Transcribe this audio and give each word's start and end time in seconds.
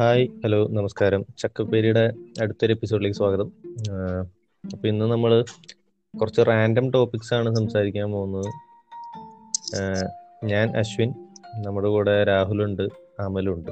Hi 0.00 0.28
hello 0.44 0.68
നമസ്കാരം. 0.68 1.26
ചക്കപ്പേരിയുടെ 1.38 2.12
അടുത്തൊരു 2.40 2.72
എപ്പിസോഡിലേക്ക് 2.72 3.16
സ്വാഗതം. 3.16 3.48
അപ്പൊ 4.72 4.88
ഇന്ന് 4.88 5.04
നമ്മൾ 5.04 5.44
കുറച്ച് 6.20 6.40
റാൻഡം 6.40 6.90
ടോപ്പിക്സ് 6.90 7.34
ആണ് 7.34 7.54
സംസാരിക്കാൻ 7.54 8.12
പോകുന്നത്. 8.12 8.48
ഞാൻ 10.44 10.76
അശ്വിൻ 10.76 11.10
നമ്മുടെ 11.56 11.88
കൂടെ 11.88 12.24
രാഹുലുണ്ട് 12.24 12.82
അമലുണ്ട്. 13.20 13.70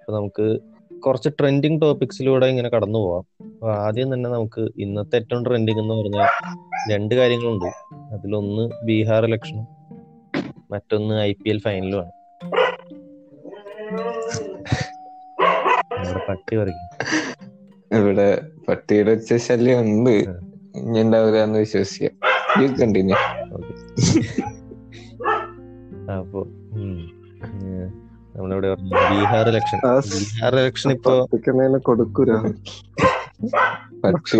അപ്പൊ 0.00 0.12
നമുക്ക് 0.16 0.58
കുറച്ച് 1.00 1.28
ട്രെൻഡിങ് 1.40 1.80
ടോപ്പിക്സിലൂടെ 1.80 2.46
ഇങ്ങനെ 2.46 2.68
കടന്നു 2.68 2.98
പോവാം. 2.98 3.24
അപ്പൊ 3.46 3.72
ആദ്യം 3.72 4.14
തന്നെ 4.14 4.30
നമുക്ക് 4.30 4.68
ഇന്നത്തെ 4.78 5.16
ഏറ്റവും 5.16 5.44
ട്രെൻഡിങ് 5.46 5.78
എന്ന് 5.78 5.94
പറഞ്ഞാൽ 5.94 6.28
രണ്ട് 6.92 7.14
കാര്യങ്ങളുണ്ട്. 7.14 7.70
അതിലൊന്ന് 8.12 8.70
ബീഹാർ 8.84 9.24
ഇലക്ഷനും 9.24 9.66
മറ്റൊന്ന് 10.70 11.14
ഐ 11.20 11.32
പി 11.32 11.50
എൽ 11.50 11.58
ഫൈനലുമാണ് 11.58 12.15
പട്ടി 16.28 16.54
പറിക്കും. 16.58 16.88
ഇവിടെ 17.98 18.28
പട്ടിയുടെ 18.68 19.10
വെച്ച 19.14 19.34
ശല്യം 19.46 19.78
ഉണ്ട്. 19.80 20.14
ഇനി 20.80 20.98
ഉണ്ടാവില്ല 21.00 21.38
എന്ന് 21.46 21.58
വിശ്വസിക്കാം. 21.64 22.14
You 22.60 22.66
continue 22.80 23.16
okay. 23.56 23.74
അപ്പോ 26.12 26.40
നമ്മളിവിടെ 28.36 28.70
ബീഹാർ 29.10 29.46
ഇലക്ഷൻ 29.52 29.78
ബീഹാർ 30.12 30.54
ഇലക്ഷൻ 30.60 30.90
ഇപ്പോ 30.96 31.12
കൊടുക്കൂല. 31.88 32.32
പട്ടി 34.04 34.38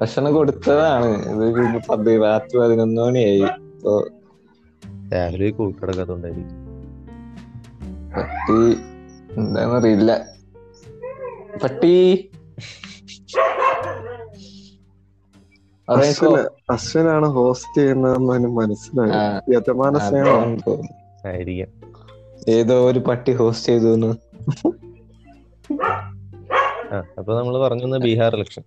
ഭക്ഷണം 0.00 0.30
കൊടുത്തതാണ്. 0.34 1.08
ഇത് 1.32 1.44
ഇപ്പൊ 1.78 1.94
രാത്രി 2.26 2.56
പതിനൊന്ന് 2.58 3.00
മണിയായി. 3.06 3.44
ഇപ്പൊ 3.72 3.94
രാവിലെ 5.14 5.50
കൂട്ടടക്കാത്തോണ്ടായിരിക്കും 5.58 6.56
പട്ടി 8.14 8.58
എന്താന്നറിയില്ല 9.36 10.26
പട്ടി. 11.64 12.30
അശ്വനാണ് 15.88 16.08
അശ്വിന് 16.08 16.48
അശ്വിനാണ് 16.70 17.26
ഹോസ്റ്റ് 17.26 17.80
ചെയ്യുന്നതെന്ന് 17.80 18.48
മനസ്സിലായി. 18.48 19.12
യജമാന 19.54 19.98
തോന്നുന്നു. 19.98 20.88
ഏതോ 22.48 22.90
ഒരു 22.90 22.98
പട്ടി 22.98 23.32
ഹോസ്റ്റ് 23.32 23.72
ചെയ്തു. 23.72 24.10
അപ്പൊ 27.18 27.38
നമ്മൾ 27.38 27.58
പറഞ്ഞു 27.58 27.98
ബീഹാർ 27.98 28.36
ഇലക്ഷൻ 28.36 28.62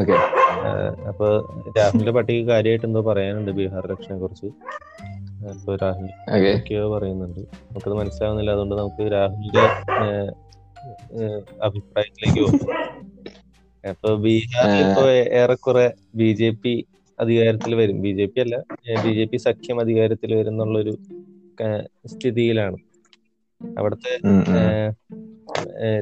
ഓക്കെ. 0.00 0.12
അപ്പൊ 1.08 1.26
രാഹുലിന്റെ 1.78 2.12
പട്ടിക്ക് 2.12 2.48
കാര്യമായിട്ട് 2.48 2.86
എന്തോ 2.86 3.00
പറയാനുണ്ട് 3.00 3.50
ബീഹാർ 3.50 3.86
ഇലക്ഷനെ 3.86 4.18
കുറിച്ച്. 4.18 4.46
അപ്പൊ 5.52 5.72
രാഹുൽ 5.82 6.08
ഒക്കെയോ 6.56 6.84
പറയുന്നുണ്ട്. 6.94 7.40
നമുക്കത് 7.66 7.94
മനസ്സിലാവുന്നില്ല. 8.00 8.50
അതുകൊണ്ട് 8.56 8.74
നമുക്ക് 8.80 9.04
രാഹുലിന്റെ 9.14 9.64
അഭിപ്രായത്തിലേക്ക് 11.66 12.40
പോകാം. 12.46 12.80
അപ്പൊ 13.84 14.10
ബീഹാറിൽ 14.24 14.80
ഇപ്പൊ 14.84 15.02
ഏറെക്കുറെ 15.40 15.86
ബി 16.20 16.28
ജെ 16.40 16.50
പി 16.62 16.74
അധികാരത്തിൽ 17.18 17.72
വരും. 17.80 17.96
ബി 18.04 18.12
ജെ 18.18 18.26
പി 18.32 18.38
അല്ല 18.44 18.56
ബി 19.04 19.12
ജെ 19.18 19.24
പി 19.32 19.38
സഖ്യം 19.46 19.78
അധികാരത്തിൽ 19.84 20.30
വരും 20.38 20.52
എന്നുള്ളൊരു 20.52 20.94
സ്ഥിതിയിലാണ്. 22.12 22.78
അവിടുത്തെ 23.60 24.12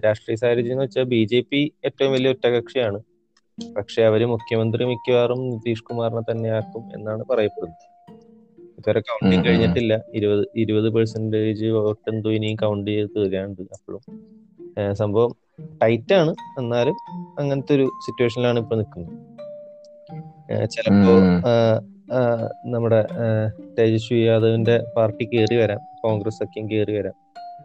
രാഷ്ട്രീയ 0.04 0.36
സാഹചര്യം 0.42 0.74
എന്ന് 0.74 0.84
വെച്ചാൽ 0.84 1.06
ബി 1.14 1.20
ജെ 1.32 1.40
പി 1.50 1.60
ഏറ്റവും 1.86 2.12
വലിയ 2.14 2.32
ഒറ്റകക്ഷിയാണ്. 2.34 3.00
പക്ഷെ 3.58 4.00
അവർ 4.10 4.22
മുഖ്യമന്ത്രി 4.34 4.84
മിക്കവാറും 4.90 5.40
നിതീഷ് 5.50 5.86
കുമാറിനെ 5.88 6.22
തന്നെ 6.30 6.50
ആക്കും 6.58 6.84
എന്നാണ് 6.96 7.24
പറയപ്പെടുന്നത്. 7.30 7.88
ഇതുവരെ 8.78 9.00
കൗണ്ടിങ് 9.08 9.44
കഴിഞ്ഞിട്ടില്ല. 9.46 9.94
ഇരുപത് 10.14 10.44
ഇരുപത് 10.62 10.88
പെർസെന്റേജ് 10.94 11.68
വോട്ട് 11.76 12.06
എന്തോ 12.12 12.30
ഇനിയും 12.38 12.56
കൗണ്ട് 12.62 12.90
ചെയ്ത് 12.90 13.16
തീരാനുണ്ട് 13.16 13.62
അപ്പോഴും. 13.76 14.02
സംഭവം 15.00 15.32
ടൈറ്റ് 15.82 16.14
ആണ്. 16.14 16.32
എന്നാലും 16.60 16.96
അങ്ങനത്തെ 17.38 17.74
ഒരു 17.78 17.86
സിറ്റുവേഷനിലാണ് 18.06 18.58
ഇപ്പൊ 18.58 18.76
നിൽക്കുന്നത് 18.76 19.18
ചിലപ്പോ 20.74 21.12
നമ്മുടെ 22.72 23.00
തേജസ്വി 23.78 24.18
യാദവിന്റെ 24.20 24.74
പാർട്ടി 24.96 25.24
കയറി 25.24 25.56
വരാം. 25.56 25.80
കോൺഗ്രസ് 26.04 26.38
സഖ്യം 26.38 26.64
കയറി 26.70 26.94
വരാം. 26.98 27.14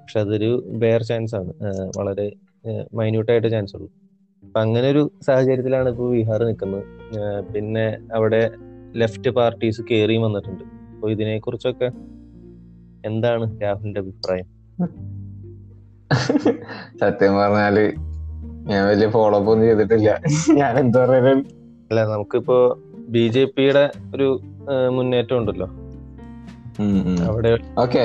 പക്ഷെ 0.01 0.19
അതൊരു 0.19 0.49
ബെയർ 0.81 1.01
ചാൻസ് 1.03 1.35
ആണ്. 1.35 1.51
വളരെ 1.97 2.27
മൈന്യൂട്ടായിട്ട് 2.93 3.49
ചാൻസ് 3.55 3.75
ഉള്ളൂ. 3.75 3.89
അപ്പൊ 4.43 4.59
അങ്ങനെ 4.61 4.87
ഒരു 4.89 5.03
സാഹചര്യത്തിലാണ് 5.27 5.89
ഇപ്പൊ 5.89 6.05
ബീഹാർ 6.13 6.41
നിൽക്കുന്നത് 6.43 6.83
പിന്നെ 7.53 7.85
അവിടെ 8.15 8.41
ലെഫ്റ്റ് 8.95 9.29
പാർട്ടീസ് 9.37 9.81
കയറിയും 9.91 10.21
വന്നിട്ടുണ്ട്. 10.21 10.63
അപ്പൊ 10.97 11.07
ഇതിനെ 11.13 11.33
കുറിച്ചൊക്കെ 11.39 11.87
എന്താണ് 13.07 13.45
രാഹുലിന്റെ 13.63 13.99
അഭിപ്രായം? 14.03 14.47
സത്യം 17.01 17.33
പറഞ്ഞാൽ 17.39 17.77
ഞാൻ 18.69 18.81
വലിയ 18.89 19.07
ഫോളോ 19.15 19.35
അപ്പ് 19.39 19.51
ഒന്നും 19.51 19.65
ചെയ്തിട്ടില്ല. 19.69 20.11
ഞാൻ 20.59 20.73
എന്താ 20.81 21.01
പറയുന്നത് 21.03 21.43
അല്ല 21.89 21.99
നമുക്കിപ്പോ 22.13 22.57
ബി 23.15 23.23
ജെ 23.35 23.43
പിയുടെ 23.55 23.83
ഒരു 24.15 24.27
മുന്നേറ്റം 24.95 25.35
ഉണ്ടല്ലോ. 25.41 25.67
അവിടെ 27.27 27.51
ഓക്കെ 27.83 28.01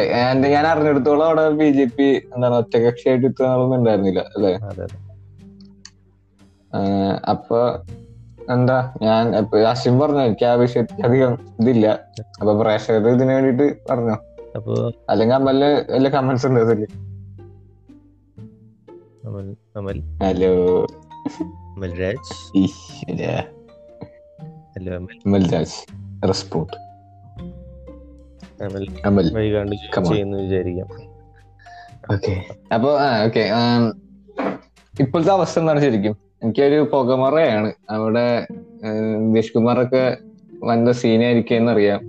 ഞാൻ 0.54 0.66
അറിഞ്ഞെടുത്തോളം 0.72 1.24
അവിടെ 1.28 1.47
ബി 1.62 1.70
ജെ 1.78 1.86
പി 1.97 2.09
എന്താണ് 2.34 2.54
ഒറ്റകക്ഷിയായിട്ട് 2.62 3.26
ഇത്രയൊന്നും 3.30 3.74
ഉണ്ടായിരുന്നില്ല 3.78 4.20
അല്ലെ? 4.36 4.53
അപ്പൊ 7.34 7.59
എന്താ 8.50 8.94
ഞാൻ 9.03 9.36
അശ്വിൻ 9.69 9.98
പറഞ്ഞു 9.98 10.20
എനിക്ക് 10.20 10.44
ആ 10.44 10.53
വിഷയത്തിൽ 10.53 11.06
അധികം 11.06 11.38
ഇതില്ല. 11.60 11.86
അപ്പൊ 12.41 12.62
പ്രേക്ഷകർ 12.62 13.08
ഇതിനു 13.08 13.32
വേണ്ടിട്ട് 13.32 13.76
പറഞ്ഞോ? 13.91 14.19
അപ്പൊ 14.56 14.91
അല്ലെങ്കിൽ 15.08 15.36
അമ്മൽ 15.36 15.64
വല്ല 15.64 16.08
കമന്റ്സ് 16.08 16.47
ഉണ്ട് 16.47 16.60
അതിൽ 16.60 16.86
hello. 20.22 20.86
Amal 21.76 22.00
Raj. 22.00 22.58
Hello 24.76 24.97
Amal. 24.97 25.19
Amalraj 25.26 25.94
respond. 26.28 26.76
Amal 28.64 28.97
Amal 29.06 29.34
വൈകാണ്ട് 29.34 29.76
Come 29.76 30.03
on. 30.03 30.12
ചെയ്യുന്നു 30.12 30.38
വിചാരിക്കാം. 30.38 31.12
ഓക്കെ 32.14 32.44
അപ്പൊ 32.74 32.98
ഓക്കെ 33.26 33.50
ഇപ്പോഴത്തെ 35.00 35.30
അവസ്ഥ 35.30 35.59
എന്താണ് 35.59 35.80
ശരിക്കും? 35.80 36.31
എനിക്കൊരു 36.42 36.88
പുകമറയാണ്. 36.92 37.72
അവിടെ 37.91 38.47
നിതീഷ് 39.19 39.53
കുമാറൊക്കെ 39.53 40.16
വന്ന 40.64 40.92
സീനായിരിക്കും 40.92 41.56
എന്നറിയാം 41.56 42.00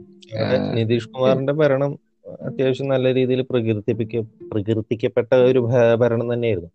നിതീഷ് 0.76 1.10
കുമാറിന്റെ 1.10 1.54
ഭരണം 1.54 2.00
അത്യാവശ്യം 2.42 2.88
നല്ല 2.88 3.14
രീതിയിൽ 3.14 3.42
പ്രകീർത്തിപ്പിക്ക 3.42 4.20
പ്രകീർത്തിക്കപ്പെട്ട 4.52 5.36
ഒരു 5.36 5.60
ഭരണം 6.00 6.34
തന്നെയായിരുന്നു. 6.34 6.72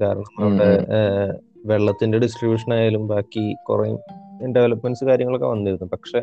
കാരണം 0.00 0.30
അവിടെ 0.38 0.68
വെള്ളത്തിന്റെ 1.66 2.18
ഡിസ്ട്രിബ്യൂഷൻ 2.18 2.74
ആയാലും 2.74 3.08
ബാക്കി 3.08 3.54
കുറെ 3.68 3.88
ഡെവലപ്മെന്റ്സ് 4.46 5.04
കാര്യങ്ങളൊക്കെ 5.04 5.46
വന്നിരുന്നു. 5.46 5.88
പക്ഷെ 5.92 6.20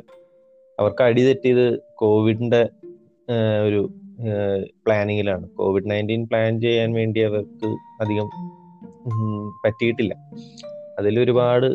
അവർക്ക് 0.79 1.03
അടി 1.03 1.21
തെറ്റിയത് 1.25 1.79
കോവിഡിന്റെ 1.79 2.69
ഒരു 3.67 3.81
പ്ലാനിങ്ങിലാണ് 4.85 5.49
കോവിഡ് 5.49 5.91
നയന്റീൻ 5.91 6.25
പ്ലാൻ 6.25 6.61
ചെയ്യാൻ 6.61 6.93
വേണ്ടി 6.93 7.19
അവർക്ക് 7.19 7.69
അധികം 8.01 8.29
പറ്റിയിട്ടില്ല. 9.65 10.13
അതിലൊരുപാട് 10.99 11.67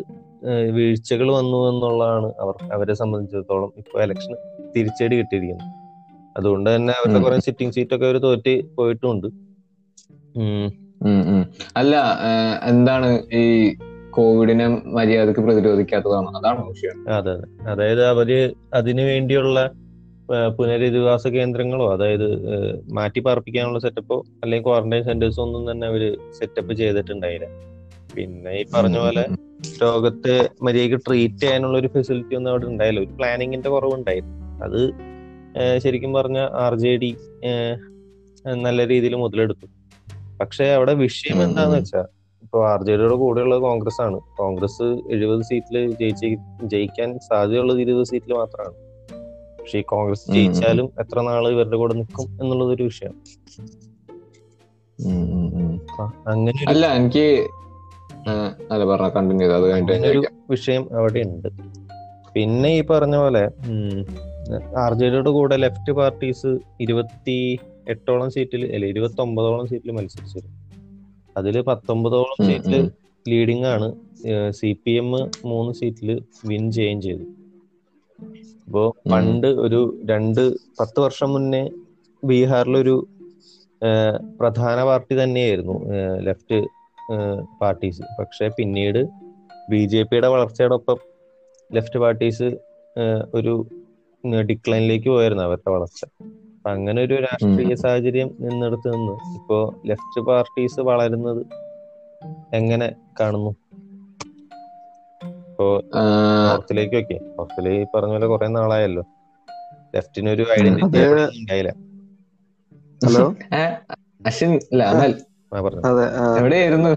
വീഴ്ചകൾ 0.71 1.31
വന്നു 1.31 1.69
എന്നുള്ളതാണ് 1.69 2.33
അവർ 2.39 2.73
അവരെ 2.73 2.93
സംബന്ധിച്ചിടത്തോളം 2.93 3.73
ഇപ്പൊ 3.77 4.01
ഇലക്ഷൻ 4.01 4.33
തിരിച്ചടി 4.75 5.15
കിട്ടിയിരിക്കുന്നത്. 5.15 5.67
അതുകൊണ്ട് 6.37 6.75
തന്നെ 6.75 6.93
അവരുടെ. 6.93 7.19
കുറെ 7.23 7.39
സിറ്റിംഗ് 7.39 7.73
സീറ്റ് 7.73 7.95
ഒക്കെ 7.95 8.05
അവർ 8.05 8.17
തോറ്റ് 8.17 8.75
പോയിട്ടുമുണ്ട് 8.75 9.27
ഉം. 10.35 11.43
അല്ല 11.77 11.95
എന്താണ് 12.63 13.07
ഈ 13.33 13.43
കോവിഡിനെ 14.09 14.67
മര്യാദയ്ക്ക് 14.85 15.41
പ്രതിരോധിക്കാത്തതാണ്? 15.41 16.37
അതാണ് 16.37 16.67
വിഷയം? 16.67 16.97
അതെ 17.09 17.31
അതെ. 17.31 17.47
അതായത് 17.71 18.05
അവർ 18.05 18.29
അതിനു 18.73 19.01
വേണ്ടിയുള്ള 19.01 19.57
പുനരധിവാസ 20.57 21.27
കേന്ദ്രങ്ങളോ 21.35 21.85
അതായത് 21.93 22.27
മാറ്റി 22.97 23.19
പാർപ്പിക്കാനുള്ള 23.25 23.79
സെറ്റപ്പോ 23.85 24.17
അല്ലെങ്കിൽ 24.43 24.67
ക്വാറന്റൈൻ 24.67 25.03
സെന്റേഴ്സോ 25.09 25.41
ഒന്നും 25.45 25.63
തന്നെ 25.71 25.85
അവർ 25.87 26.03
സെറ്റപ്പ് 26.39 26.73
ചെയ്തിട്ടുണ്ടായില്ല. 26.81 27.47
പിന്നെ 28.15 28.53
ഈ 28.59 28.63
പറഞ്ഞ 28.75 28.97
പോലെ 29.05 29.23
രോഗത്തെ 29.81 30.35
മര്യാദയ്ക്ക് 30.65 30.99
ട്രീറ്റ് 31.07 31.41
ചെയ്യാനുള്ള 31.43 31.75
ഒരു 31.81 31.89
ഫെസിലിറ്റി 31.95 32.35
ഒന്നും 32.39 32.51
അവിടെ 32.51 32.65
ഉണ്ടായില്ല. 32.71 33.01
ഒരു 33.05 33.13
പ്ലാനിങ്ങിന്റെ 33.19 33.69
കുറവുണ്ടായിരുന്നു. 33.75 34.37
അത് 34.65 34.81
ശരിക്കും 35.83 36.11
പറഞ്ഞ 36.17 36.39
ആർ 36.63 36.75
ജെ 36.83 36.91
ഡി 37.01 37.11
നല്ല 38.65 38.81
രീതിയിൽ 38.91 39.15
മുതലെടുത്തു. 39.23 39.67
പക്ഷെ 40.41 40.65
അവിടെ 40.77 40.93
വിഷയം 41.05 41.37
എന്താന്ന് 41.45 41.75
വെച്ചാ 41.79 42.01
വെച്ചാൽ 42.01 42.05
ഇപ്പൊ 42.43 42.59
ആർ 42.69 42.81
ജെ 42.87 42.93
ഡിയുടെ 42.99 43.17
കൂടെയുള്ളത് 43.23 43.61
കോൺഗ്രസ് 43.67 43.99
ആണ് 44.05 44.17
കോൺഗ്രസ് 44.39 44.87
എഴുപത് 45.15 45.43
സീറ്റിൽ 45.49 45.77
ജയിച്ച് 45.99 46.29
ജയിക്കാൻ 46.73 47.09
സാധ്യതയുള്ളത് 47.27 47.81
ഇരുപത് 47.85 48.07
സീറ്റിൽ 48.11 48.33
മാത്രമാണ് 48.41 48.77
പക്ഷെ 49.61 49.77
ഈ 49.77 49.85
കോൺഗ്രസ്. 49.91 50.23
ജയിച്ചാലും 50.33 50.87
എത്ര 51.01 51.17
നാൾ 51.27 51.45
ഇവരുടെ 51.51 51.77
കൂടെ 51.81 51.93
നിൽക്കും 51.99 52.27
എന്നുള്ളത് 52.41 52.71
ഒരു 52.75 52.85
വിഷയം 52.89 53.15
അങ്ങനെ 56.31 56.61
അല്ല 56.71 56.85
എനിക്ക് 56.97 57.25
ഏഹ്, 58.27 58.49
അല്ല 58.71 58.83
പറഞ്ഞ 58.89 59.07
കണ്ടിന്യൂ 59.15 59.45
ചെയ്ത് 59.45 59.55
അത് 59.57 59.65
കഴിഞ്ഞിട്ട് 59.67 60.09
ഒരു 60.09 60.21
വിഷയം 60.51 60.83
അവിടെ 60.97 61.21
ഉണ്ട് 61.27 61.47
പിന്നെ 62.35 62.69
ഈ 62.75 62.83
പറഞ്ഞ 62.91 63.15
പോലെ 63.23 63.43
ആർ 64.81 64.93
ജെ 64.93 65.07
ഡിയുടെ 65.09 65.31
കൂടെ 65.37 65.55
ലെഫ്റ്റ് 65.57 65.91
പാർട്ടീസ് 65.97 66.51
ഇരുപത്തി 66.81 67.37
എട്ടോളം 67.87 68.29
സീറ്റിൽ 68.35 68.63
അല്ല 68.69 68.85
ഇരുപത്തി 68.85 69.21
ഒമ്പതോളം 69.25 69.65
സീറ്റിൽ 69.71 69.91
മത്സരിച്ചിരുന്നു. 69.91 70.57
അതിൽ 71.35 71.55
പത്തൊമ്പതോളം 71.67 72.37
സീറ്റിൽ 72.41 72.73
സീറ്റിൽ 72.73 72.83
ലീഡിംഗ് 73.25 73.67
ആണ് 73.67 73.87
സി 74.59 74.69
പി 74.83 74.93
എം 75.01 75.09
മൂന്ന് 75.51 75.71
സീറ്റിൽ 75.79 76.09
വിൻ 76.49 76.63
ചെയ്യുകയും 76.71 76.99
ചെയ്തു. 77.01 77.25
അപ്പോ 78.71 78.83
പണ്ട് 79.11 79.47
ഒരു 79.63 79.79
രണ്ട് 80.09 80.41
പത്ത് 80.77 80.99
വർഷം 81.03 81.29
മുന്നേ 81.35 81.61
ബീഹാറിലൊരു 82.23 82.93
പ്രധാന 84.39 84.77
പാർട്ടി 84.89 85.13
തന്നെയായിരുന്നു 85.19 85.75
ലെഫ്റ്റ് 86.27 86.57
പാർട്ടീസ്. 87.61 88.03
പക്ഷെ 88.19 88.45
പിന്നീട് 88.57 88.99
ബി 89.71 89.81
ജെ 89.93 90.01
പിയുടെ 90.09 90.29
വളർച്ചയോടൊപ്പം 90.33 90.99
ലെഫ്റ്റ് 91.69 92.01
പാർട്ടീസ് 92.03 92.47
ഒരു 93.39 93.55
ഡിക്ലൈനിലേക്ക് 94.51 95.09
പോയായിരുന്നു 95.15 95.43
അവരുടെ 95.47 95.71
വളർച്ച. 95.75 96.01
അപ്പൊ 96.57 96.71
അങ്ങനെ 96.75 97.01
ഒരു 97.07 97.17
രാഷ്ട്രീയ 97.27 97.75
സാഹചര്യം 97.83 98.31
നിന്നെടുത്ത് 98.45 98.89
നിന്ന് 98.95 99.17
ഇപ്പോ 99.39 99.59
ലെഫ്റ്റ് 99.91 100.23
പാർട്ടീസ് 100.29 100.81
വളരുന്നത് 100.91 101.43
എങ്ങനെ 102.59 102.89
കാണുന്നു? 103.21 103.53
ഇപ്പോ 105.61 105.81
ഹോസ്റ്റലിലേക്ക് 106.47 106.47
നോർത്തിലേക്കൊക്കെ 106.47 107.17
ഹോസ്റ്റലിൽ 107.37 107.69
ഈ 107.69 107.85
പറഞ്ഞ 107.95 108.11
പോലെ 108.11 108.27
കുറെ 108.27 108.47
നാളായല്ലോ. 108.47 109.03
ലെഫ്റ്റിനൊരു 109.95 110.45
ഐഡന്റിറ്റി 110.59 110.99
ഉണ്ടായില്ല 111.39 111.71
ഹലോ? 113.01 113.35
അശ്വിൻ 114.25 114.59
ആ, 115.53 116.35
എവിടെയായിരുന്നു? 116.37 116.89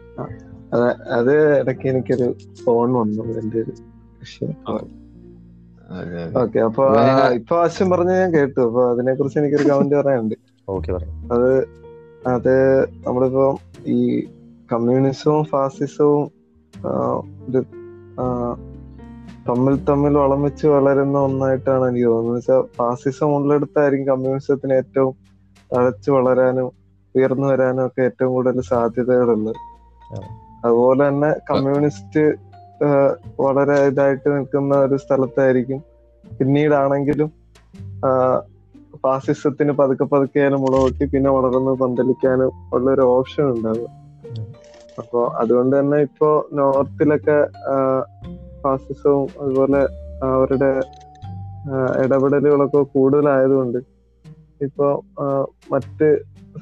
അതെ 0.72 0.88
അത് 1.10 1.60
ഇടയ്ക്ക് 1.60 1.88
എനിക്കൊരു 1.88 2.34
ഫോൺ 2.64 2.92
വന്നു. 2.92 3.38
എന്റെ 3.38 3.58
ഒരു. 3.58 3.72
ഓക്കെ 6.36 6.58
അപ്പൊ 6.58 6.84
ഇപ്പൊ 7.32 7.58
ആവശ്യം 7.58 7.90
പറഞ്ഞ 7.90 8.12
ഞാൻ 8.12 8.34
കേട്ടു. 8.34 8.60
അപ്പൊ 8.60 8.90
അതിനെ 8.90 9.14
കുറിച്ച് 9.14 9.38
എനിക്കൊരു 9.38 9.68
കമന്റ് 9.68 9.94
പറയാനുണ്ട്. 9.94 10.36
അത് 11.32 11.50
അത് 12.26 12.54
നമ്മളിപ്പോ 13.06 13.58
ഈ 13.86 14.26
കമ്മ്യൂണിസവും 14.72 15.44
ഫാസിസവും 15.44 16.30
തമ്മിൽ 19.48 19.84
തമ്മിൽ 19.84 20.14
വളം 20.14 20.42
വെച്ച് 20.42 20.66
വളരുന്ന 20.66 21.18
ഒന്നായിട്ടാണ് 21.18 21.88
എനിക്ക് 21.88 22.06
തോന്നുന്നത്. 22.06 22.36
വെച്ചാൽ 22.36 22.62
ഫാസിസം 22.76 23.34
ഉള്ളിടത്തായിരിക്കും 23.36 24.08
കമ്മ്യൂണിസത്തിന് 24.08 24.72
ഏറ്റവും 24.72 25.14
തഴച്ചു 25.74 26.10
വളരാനും 26.10 26.66
ഉയർന്നു 27.14 27.46
വരാനും 27.46 27.86
ഒക്കെ 27.86 28.02
ഏറ്റവും 28.02 28.32
കൂടുതൽ 28.32 28.60
സാധ്യതകളുള്ളത് 28.60 29.56
അതുപോലെ 30.64 31.08
തന്നെ 31.08 31.30
കമ്മ്യൂണിസ്റ്റ് 31.50 32.22
വളരെ 33.40 33.86
ഇതായിട്ട് 33.86 34.36
നിൽക്കുന്ന 34.36 34.74
ഒരു 34.76 34.96
സ്ഥലത്തായിരിക്കും. 34.96 35.80
പിന്നീടാണെങ്കിലും 36.38 37.28
ഫാസിസത്തിന് 38.96 39.72
പതുക്കെ 39.72 40.04
പതുക്കെയാലും 40.04 40.60
മുളകൊട്ടി 40.60 41.04
പിന്നെ 41.04 41.30
വളർന്ന് 41.30 41.72
പന്തലിക്കാനും 41.72 42.50
ഉള്ള 42.72 42.90
ഒരു 42.90 43.00
ഓപ്ഷൻ 43.00 43.44
ഉണ്ടാവുക. 43.44 43.86
ഉം. 44.30 44.46
അപ്പൊ 44.98 45.20
അതുകൊണ്ട് 45.26 45.80
തന്നെ 45.80 45.98
ഇപ്പോ 45.98 46.48
നോർത്തിലൊക്കെ 46.52 47.38
ഫാസിസവും 48.62 49.28
അതുപോലെ 49.40 49.80
അവരുടെ 50.22 50.70
ഇടപെടലുകളൊക്കെ 52.04 52.82
കൂടുതലായതുകൊണ്ട് 52.94 53.78
ഇപ്പോ 54.62 54.88
മറ്റ് 55.72 56.08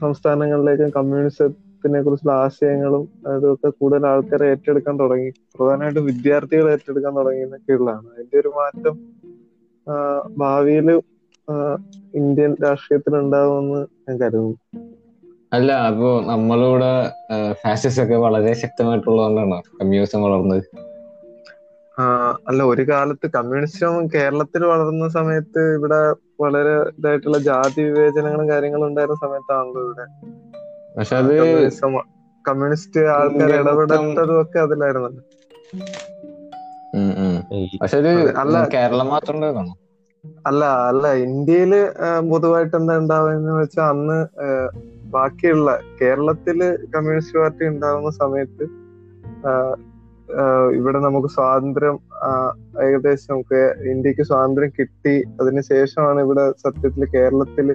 സംസ്ഥാനങ്ങളിലേക്കും 0.00 0.90
കമ്മ്യൂണിസത്തിനെ 0.90 2.02
കുറിച്ചുള്ള 2.02 2.32
ആശയങ്ങളും 2.32 3.04
അതൊക്കെ 3.26 3.68
കൂടുതൽ 3.68 4.06
ആൾക്കാരെ 4.06 4.46
ഏറ്റെടുക്കാൻ 4.46 4.94
തുടങ്ങി. 5.00 5.30
പ്രധാനമായിട്ടും 5.56 6.06
വിദ്യാർത്ഥികൾ 6.06 6.70
ഏറ്റെടുക്കാൻ 6.70 7.12
തുടങ്ങി 7.16 7.42
എന്നൊക്കെയുള്ളതാണ് 7.42 8.08
അതിന്റെ 8.14 8.38
ഒരു 8.40 8.52
മാറ്റം 8.58 8.96
ഭാവിയിൽ 10.38 10.88
ഇന്ത്യൻ 12.14 12.52
രാഷ്ട്രീയത്തിൽ 12.64 13.14
ഉണ്ടാവുമെന്ന് 13.16 13.80
ഞാൻ 14.08 14.16
കരുതുന്നു. 14.20 14.56
അല്ല 15.56 15.72
അപ്പൊ 15.88 16.10
നമ്മളിവിടെ 16.30 16.92
ഫാസിസ്റ്റ് 17.62 18.02
ഒക്കെ 18.04 18.16
വളരെ 18.24 18.52
ശക്തമായിട്ടുള്ളതുകൊണ്ടാണോ 18.62 19.58
കമ്മ്യൂണിസം 19.78 20.22
വളർന്നത്? 20.26 20.62
അല്ല 22.48 22.60
ഒരു 22.72 22.82
കാലത്ത് 22.90 23.26
കമ്മ്യൂണിസം 23.34 23.94
കേരളത്തിൽ 24.14 24.62
വളർന്ന 24.72 25.08
സമയത്ത് 25.16 25.62
ഇവിടെ 25.78 25.98
വളരെ 26.42 26.72
ഇതായിട്ടുള്ള 26.98 27.38
ജാതി 27.48 27.82
വിവേചനങ്ങളും 27.88 28.46
കാര്യങ്ങളും 28.52 28.86
ഉണ്ടായിരുന്ന 28.86 29.18
സമയത്താണല്ലോ 29.24 29.82
ഇവിടെ. 29.86 30.06
പക്ഷെ 30.96 31.16
അത് 31.16 31.34
കമ്മ്യൂണിസ്റ്റ് 32.44 33.02
ആൾക്കാർ 33.16 33.52
ഇടപെടാത്തതും 33.60 34.36
ഒക്കെ 34.42 34.58
അതിലായിരുന്നല്ലോ. 34.58 35.22
പക്ഷെ 37.82 37.98
അത് 38.02 38.10
അല്ല. 38.42 38.56
കേരളം 38.76 39.08
മാത്രം 39.14 39.44
അല്ല 40.48 40.64
അല്ല 40.88 41.06
ഇന്ത്യയിൽ 41.26 41.72
പൊതുവായിട്ട് 42.32 42.74
എന്താ 42.80 42.94
ഉണ്ടാവുക 43.02 43.54
വെച്ചാൽ 43.60 43.86
അന്ന് 43.92 44.18
ബാക്കിയുള്ള 45.14 45.70
കേരളത്തിൽ 46.00 46.58
കമ്മ്യൂണിസ്റ്റ് 46.94 47.38
പാർട്ടി 47.38 47.64
ഉണ്ടാവുന്ന 47.72 48.10
സമയത്ത് 48.22 48.66
ഇവിടെ 50.78 50.98
നമുക്ക് 50.98 51.28
സ്വാതന്ത്ര്യം 51.28 51.96
ഏകദേശം 52.84 53.30
നമുക്ക് 53.32 53.60
ഇന്ത്യയ്ക്ക് 53.92 54.24
സ്വാതന്ത്ര്യം 54.28 54.70
കിട്ടി. 54.78 55.14
അതിനുശേഷമാണ് 55.40 56.20
ഇവിടെ 56.26 56.44
സത്യത്തിൽ 56.62 57.04
കേരളത്തിൽ 57.14 57.68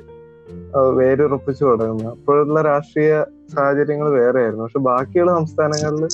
വേരുറപ്പിച്ചു 0.97 1.63
തുടങ്ങുന്നത്. 1.65 2.11
അപ്പോഴുള്ള 2.15 2.59
രാഷ്ട്രീയ 2.61 3.13
സാഹചര്യങ്ങൾ 3.53 4.07
വേറെയായിരുന്നു. 4.19 4.63
പക്ഷെ 4.63 4.81
ബാക്കിയുള്ള 4.89 5.31
സംസ്ഥാനങ്ങളിൽ 5.39 6.07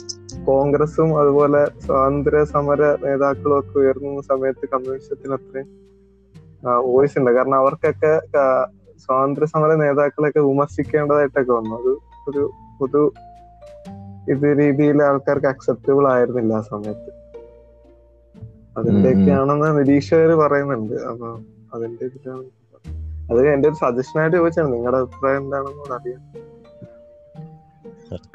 കോൺഗ്രസും 0.50 1.10
അതുപോലെ 1.22 1.62
സ്വാതന്ത്ര്യ 1.86 2.44
സമര 2.54 2.82
നേതാക്കളും 3.06 3.56
ഒക്കെ 3.60 3.76
ഉയർന്ന 3.80 4.22
സമയത്ത് 4.32 4.66
കമ്മ്യൂണിസത്തിന് 4.74 5.36
അത്രയും 5.40 5.70
വോയിസ് 6.92 7.18
ഉണ്ട്. 7.20 7.32
കാരണം 7.32 7.58
അവർക്കൊക്കെ 7.62 8.14
സ്വാതന്ത്ര്യ 9.04 9.48
സമര 9.54 9.72
നേതാക്കളെയൊക്കെ 9.84 10.42
വിമർശിക്കേണ്ടതായിട്ടൊക്കെ 10.50 11.54
വന്നു. 11.54 11.76
അത് 11.80 11.92
ഒരു 12.30 12.44
പൊതു 12.80 13.04
ഇത് 14.34 14.46
രീതിയിൽ 14.60 14.98
ആൾക്കാർക്ക് 15.04 15.50
അക്സെപ്റ്റബിൾ 15.54 16.06
ആയിരുന്നില്ല 16.14 16.54
ആ 16.60 16.64
സമയത്ത്. 16.72 17.12
അതിന്റെയൊക്കെയാണെന്ന് 18.78 19.70
നിരീക്ഷകര് 19.80 20.36
പറയുന്നുണ്ട്. 20.44 20.96
അപ്പൊ 21.12 21.30
അതിന്റെ 21.76 22.06
ഇതിലാണ് 22.06 22.46
അത് 23.32 23.42
എന്റെ 23.54 23.68
ഒരു 23.70 23.78
സജഷൻ 23.84 24.18
ആയിട്ട് 24.22 24.36
ചോദിച്ചാണ്. 24.38 24.70
നിങ്ങളുടെ 24.76 24.98
അഭിപ്രായം 25.04 25.44
എന്താണെന്ന് 25.44 25.94
അറിയാം 25.98 26.22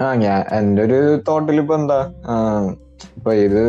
ആ 0.02 0.06
ഞാൻ 0.22 0.40
എന്റെ 0.58 0.82
ഒരു 0.82 0.98
തോട്ടിൽ 1.28 1.60
ഇപ്പൊ 1.60 1.74
എന്താ 1.74 1.98
ഇപ്പൊ 3.16 3.32
ഇത് 3.46 3.62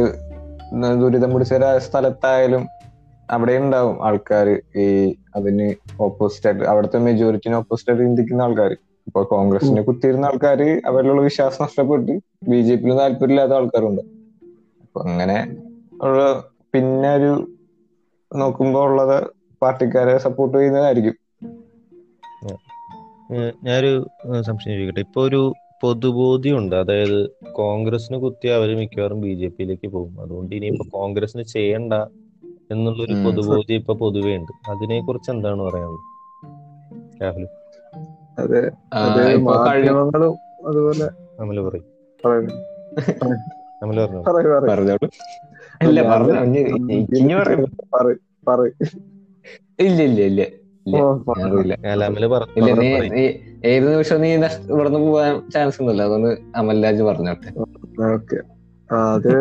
ദുരിതം 1.02 1.34
പിടിച്ച 1.34 1.54
സ്ഥലത്തായാലും 1.88 2.64
അവിടെ 3.36 3.56
ഉണ്ടാവും 3.64 3.96
ആൾക്കാർ 4.08 4.48
ഈ 4.84 4.86
അതിന് 5.38 5.68
ഓപ്പോസിറ്റ് 6.08 6.48
ആയിട്ട്. 6.50 6.64
അവിടുത്തെ 6.72 7.00
മെജോറിറ്റിന് 7.08 7.58
ഓപ്പോസിറ്റ് 7.62 7.92
ആയിട്ട് 7.92 8.06
ചിന്തിക്കുന്ന 8.08 8.48
ആൾക്കാർ 8.48 8.72
ഇപ്പൊ 9.08 9.22
കോൺഗ്രസിനെ 9.34 9.82
കുത്തിയിരുന്ന 9.88 10.30
ആൾക്കാർ 10.30 10.62
അവരിലുള്ള 10.90 11.22
വിശ്വാസം 11.28 11.62
നഷ്ടപ്പെട്ട് 11.66 12.14
ബി 12.50 12.60
ജെ 12.68 12.76
പിയിൽ 12.82 12.98
താല്പര്യമില്ലാത്ത 13.02 13.54
ആൾക്കാരുണ്ട്. 13.60 14.04
അപ്പൊ 14.84 15.00
അങ്ങനെ 15.08 15.38
ഉള്ള 16.06 16.20
പിന്നെ 16.74 17.10
ഒരു 17.20 17.32
നോക്കുമ്പോ 18.32 18.82
ഉള്ളത് 18.90 19.18
പാർട്ടിക്കാരെ 19.62 20.16
സപ്പോർട്ട് 20.26 20.56
ചെയ്യുന്നതായിരിക്കും. 20.58 21.16
ഞാനൊരു 23.66 23.94
സംശയം 24.48 24.76
ചോദിക്കട്ടെ. 24.76 25.04
ഇപ്പൊ 25.08 25.22
ഒരു 25.30 25.42
പൊതുബോധ്യമുണ്ട്. 25.82 26.76
അതായത് 26.84 27.20
കോൺഗ്രസിന് 27.60 28.18
കുത്തി 28.24 28.48
അവർ 28.56 28.70
മിക്കവാറും 28.80 29.20
ബി 29.26 29.34
ജെ 29.42 29.50
പിയിലേക്ക് 29.58 29.88
പോകും. 29.96 30.14
അതുകൊണ്ട് 30.24 30.54
ഇനിയിപ്പോ 30.58 30.86
കോൺഗ്രസിന് 30.98 31.44
ചെയ്യണ്ട 31.56 31.94
എന്നുള്ളൊരു. 32.74 33.14
പൊതുബോധ്യം 33.26 33.80
ഇപ്പൊ 33.82 33.94
പൊതുവേ 33.94 34.34
ഉണ്ട്. 34.38 34.52
അതിനെ 34.70 34.98
കുറിച്ച് 35.08 35.30
എന്താണ് 35.32 35.62
പറയാനുള്ളത്? 35.62 36.06
രാഹുൽ. 37.24 37.46
അത് 38.94 39.22
മാധ്യമങ്ങളും 39.48 40.36
അതുപോലെ 40.68 41.08
അമല 41.42 41.60
പറയും. 41.62 41.86
അമല 43.84 43.98
പറഞ്ഞു? 44.06 44.24
പറഞ്ഞോളൂ. 44.70 45.08
ഇല്ല 45.88 46.00
പറഞ്ഞു. 46.12 46.62
ഇല്ല 49.80 50.02
ഇല്ല 50.10 50.22
അല്ല 50.26 50.42
ഏത് 53.72 53.86
നിമിഷം 53.92 54.22
നീ 54.22 54.30
ഇവിടെ 54.34 54.50
ഇവിടുന്ന് 54.70 55.00
പോകാൻ 55.00 55.34
ചാൻസ് 55.50 55.78
ഒന്നുമില്ല. 55.82 56.04
അതുകൊണ്ട് 56.04 56.32
അമൽരാജ് 56.56 57.04
പറഞ്ഞോട്ടെ. 57.10 57.50
ഓക്കെ. 58.14 58.38
അത് 58.90 59.34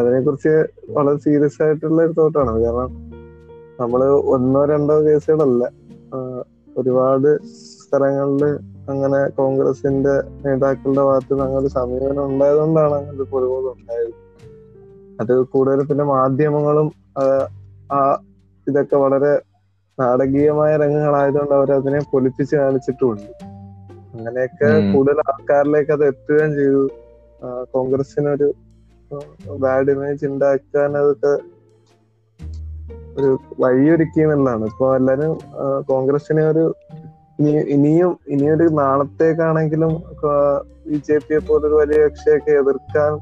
അതിനെ 0.00 0.20
കുറിച്ച് 0.20 0.68
വളരെ 0.90 1.16
സീരിയസ് 1.16 1.62
ആയിട്ടുള്ള 1.62 2.02
ഒരു 2.02 2.12
തോട്ടാണ് 2.18 2.62
കാരണം 2.62 2.90
നമ്മൾ 3.80 4.04
ഒന്നോ 4.04 4.64
രണ്ടോ 4.64 5.00
കേസുകളല്ല 5.00 5.64
ഒരുപാട് 6.76 7.38
സ്ഥലങ്ങളിൽ 7.44 8.58
അങ്ങനെ 8.88 9.28
കോൺഗ്രസിന്റെ 9.28 10.14
നേതാക്കളുടെ 10.44 11.00
ഭാഗത്ത് 11.00 11.32
നിന്ന് 11.32 11.44
അങ്ങനെ 11.44 11.68
സമീപനം 11.68 12.24
ഉണ്ടായതുകൊണ്ടാണ് 12.26 12.94
അങ്ങനെ 12.94 13.16
ഒരു 13.16 13.72
ഉണ്ടായത്. 13.72 14.12
അത് 15.20 15.40
കൂടുതൽ 15.42 15.84
പിന്നെ 15.84 16.04
മാധ്യമങ്ങളും 16.04 16.92
ആ, 17.92 18.16
ഇതൊക്കെ 18.66 18.96
വളരെ 18.96 19.40
നാടകീയമായ 20.00 20.76
രംഗങ്ങളായതുകൊണ്ട് 20.76 21.54
അവർ 21.54 21.72
അതിനെ 21.72 22.00
പൊലിപ്പിച്ച് 22.12 22.56
കാണിച്ചിട്ടുമുണ്ട്. 22.56 23.30
അങ്ങനെയൊക്കെ. 24.14 24.92
കൂടുതൽ 24.92 25.20
ആൾക്കാരിലേക്ക് 25.20 25.92
അത് 25.92 26.04
എത്തുകയും 26.04 26.54
ചെയ്തു. 26.54 27.05
കോൺഗ്രസിനൊരു 27.42 28.54
ബാഡ് 29.58 29.90
ഇമേജ് 29.90 30.26
ഉണ്ടാക്കാൻ 30.26 30.98
അതൊക്കെ 30.98 31.38
ഒരു 33.16 33.38
വഴിയൊരുക്കി 33.60 34.20
എന്നുള്ളതാണ് 34.20 34.64
ഇപ്പൊ 34.64 34.96
എല്ലാരും 34.96 35.38
കോൺഗ്രസിനെ 35.86 36.48
ഒരു 36.48 36.74
ഇനിയും 37.66 38.18
ഇനിയൊരു 38.28 38.62
നാളത്തേക്കാണെങ്കിലും 38.62 40.02
ബി 40.88 40.96
ജെ 41.08 41.18
പിയെ 41.18 41.38
പോലൊരു 41.38 41.74
വലിയ 41.74 41.98
കക്ഷിയൊക്കെ 41.98 42.50
എതിർക്കാൻ 42.50 43.18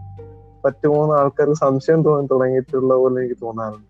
പറ്റുമോന്ന് 0.65 1.15
ആൾക്കാർക്ക് 1.15 1.59
സംശയം 1.59 2.05
തോന്നി 2.05 2.29
തുടങ്ങിയിട്ടുള്ള 2.31 2.95
പോലെ 2.95 3.21
എനിക്ക് 3.21 3.43
തോന്നാറുണ്ട്. 3.43 3.89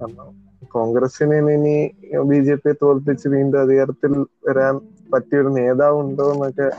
കാരണം 0.00 0.42
കോൺഗ്രസിനെ 0.68 1.54
ഇനി 1.54 1.92
ബി 2.28 2.36
ജെ 2.36 2.54
പിയെ 2.54 2.74
തോൽപ്പിച്ച് 2.82 3.28
വീണ്ടും 3.28 3.60
അധികാരത്തിൽ 3.60 4.26
വരാൻ 4.48 4.80
പറ്റിയൊരു 5.14 5.48
നേതാവ് 5.48 5.96
ഉണ്ടോ 5.96 6.32
എന്നൊക്കെ 6.32 6.70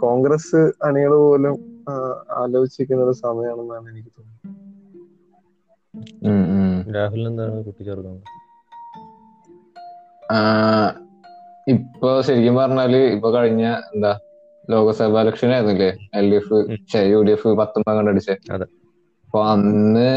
കോൺഗ്രസ് 0.00 0.72
അണികൾ 0.82 1.08
പോലും 1.08 1.69
ആലോചിക്കുന്ന 2.40 3.00
ഒരു 3.06 3.14
സമയമാണെന്നാണ് 3.24 3.86
എനിക്ക് 3.92 4.10
തോന്നുന്നത്. 4.16 4.46
രാഹുൽ 6.96 7.22
എന്താണ് 7.30 7.62
കൂട്ടിച്ചേർക്കുന്നത് 7.66 8.26
ഇപ്പൊ 11.72 12.10
ശരിക്കും 12.26 12.54
പറഞ്ഞാൽ 12.60 12.92
ഇപ്പൊ 13.14 13.28
കഴിഞ്ഞ 13.36 13.64
എന്താ 13.94 14.12
ലോകസഭാ 14.72 15.20
ഇലക്ഷൻ 15.24 15.50
ആയിരുന്നില്ലേ? 15.54 15.88
L 16.18 16.26
D 16.30 16.36
F 16.40 16.58
U 17.12 17.18
D 17.28 17.32
F 17.36 17.48
പത്തൊമ്പത് 17.60 17.96
കണ്ട് 17.98 18.10
അടിച്ചേ. 18.12 18.34
അപ്പൊ 19.24 19.38
അന്ന് 19.54 20.10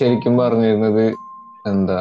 ശരിക്കും 0.00 0.34
പറഞ്ഞിരുന്നത് 0.40 1.06
എന്താ 1.70 1.98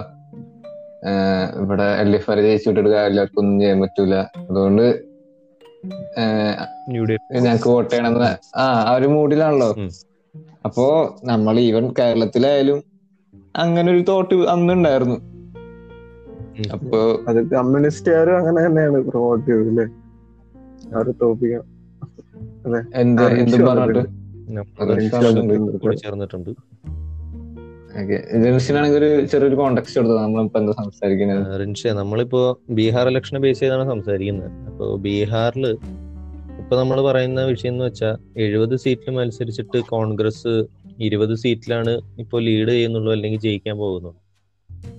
ഇവിടെ 1.62 1.88
എൽ 2.02 2.10
ഡി 2.14 2.18
എഫ് 2.20 2.30
വരെ 2.32 2.42
ജയിച്ചു 2.48 2.68
വിട്ടിട്ട് 2.70 2.90
എല്ലാവർക്കും 3.10 3.42
ഒന്നും 3.44 3.56
ചെയ്യാൻ 3.62 3.80
പറ്റൂല. 3.84 4.16
അതുകൊണ്ട് 4.50 4.86
ഞങ്ങക്ക് 7.36 7.70
വോട്ട് 7.70 7.92
ചെയ്യണമെന്ന്. 7.92 8.60
ആ 8.60 8.66
ആ 8.66 8.94
ഒരു 8.96 9.08
മൂഡിലാണല്ലോ. 9.08 9.76
അപ്പോ 10.66 11.16
നമ്മൾ 11.24 11.60
ഈവൻ 11.60 11.94
കേരളത്തിലായാലും 12.00 12.84
അങ്ങനെ 13.56 13.92
ഒരു 13.92 14.06
തോട്ട് 14.08 14.36
അന്ന് 14.36 14.74
ഉണ്ടായിരുന്നു 14.74 15.16
അപ്പോ 16.74 17.20
അത് 17.28 17.52
കമ്മ്യൂണിസ്റ്റുകാരും 17.52 18.38
അങ്ങനെ 18.38 18.66
തന്നെയാണ് 18.66 18.98
പ്രൊമോട്ട് 18.98 19.46
ചെയ്തത് 19.46 19.70
അല്ലേ 19.70 19.86
അവരെ 20.96 21.12
തോപ്പിക്കാൻ 21.12 21.62
എന്ത് 22.96 23.24
എന്തും 23.24 23.66
പറഞ്ഞിട്ട്? 23.66 24.10
ചേർന്നിട്ടുണ്ട്. 25.12 26.50
ജനറേഷനാണെങ്കിൽ 27.96 28.98
ഒരു 28.98 29.25
ചെറിയൊരു 29.25 29.55
കൊടുത്തത് 29.55 30.17
നമ്മളിപ്പോ 30.17 30.60
എന്താ 30.60 30.72
സംസാരിക്കുന്നത് 30.72 31.89
നമ്മളിപ്പോ 31.89 32.60
ബീഹാർ 32.69 33.08
ഇലക്ഷനെ 33.08 33.39
ബേസ് 33.39 33.60
ചെയ്താണ് 33.60 33.89
സംസാരിക്കുന്നത് 33.89 34.51
അപ്പോ 34.51 34.96
ബീഹാറിൽ 34.96 35.67
ഇപ്പൊ 36.60 36.79
നമ്മൾ 36.79 37.01
പറയുന്ന 37.01 37.43
വിഷയം 37.43 37.72
എന്ന് 37.72 37.86
വെച്ചാൽ 37.86 38.17
എഴുപത് 38.38 38.75
സീറ്റിൽ 38.75 39.13
മത്സരിച്ചിട്ട് 39.13 39.79
കോൺഗ്രസ് 39.79 40.65
ഇരുപത് 41.00 41.36
സീറ്റിലാണ് 41.36 42.01
ഇപ്പോ 42.19 42.39
ലീഡ് 42.39 42.69
ചെയ്യുന്നുള്ളൂ 42.69 43.12
അല്ലെങ്കിൽ 43.12 43.39
ജയിക്കാൻ 43.39 43.77
പോകുന്നു. 43.77 44.15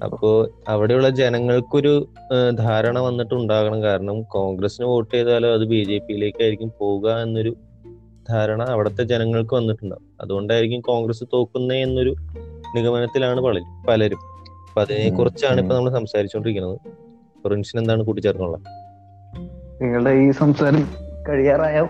അപ്പോ 0.04 0.48
അവിടെയുള്ള 0.68 1.08
ജനങ്ങൾക്കൊരു 1.10 2.08
ധാരണ 2.32 2.56
ധാരണ 2.56 2.98
വന്നിട്ടുണ്ടാകണം. 2.98 3.82
കാരണം 3.82 4.22
കോൺഗ്രസിന് 4.22 4.86
വോട്ട് 4.86 5.14
ചെയ്താലോ 5.14 5.52
അത് 5.52 5.64
ബി 5.64 5.84
ജെ 5.84 5.98
പിയിലേക്കായിരിക്കും 5.98 6.72
പോവുക 6.78 7.10
എന്നൊരു 7.10 7.56
ധാരണ 8.28 8.62
അവിടുത്തെ 8.62 9.02
ജനങ്ങൾക്ക് 9.02 9.54
വന്നിട്ടുണ്ടാവും. 9.54 10.04
അതുകൊണ്ടായിരിക്കും 10.20 10.80
കോൺഗ്രസ് 10.80 11.24
തോക്കുന്നേ 11.32 11.82
എന്നൊരു 11.82 12.16
നിഗമനത്തിലാണ് 12.76 13.40
പലരും 13.40 13.86
പലരും. 13.88 14.20
അപ്പൊ 14.68 14.80
അതിനെ 14.82 15.10
കുറിച്ചാണ് 15.10 15.60
ഇപ്പൊ 15.60 15.74
നമ്മൾ 15.74 15.90
സംസാരിച്ചുകൊണ്ടിരിക്കുന്നത് 15.90 16.76
പ്രിൻസിന് 17.44 17.80
എന്താണ് 17.82 18.02
കൂട്ടിച്ചേർക്കാനുള്ളത്? 18.02 18.66
നിങ്ങളുടെ 19.82 20.10
ഈ 20.10 20.30
സംസാരം 20.30 20.82
കഴിയാറായോ? 21.28 21.86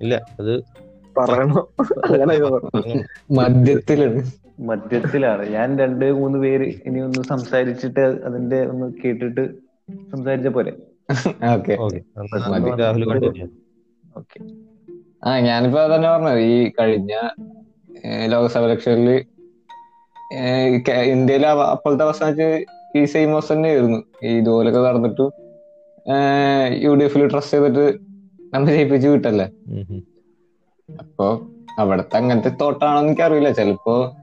ഇല്ല 0.00 0.14
അത്. 0.40 0.54
മധ്യത്തിലാണ്. 3.30 4.20
മധ്യത്തിലാണ്. 4.60 5.42
ഞാൻ 5.48 5.78
രണ്ട് 5.78 6.12
മൂന്ന് 6.12 6.38
പേര് 6.38 6.66
ഇനി 6.86 7.00
ഒന്ന് 7.00 7.22
സംസാരിച്ചിട്ട് 7.22 8.00
അതിന്റെ 8.00 8.66
ഒന്ന് 8.66 8.92
കേട്ടിട്ട് 9.04 9.44
സംസാരിച്ച 10.12 10.48
പോലെ 10.48 10.72
ഓക്കെ. 11.54 11.74
ഓക്കെ. 11.80 12.00
മതി. 12.50 12.70
Rahul 12.80 13.04
continue 13.08 13.46
okay. 14.16 14.38
ആ 15.24 15.38
ഞാനിപ്പോ 15.38 15.80
തന്നെ 15.94 16.08
പറഞ്ഞത്. 16.10 16.38
ഈ 16.38 16.72
കഴിഞ്ഞ 16.80 17.12
ലോക്സഭ 18.26 18.66
കേ- 20.88 20.94
ഇന്ത്യയിലെ 20.94 21.48
അപ്പോഴത്തെ 21.48 22.04
അവസ്ഥ 22.04 22.24
ഈ 22.98 23.04
സെയിം 23.04 23.32
അവസ്ഥ 23.32 23.52
തന്നെയായിരുന്നു. 23.52 24.02
ഈ 24.24 24.28
ഇതുപോലൊക്കെ 24.28 24.80
നടന്നിട്ടും 24.80 25.32
യു 26.72 26.94
ഡി 26.94 27.04
എഫിൽ 27.04 27.30
ട്രസ്റ്റ് 27.30 27.52
ചെയ്തിട്ട് 27.52 27.98
നമ്മൾ 28.54 28.66
ജയിപ്പിച്ചു 28.66 29.08
വിട്ടല്ലേ? 29.08 29.44
അപ്പൊ 30.98 31.40
അവിടത്തെ 31.78 32.16
അങ്ങനത്തെ 32.16 32.48
തോട്ടാണോ 32.48 33.02
എനിക്ക് 33.02 33.22
അറിയില്ല 33.22 33.50
ചിലപ്പോ 33.50 34.16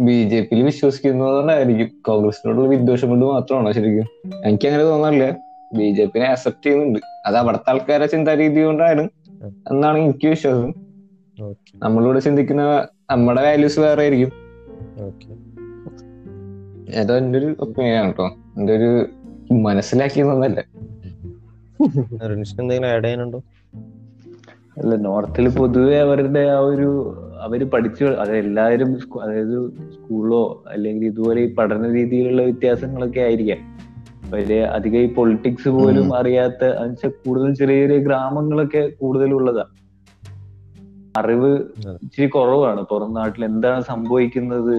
ബി 0.00 0.28
ജെ 0.28 0.40
പിയിൽ 0.40 0.62
വിശ്വസിക്കുന്നതുകൊണ്ടായിരിക്കും 0.62 2.02
കോൺഗ്രസിനോടുള്ള 2.06 2.68
വിദ്വേഷം 2.68 3.08
കൊണ്ട് 3.08 3.26
മാത്രമാണോ 3.26 3.72
ശരിക്കും. 3.72 4.32
എനിക്ക് 4.44 4.66
അങ്ങനെ 4.66 4.84
തോന്നാറില്ല. 4.84 5.30
ബി 5.74 5.90
ജെ 5.90 6.04
പിനെ 6.04 6.26
അക്സെപ്റ്റ് 6.26 6.66
ചെയ്യുന്നുണ്ട്. 6.66 6.98
അത് 7.26 7.36
അവിടുത്തെ 7.36 7.70
ആൾക്കാരെ 7.70 8.06
ചിന്താ 8.06 8.34
രീതി 8.34 8.60
കൊണ്ടാണ് 8.60 9.08
എന്നാണ് 9.70 9.98
എനിക്ക് 9.98 10.26
വിശ്വാസം. 10.26 10.87
നമ്മളിവിടെ 11.76 12.20
ചിന്തിക്കുന്ന 12.20 12.88
നമ്മുടെ 13.10 13.42
വാല്യൂസ് 13.42 13.80
വേറെ 13.80 14.02
ആയിരിക്കും. 14.02 14.32
ഏതോ 16.94 17.16
എന്റെ 17.16 17.38
ഒരു 17.38 17.56
ഒപ്പീനിയൻ 17.60 17.96
ആണ്? 17.96 18.06
കേട്ടോ 18.06 18.26
എന്റെ 18.56 18.72
ഒരു 18.72 19.06
മനസ്സിലാക്കിയതൊന്നല്ല 19.52 20.60
എന്തെങ്കിലും 22.60 22.88
ആഡ് 22.88 23.04
ചെയ്യാനുണ്ടോ? 23.04 23.42
അല്ല 24.78 24.94
നോർത്തിൽ 24.94 25.48
പൊതുവെ 25.48 25.96
അവരുടെ 25.96 26.40
ആ 26.40 26.58
ഒരു 26.58 27.14
അവർ 27.40 27.70
പഠിച്ചു 27.70 28.04
അത് 28.04 28.36
എല്ലാവരും 28.36 29.20
അതായത് 29.22 29.72
സ്കൂളോ 29.72 30.64
അല്ലെങ്കിൽ 30.68 31.06
ഇതുപോലെ 31.06 31.40
ഈ 31.40 31.54
പഠന 31.54 31.92
രീതിയിലുള്ള 31.92 32.42
വ്യത്യാസങ്ങളൊക്കെ 32.42 33.20
ആയിരിക്കാം. 33.20 33.58
അവർ 34.26 34.62
അധികം 34.62 34.98
ഈ 34.98 35.14
പൊളിറ്റിക്സ് 35.14 35.68
പോലും. 35.68 36.16
അറിയാത്ത 36.16 36.64
എന്നുവെച്ചാൽ 36.64 37.10
കൂടുതൽ 37.26 37.54
ചെറിയ 37.54 37.80
ചെറിയ 37.80 37.98
ഗ്രാമങ്ങളൊക്കെ 37.98 38.88
കൂടുതലുള്ളതാ. 39.00 39.64
അറിവ്. 41.18 41.52
ഇച്ചിരി 42.02 42.26
കുറവാണ്. 42.26 42.82
പുറം 42.82 43.14
നാട്ടിൽ 43.14 43.44
എന്താണ് 43.44 43.82
സംഭവിക്കുന്നത്? 43.82 44.76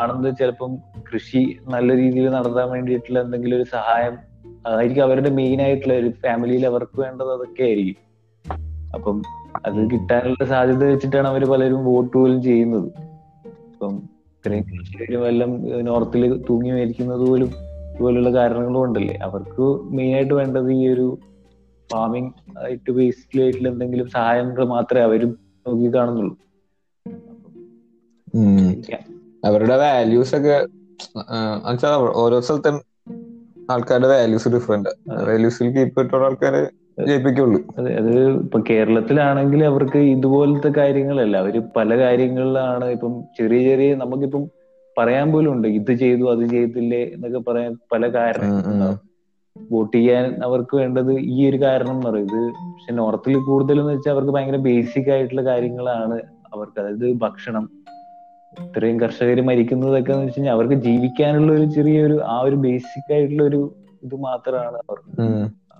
ആണെന്ന് 0.00 0.30
ചിലപ്പം 0.38 0.76
കൃഷി 1.12 1.58
നല്ല 1.68 1.96
രീതിയിൽ 1.96 2.30
നടത്താൻ 2.30 2.70
വേണ്ടിയിട്ടുള്ള 2.70 3.20
എന്തെങ്കിലും 3.20 3.56
ഒരു 3.56 3.64
സഹായം 3.64 4.16
അതായിരിക്കും 4.66 5.02
അവരുടെ 5.02 5.30
മെയിൻ 5.30 5.62
ആയിട്ടുള്ള 5.62 5.94
ഒരു 5.94 6.08
ഫാമിലിയിൽ 6.08 6.66
അവർക്ക് 6.66 7.00
വേണ്ടത് 7.00 7.32
അതൊക്കെ 7.32 7.62
ആയിരിക്കും. 7.62 8.04
അപ്പം 8.94 9.22
അത് 9.66 9.90
കിട്ടാനുള്ള 9.90 10.44
സാധ്യത 10.44 10.84
വെച്ചിട്ടാണ് 10.84 11.28
അവർ 11.28 11.44
പലരും 11.44 11.84
വോട്ട് 11.84 12.16
പോലും 12.16 12.42
ചെയ്യുന്നത്. 12.42 12.88
അപ്പം 13.72 13.96
ഇത്രയും 14.36 14.62
കൃഷിക്കാരും 14.62 15.26
എല്ലാം 15.28 15.50
നോർത്തിൽ 15.84 16.42
തൂങ്ങി 16.50 16.70
മേടിക്കുന്നത് 16.70 17.28
പോലും 17.28 17.50
ഇതുപോലുള്ള 17.94 18.32
കാരണങ്ങളും 18.34 18.82
ഉണ്ടല്ലേ? 18.82 19.18
അവർക്ക് 19.22 19.62
മെയിൻ 19.94 20.14
ആയിട്ട് 20.14 20.34
വേണ്ടത് 20.34 20.70
ഈ 20.72 20.88
ഒരു 20.88 21.18
ഫാമിംഗ് 21.90 22.32
ആയിട്ട് 22.62 22.90
ബേസിക്കലി 22.98 23.42
ആയിട്ടുള്ള 23.44 23.68
എന്തെങ്കിലും 23.74 24.08
സഹായങ്ങൾ 24.16 24.64
മാത്രമേ 24.74 25.04
അവരും 25.08 25.32
നോക്കി 25.66 25.88
കാണുന്നുള്ളൂ. 25.96 26.34
അവരുടെ 29.48 29.76
വാല്യൂസ് 29.82 30.34
ഒക്കെ 30.38 30.56
ഓരോ 32.22 32.38
സ്ഥലത്തും 32.46 32.76
ആൾക്കാരുടെ 33.72 34.08
വാല്യൂസ് 34.12 34.52
ഡിഫറെന്റ് 34.54 34.90
വാല്യൂസിൽ 35.28 35.68
കീപ്പ് 35.76 36.02
ഇട്ടുള്ള 36.04 36.26
ആൾക്കാരെ 36.28 36.62
ജയിപ്പിക്കുള്ളൂ. 37.08 37.58
അതെ 37.78 37.90
അത് 38.00 38.12
ഇപ്പൊ 38.44 38.58
കേരളത്തിലാണെങ്കിൽ 38.68 39.60
അവർക്ക് 39.70 40.00
ഇതുപോലത്തെ 40.14 40.70
കാര്യങ്ങളല്ല. 40.78 41.34
അവർ 41.44 41.56
പല 41.76 41.90
കാര്യങ്ങളിലാണ് 42.02 42.86
ഇപ്പം 42.96 43.12
ചെറിയ 43.38 43.60
ചെറിയ 43.68 43.90
നമുക്കിപ്പം 44.02 44.44
പറയാൻ 44.96 45.26
പോലും 45.32 45.50
ഉണ്ട് 45.54 45.68
ഇത് 45.78 45.92
ചെയ്തു 46.02 46.24
അത് 46.34 46.44
ചെയ്തില്ലേ 46.54 47.02
എന്നൊക്കെ 47.14 47.40
പറയാൻ 47.48 47.72
പല 47.92 48.06
കാരണം 48.16 48.50
വോട്ട് 49.70 49.96
ചെയ്യാൻ 49.96 50.42
അവർക്ക് 50.44 50.76
വേണ്ടത് 50.76 51.12
ഈ 51.12 51.50
ഒരു 51.50 51.60
കാരണം 51.62 51.90
എന്ന് 51.90 52.06
പറയും. 52.06 52.24
ഇത് 52.24 52.52
പക്ഷെ 52.52 52.92
നോർത്തിൽ 52.92 53.38
കൂടുതൽ 53.38 53.80
എന്ന് 53.80 53.92
വെച്ചാൽ 53.92 54.12
അവർക്ക് 54.12 54.32
ഭയങ്കര 54.32 54.56
ബേസിക് 54.56 55.10
ആയിട്ടുള്ള 55.10 55.44
കാര്യങ്ങളാണ് 55.44 56.18
അവർക്ക്. 56.54 56.80
അതായത് 56.80 57.12
ഭക്ഷണം. 57.12 57.70
ഇത്രയും 58.58 59.00
കർഷകർ 59.00 59.40
മരിക്കുന്നതൊക്കെ 59.40 60.12
എന്ന് 60.12 60.24
വെച്ച് 60.24 60.38
കഴിഞ്ഞാൽ 60.38 60.52
അവർക്ക് 60.52 60.74
ജീവിക്കാനുള്ള 60.74 61.52
ഒരു 61.52 61.64
ചെറിയൊരു 61.64 62.20
ആ 62.24 62.40
ഒരു 62.40 62.56
ബേസിക് 62.56 63.12
ആയിട്ടുള്ള 63.12 63.42
ഒരു 63.42 63.74
ഇത് 64.02 64.14
മാത്രമാണ് 64.14 64.76
അവർക്ക്. 64.76 65.22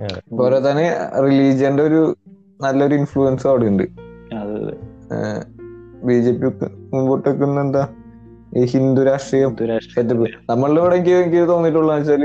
അതുപോലെ 0.02 0.70
തന്നെ 0.70 0.86
റിലീജിയന്റെ 1.24 1.82
ഒരു 1.82 2.16
നല്ലൊരു 2.60 2.94
ഇൻഫ്ലുവൻസ് 2.94 3.46
അവിടെ 3.46 3.64
ഉണ്ട്. 3.64 3.82
അത് 4.34 4.76
ബി 6.04 6.20
ജെ 6.20 6.32
പി 6.32 6.66
മുമ്പോട്ട് 6.94 7.28
വെക്കുന്ന 7.28 7.60
എന്താ? 7.60 7.88
ഈ 8.56 8.64
ഹിന്ദു 8.64 9.02
രാഷ്ട്രീയം 9.02 9.56
ഇവിടെ 10.80 10.96
എനിക്ക് 10.96 11.10
എനിക്ക് 11.10 11.48
തോന്നിയിട്ടുള്ള 11.48 11.94
വെച്ചാൽ 11.94 12.24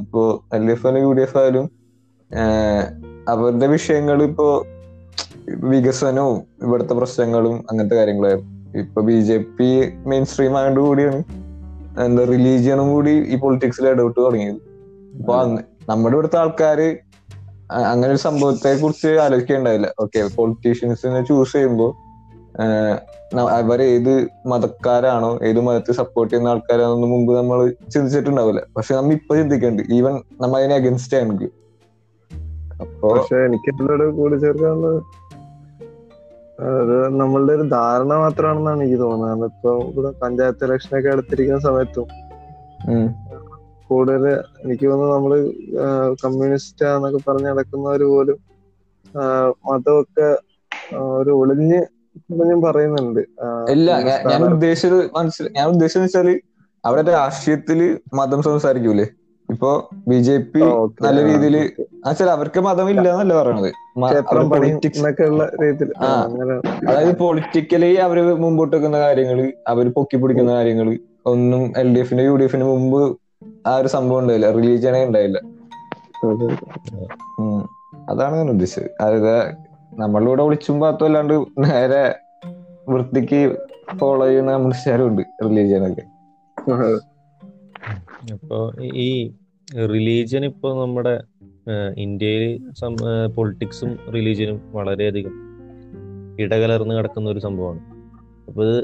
ഇപ്പോ 0.00 0.44
എൽ 0.52 0.66
ഡി 0.66 0.72
എഫ് 0.72 0.86
ആയാലും 0.86 1.02
യു 1.02 1.12
ഡി 1.12 1.22
എഫ് 1.22 1.38
ആയാലും 1.38 1.70
അവരുടെ 3.28 3.66
വിഷയങ്ങൾ 3.66 4.22
ഇപ്പോ 4.22 4.66
വികസനവും 5.64 6.42
ഇവിടുത്തെ 6.62 6.94
പ്രശ്നങ്ങളും 6.94 7.64
അങ്ങനത്തെ 7.70 7.96
കാര്യങ്ങളായിരുന്നു 7.96 8.50
ഇപ്പൊ 8.78 9.02
B 9.02 9.20
J 9.20 9.38
P 9.38 9.68
main 10.06 10.24
stream 10.24 10.56
ആയതുകൊണ്ട് 10.56 10.80
കൂടിയാണ് 10.80 11.24
എന്താ 12.04 12.24
റിലീജിയനും 12.24 12.92
കൂടി 12.92 13.10
ഈ 13.10 13.36
പൊളിറ്റിക്സിൽ 13.36 13.88
ഇടപെട്ട് 13.88 14.20
തുടങ്ങിയത്. 14.20 14.60
അപ്പൊ 15.20 15.40
അന്ന് 15.40 15.62
നമ്മുടെ 15.88 16.14
ഇവിടുത്തെ 16.14 16.38
ആൾക്കാര് 16.38 16.96
അങ്ങനെ 17.70 18.10
ഒരു 18.10 18.16
സംഭവത്തെ 18.16 18.74
കുറിച്ച് 18.74 19.08
ആലോചിക്കേണ്ടായില്ല 19.08 19.92
ഓക്കെ 20.00 20.28
പൊളിറ്റീഷ്യൻസിനെ 20.36 21.20
ചൂസ് 21.22 21.52
ചെയ്യുമ്പോൾ 21.52 22.11
അവർ 23.60 23.78
ഏത് 23.92 24.12
മതക്കാരാണോ 24.50 25.30
ഏത് 25.48 25.60
മതത്തെ 25.66 25.92
സപ്പോർട്ട് 26.00 26.30
ചെയ്യുന്ന 26.32 26.52
ആൾക്കാരാണെന്ന് 26.52 27.08
മുമ്പ് 27.12 27.32
നമ്മൾ 27.38 27.58
ചിന്തിച്ചിട്ടുണ്ടാവില്ല. 27.92 28.62
പക്ഷെ 28.76 28.92
നമ്മൾ 28.98 29.12
ഇപ്പൊ 29.18 29.32
ചിന്തിക്കുന്നുണ്ട് 29.40 29.92
ഈവൻ 29.98 30.14
നമ്മ 30.42 30.52
അതിനെ 30.60 30.74
അഗൻസ്റ്റ് 30.80 31.16
ആണെങ്കിൽ 31.20 31.50
അപ്പോ 32.84 33.08
പക്ഷെ 33.14 33.38
എനിക്ക് 33.48 33.68
ഇതിലൂടെ 33.72 34.06
കൂടി 34.18 34.36
ചേർക്കാനുള്ളത് 34.44 35.00
അത് 36.70 36.96
നമ്മളുടെ 37.20 37.52
ഒരു 37.58 37.64
ധാരണ 37.76 38.12
മാത്രമാണെന്നാണ് 38.22 38.80
എനിക്ക് 38.82 38.98
തോന്നുന്നത്. 39.02 39.46
ഇപ്പൊ 39.52 39.70
ഇവിടെ 39.90 40.10
പഞ്ചായത്ത് 40.22 40.64
ഇലക്ഷൻ 40.66 40.92
ഒക്കെ 40.98 41.10
അടുത്തിരിക്കുന്ന 41.14 41.60
സമയത്തും 41.68 42.06
കൂടുതൽ 43.88 44.24
എനിക്ക് 44.64 44.84
തോന്നുന്നു 44.90 45.14
നമ്മൾ 45.14 45.32
കമ്മ്യൂണിസ്റ്റ് 46.22 46.86
എന്നൊക്കെ 46.96 47.20
പറഞ്ഞ് 47.28 47.48
നടക്കുന്നവര് 47.52 48.06
പോലും 48.12 48.38
മതമൊക്കെ 49.68 50.28
ഒരു 51.20 51.32
ഒളിഞ്ഞ് 51.40 51.80
ഒളിഞ്ഞും 52.32 52.60
പറയുന്നുണ്ട്. 52.62 53.20
ഇല്ല 53.72 53.88
ഞാൻ- 54.08 54.22
ഞാൻ 54.30 54.40
ഉദ്ദേശിച്ചത് 54.48 54.98
മനസ്സിലായി 55.16 55.52
ഞാൻ 55.58 55.66
ഉദ്ദേശിച്ചത് 55.68 56.04
വെച്ചാൽ 56.04 56.28
അവിടെ 56.84 57.02
രാഷ്ട്രീയത്തിൽ 57.12 57.80
മതം 58.14 58.42
സംസാരിക്കൂലേ? 58.42 59.06
ഇപ്പൊ 59.48 59.70
ബി 60.08 60.18
ജെ 60.20 60.36
പി 60.52 60.60
നല്ല 61.02 61.18
രീതിയിൽ 61.20 61.54
രീതിയിൽ 61.54 61.56
okay. 61.62 61.84
വെച്ചാൽ 62.06 62.30
അവർക്ക് 62.30 62.60
മതമില്ല 62.60 63.06
എന്നല്ല 63.12 63.34
പറയണത്. 63.34 63.70
അതായത് 66.88 67.12
പൊളിറ്റിക്കലി 67.18 67.90
അവർ 68.06 68.18
മുമ്പോട്ട് 68.36 68.76
വെക്കുന്ന 68.76 68.98
കാര്യങ്ങൾ 68.98 69.40
അവർ 69.68 69.86
പൊക്കി 69.88 70.16
പിടിക്കുന്ന 70.16 70.52
കാര്യങ്ങൾ 70.52 70.88
ഒന്നും 71.26 71.72
എൽ 71.76 71.94
ഡി 71.94 72.00
എഫിന്റെ 72.00 72.24
യു 72.24 72.36
ഡി 72.36 72.44
എഫിന് 72.44 72.64
മുമ്പ് 72.64 73.00
ആ 73.66 73.76
ഒരു 73.76 73.88
സംഭവം 73.88 74.18
ഉണ്ടായില്ല. 74.18 74.50
റിലീജിയനെ 74.56 75.04
ഉണ്ടായില്ല. 75.06 75.38
അതാണ് 78.08 78.36
ഞാൻ 78.36 78.50
ഉദ്ദേശിച്ചത്. 78.50 78.90
അതായത് 79.00 79.34
നമ്മളിവിടെ 80.00 80.42
വിളിച്ചും 80.42 80.80
പാത്തും 80.80 81.06
അല്ലാണ്ട് 81.06 81.34
നേരെ 81.58 82.02
വൃത്തിക്ക് 82.88 83.40
ഫോളോ 84.00 84.26
ചെയ്യുന്ന 84.26 84.56
മനുഷ്യരുണ്ട് 84.56 85.22
റിലീജിയനൊക്കെ 85.44 86.04
അപ്പോ 88.32 88.58
ഈ 88.80 89.10
റിലീജിയൻ 89.92 90.44
ഇപ്പൊ 90.44 90.84
നമ്മുടെ 90.84 91.14
ഇന്ത്യയിൽ 91.96 92.44
പൊളിറ്റിക്സും 93.36 93.90
റിലീജിയനും 94.14 94.60
വളരെയധികം 94.72 95.34
ഇടകലർന്ന് 96.40 96.94
കിടക്കുന്ന 96.98 97.30
ഒരു 97.30 97.38
സംഭവമാണ്. 97.38 97.80
അപ്പൊ 98.48 98.62
ഇത് 98.64 98.78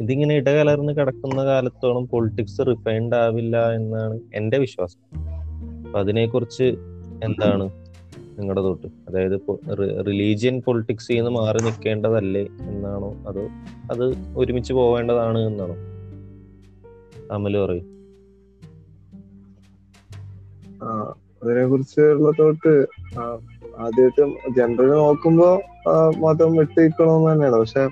ഇതിങ്ങനെ 0.00 0.34
ഇടകലർന്ന് 0.34 0.92
കിടക്കുന്ന 0.98 1.44
കാലത്തോളം 1.44 2.04
പൊളിറ്റിക്സ് 2.06 2.62
റിഫൈൻഡ് 2.70 3.14
ആവില്ല 3.14 3.72
എന്നാണ് 3.74 4.20
എന്റെ 4.34 4.58
വിശ്വാസം. 4.58 5.00
അപ്പൊ 5.84 5.98
അതിനെ 5.98 6.26
കുറിച്ച് 6.26 6.68
എന്താണ് 7.28 7.64
നിങ്ങളുടെ 8.38 8.62
തൊട്ട്. 8.62 8.86
അതായത് 9.08 9.36
റിലീജിയൻ 10.06 10.56
പൊളിറ്റിക്സ് 10.66 11.12
നിന്ന് 11.12 11.30
മാറി 11.30 11.62
നിൽക്കേണ്ടതല്ലേ 11.62 12.44
എന്നാണോ? 12.60 13.10
അതോ 13.28 13.44
അത് 13.92 14.04
ഒരുമിച്ച് 14.36 14.72
പോവേണ്ടതാണ് 14.72 15.38
എന്നാണോ? 15.38 15.76
അമൽ 17.32 17.54
പറയും. 17.58 17.86
അതിനെ 21.42 21.64
കുറിച്ചുള്ള 21.66 22.30
തോട്ട് 22.38 22.72
ആദ്യത്തെ 23.78 24.24
ജനറൽ 24.56 24.90
നോക്കുമ്പോ 24.90 25.60
മതം 26.18 26.52
വിട്ടിരിക്കണമെന്ന് 26.56 27.30
തന്നെയാണ്. 27.32 27.56
പക്ഷെ 27.56 27.84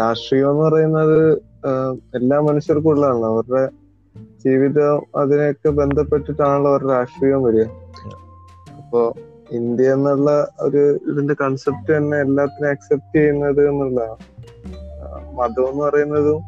രാഷ്ട്രീയം 0.00 0.50
എന്ന് 0.50 0.62
പറയുന്നത് 0.62 1.42
എല്ലാ 2.14 2.38
മനുഷ്യർക്കും 2.40 2.88
ഉള്ളതാണ്. 2.88 3.24
അവരുടെ 3.24 3.64
ജീവിതം 4.44 5.02
അതിനെയൊക്കെ 5.16 5.68
ബന്ധപ്പെട്ടിട്ടാണല്ലോ 5.68 6.70
അവരുടെ 6.70 6.92
രാഷ്ട്രീയം 6.92 7.42
വരിക. 7.44 7.64
അപ്പോ 8.96 9.08
ഇന്ത്യ 9.56 9.94
എന്നുള്ള 9.94 10.30
ഒരു 10.66 10.82
ഇതിന്റെ 11.10 11.34
കൺസെപ്റ്റ് 11.40 11.90
തന്നെ 11.90 12.16
എല്ലാത്തിനും 12.24 12.68
അക്സെപ്റ്റ് 12.70 13.16
ചെയ്യുന്നത് 13.16 13.60
എന്നുള്ള 13.70 14.00
മതം 15.38 15.66
എന്ന് 15.70 15.82
പറയുന്നതും 15.84 16.38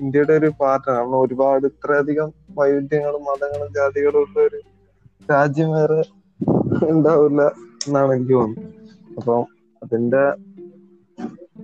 ഇന്ത്യയുടെ 0.00 0.34
ഒരു 0.40 0.48
പാർട്ടാണ് 0.60 0.86
കാരണം 0.90 1.18
ഒരുപാട് 1.24 1.66
ഇത്രയധികം 1.70 2.28
വൈവിധ്യങ്ങളും 2.58 3.22
മതങ്ങളും 3.28 3.68
ജാതികളും 3.76 4.20
ഉള്ള 4.22 4.38
ഒരു 4.46 4.60
രാജ്യം 5.28 5.70
വേറെ 5.76 6.00
ഉണ്ടാവില്ല 6.90 7.42
എന്നാണ് 7.86 8.10
എനിക്ക് 8.16 8.34
തോന്നുന്നത്. 8.34 8.72
അപ്പം 9.18 9.44
അതിന്റെ 9.82 10.24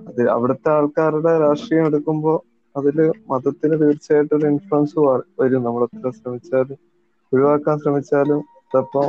അത് 0.08 0.22
അവിടുത്തെ 0.36 0.70
ആൾക്കാരുടെ 0.76 1.34
രാഷ്ട്രീയം 1.46 1.86
എടുക്കുമ്പോൾ 1.90 2.38
അതിൽ 2.74 2.98
മതത്തിന് 3.32 3.78
തീർച്ചയായിട്ടും 3.84 4.36
ഒരു 4.38 4.48
ഇൻഫ്ലുവൻസ് 4.52 4.98
വരും. 5.40 5.62
നമ്മൾ 5.66 5.82
എത്ര 5.88 6.10
ശ്രമിച്ചാലും 6.20 6.78
ഒഴിവാക്കാൻ 7.32 7.76
ശ്രമിച്ചാലും 7.84 8.40
ചിലപ്പോ 8.70 9.02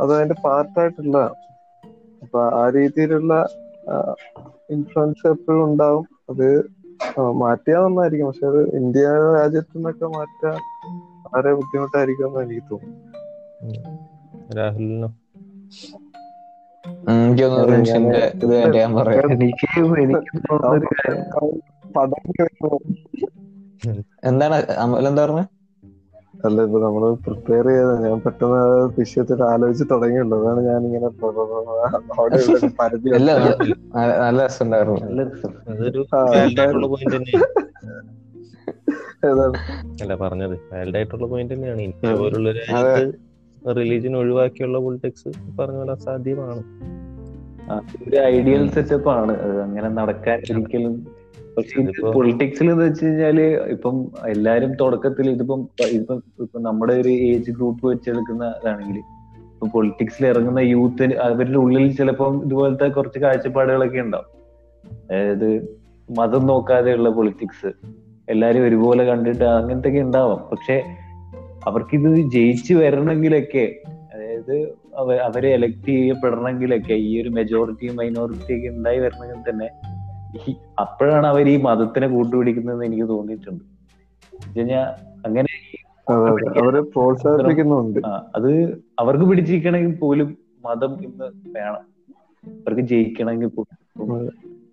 അത് 0.00 0.12
അതിന്റെ 0.16 0.36
പാർട്ടായിട്ടുള്ള 0.44 1.18
അപ്പൊ 2.22 2.40
ആ 2.60 2.62
രീതിയിലുള്ള 2.68 3.32
ഇൻഫ്ലുവൻസ് 4.70 5.24
എപ്പോഴും 5.26 5.62
ഉണ്ടാവും. 5.64 6.04
അത് 6.30 6.46
മാറ്റിയാ 7.40 7.78
നന്നായിരിക്കും. 7.84 8.26
പക്ഷെ 8.26 8.46
അത് 8.46 8.60
ഇന്ത്യ 8.76 9.06
രാജ്യത്തു 9.38 9.74
നിന്നൊക്കെ 9.76 10.06
മാറ്റാൻ 10.18 10.56
വളരെ 11.26 11.52
ബുദ്ധിമുട്ടായിരിക്കും 11.54 12.26
എന്ന് 12.28 12.40
എനിക്ക് 12.44 12.64
തോന്നുന്നു. 12.70 12.98
രാഹുലിനോ? 14.58 15.10
എന്താണ് 24.24 24.56
അമൽ 24.82 25.06
എന്താ 25.08 25.22
പറഞ്ഞത് 25.24 25.48
അല്ല 26.44 26.62
ഇപ്പൊ 26.62 26.80
നമ്മൾ 26.80 27.14
പ്രിപ്പയർ 27.14 27.66
ചെയ്ത 27.66 28.06
ഞാൻ 28.06 28.20
പെട്ടെന്ന് 28.20 28.90
വിഷയത്തിൽ 28.98 29.42
ആലോചിച്ച് 29.42 29.84
തുടങ്ങിയുള്ളൂ 29.90 30.42
അതാണ് 30.42 30.60
ഞാൻ 30.60 30.76
ഇങ്ങനെ 30.76 31.08
നല്ല- 34.26 34.46
രസമുണ്ടായിരുന്നു. 34.46 35.00
പറഞ്ഞത്. 40.20 40.58
വാലിഡ് 40.72 40.96
ആയിട്ടുള്ള 40.96 41.26
പോയിന്റ് 41.26 41.54
തന്നെയാണ്. 41.54 41.82
ഇന്ത്യ. 41.82 42.14
പോലുള്ള 42.14 42.52
റിലീജിയൻ 43.72 44.16
ഒഴിവാക്കിയുള്ള 44.16 44.78
പൊളിറ്റിക്സ് 44.78 45.58
പറഞ്ഞ 45.58 45.76
പോലെ 45.76 45.92
അസാധ്യമാണ്. 45.92 46.62
ഒരു 48.08 48.16
ഐഡിയൽ 48.16 48.70
സെറ്റപ്പ് 48.70 49.08
ആണ്. 49.08 49.42
അങ്ങനെ 49.42 49.88
നടക്കാൻ 49.88 50.38
ഒരിക്കലും 50.38 51.06
പൊളിറ്റിക്സിൽ 52.12 52.70
എന്ന് 52.70 52.84
വെച്ച് 52.84 53.04
കഴിഞ്ഞാൽ 53.04 53.40
ഇപ്പം 53.40 54.06
എല്ലാരും 54.28 54.74
തുടക്കത്തിൽ 54.80 55.30
ഇതിപ്പം 55.30 55.68
ഇപ്പം 55.92 56.22
ഇപ്പൊ 56.42 56.60
നമ്മുടെ 56.60 56.92
ഒരു 56.92 57.08
ഏജ് 57.08 57.50
ഗ്രൂപ്പ് 57.50 57.86
വെച്ചെടുക്കുന്ന 57.86 58.54
ഇതാണെങ്കിൽ 58.62 58.98
ഇപ്പൊ 59.54 59.66
പൊളിറ്റിക്സിൽ 59.66 60.26
ഇറങ്ങുന്ന 60.26 60.58
യൂത്തിന് 60.58 61.14
അവരുടെ 61.14 61.58
ഉള്ളിൽ 61.58 61.96
ചിലപ്പം 61.96 62.44
ഇതുപോലത്തെ 62.44 62.88
കുറച്ച് 62.88 63.18
കാഴ്ചപ്പാടുകളൊക്കെ 63.18 63.98
ഉണ്ടാവും. 63.98 64.42
അതായത് 65.10 65.78
മതം 66.10 66.46
നോക്കാതെയുള്ള 66.46 67.10
പൊളിറ്റിക്സ് 67.10 67.72
എല്ലാരും 68.28 68.64
ഒരുപോലെ 68.64 69.04
കണ്ടിട്ട് 69.04 69.44
അങ്ങനത്തെ 69.44 69.88
ഒക്കെ 69.88 69.98
ഉണ്ടാവാം. 69.98 70.48
പക്ഷെ 70.52 70.82
അവർക്കിത് 71.66 72.16
ജയിച്ചു 72.30 72.74
വരണമെങ്കിലൊക്കെ 72.74 73.74
അതായത് 74.14 74.72
അവ- 74.96 75.18
അവരെ 75.18 75.48
എലക്ട് 75.48 75.86
ചെയ്യപ്പെടണമെങ്കിലൊക്കെ 75.86 76.92
ഈ 76.92 77.22
ഒരു 77.22 77.28
മെജോറിറ്റിയും 77.28 77.96
മൈനോറിറ്റിയും 77.96 78.58
ഒക്കെ 78.58 78.68
ഉണ്ടായി 78.68 78.98
വരണമെങ്കിൽ 78.98 79.50
തന്നെ 79.50 79.91
അപ്പോഴാണ് 80.78 81.26
അവർ 81.26 81.48
ഈ 81.48 81.56
മതത്തിനെ 81.56 82.08
കൂട്ടുപിടിക്കുന്നതെന്ന് 82.08 82.84
എനിക്ക് 82.84 83.08
തോന്നിയിട്ടുണ്ട്. 83.08 83.64
കഴിഞ്ഞാൽ 84.56 84.84
അങ്ങനെ. 85.26 85.48
പ്രോത്സാഹിപ്പിക്കുന്നുണ്ട്. 86.80 87.98
അത് 88.36 88.50
അവർക്ക് 88.98 89.24
പിടിച്ചിരിക്കണമെങ്കിൽ 89.24 89.98
പോലും 89.98 90.38
മതം 90.66 90.92
ഇന്ന് 91.04 91.28
വേണം. 91.56 91.84
അവർക്ക് 92.44 92.82
ജയിക്കണമെങ്കിൽ 92.82 93.46
പോലും. 93.46 93.76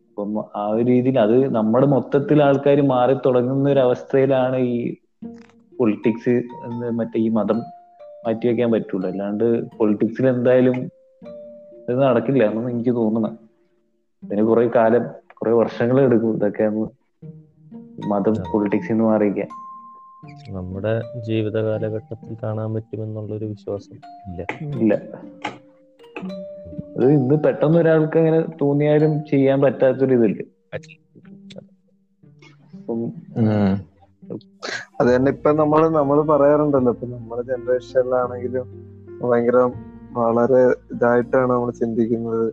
അപ്പം 0.10 0.46
ആ 0.56 0.68
ഒരു 0.68 0.84
രീതിയിൽ 0.84 1.20
അത് 1.20 1.56
നമ്മുടെ 1.56 1.88
മൊത്തത്തിൽ 1.88 2.44
ആൾക്കാർ 2.44 2.82
മാറി 2.82 3.14
തുടങ്ങുന്ന 3.26 3.70
ഒരു 3.70 3.80
അവസ്ഥയിലാണ് 3.80 4.58
ഈ 4.58 4.96
പൊളിറ്റിക്സ് 5.80 6.34
മറ്റേ 6.92 7.20
ഈ 7.20 7.30
മതം 7.30 7.60
മാറ്റി 8.26 8.48
വെക്കാൻ 8.48 8.72
പറ്റുള്ളൂ. 8.72 9.10
അല്ലാണ്ട് 9.10 9.46
പൊളിറ്റിക്സിൽ 9.78 10.28
എന്തായാലും 10.28 10.78
ഇത് 11.90 12.02
നടക്കില്ല 12.02 12.44
എന്നാണ് 12.44 12.72
എനിക്ക് 12.72 12.96
തോന്നുന്നത് 12.96 13.38
അതിന് 14.24 14.42
കുറെ 14.42 14.72
കാലം 14.76 15.04
കുറെ 15.42 15.52
വർഷങ്ങൾ 15.54 15.98
എടുക്കും 16.02 16.36
ഇതൊക്കെ 16.36 16.64
ഒന്ന് 16.64 16.86
മതം 18.08 18.36
പൊളിറ്റിക്സ് 18.52 18.92
എന്ന് 18.92 19.04
മാറിയിക്കാൻ 19.04 19.50
നമ്മുടെ 20.50 20.94
ജീവിത 21.28 21.58
കാലഘട്ടത്തിൽ 21.62 22.32
കാണാൻ 22.44 22.70
പറ്റുമെന്നുള്ളൊരു 22.74 23.46
വിശ്വാസം 23.46 23.96
ഇല്ല. 24.30 24.40
ഇല്ല. 24.78 24.94
അത് 26.96 27.06
ഇന്ന് 27.12 27.36
പെട്ടെന്ന് 27.44 27.78
ഒരാൾക്ക് 27.80 28.18
അങ്ങനെ 28.18 28.40
തോന്നിയാലും 28.62 29.12
ചെയ്യാൻ 29.26 29.62
പറ്റാത്തൊരു 29.62 30.14
ഇതില്ല. 30.14 30.40
അത് 35.00 35.08
തന്നെ 35.10 35.32
ഇപ്പൊ 35.32 35.52
നമ്മൾ 35.52 35.82
നമ്മൾ 35.90 36.22
പറയാറുണ്ടല്ലോ 36.32 36.92
ഇപ്പൊ 36.92 37.08
നമ്മുടെ 37.08 37.42
ജനറേഷനിലാണെങ്കിലും 37.42 38.66
ഭയങ്കര 39.24 39.60
വളരെ 40.18 40.62
ഇതായിട്ടാണ് 40.92 41.52
നമ്മൾ 41.54 41.72
ചിന്തിക്കുന്നത്. 41.72 42.48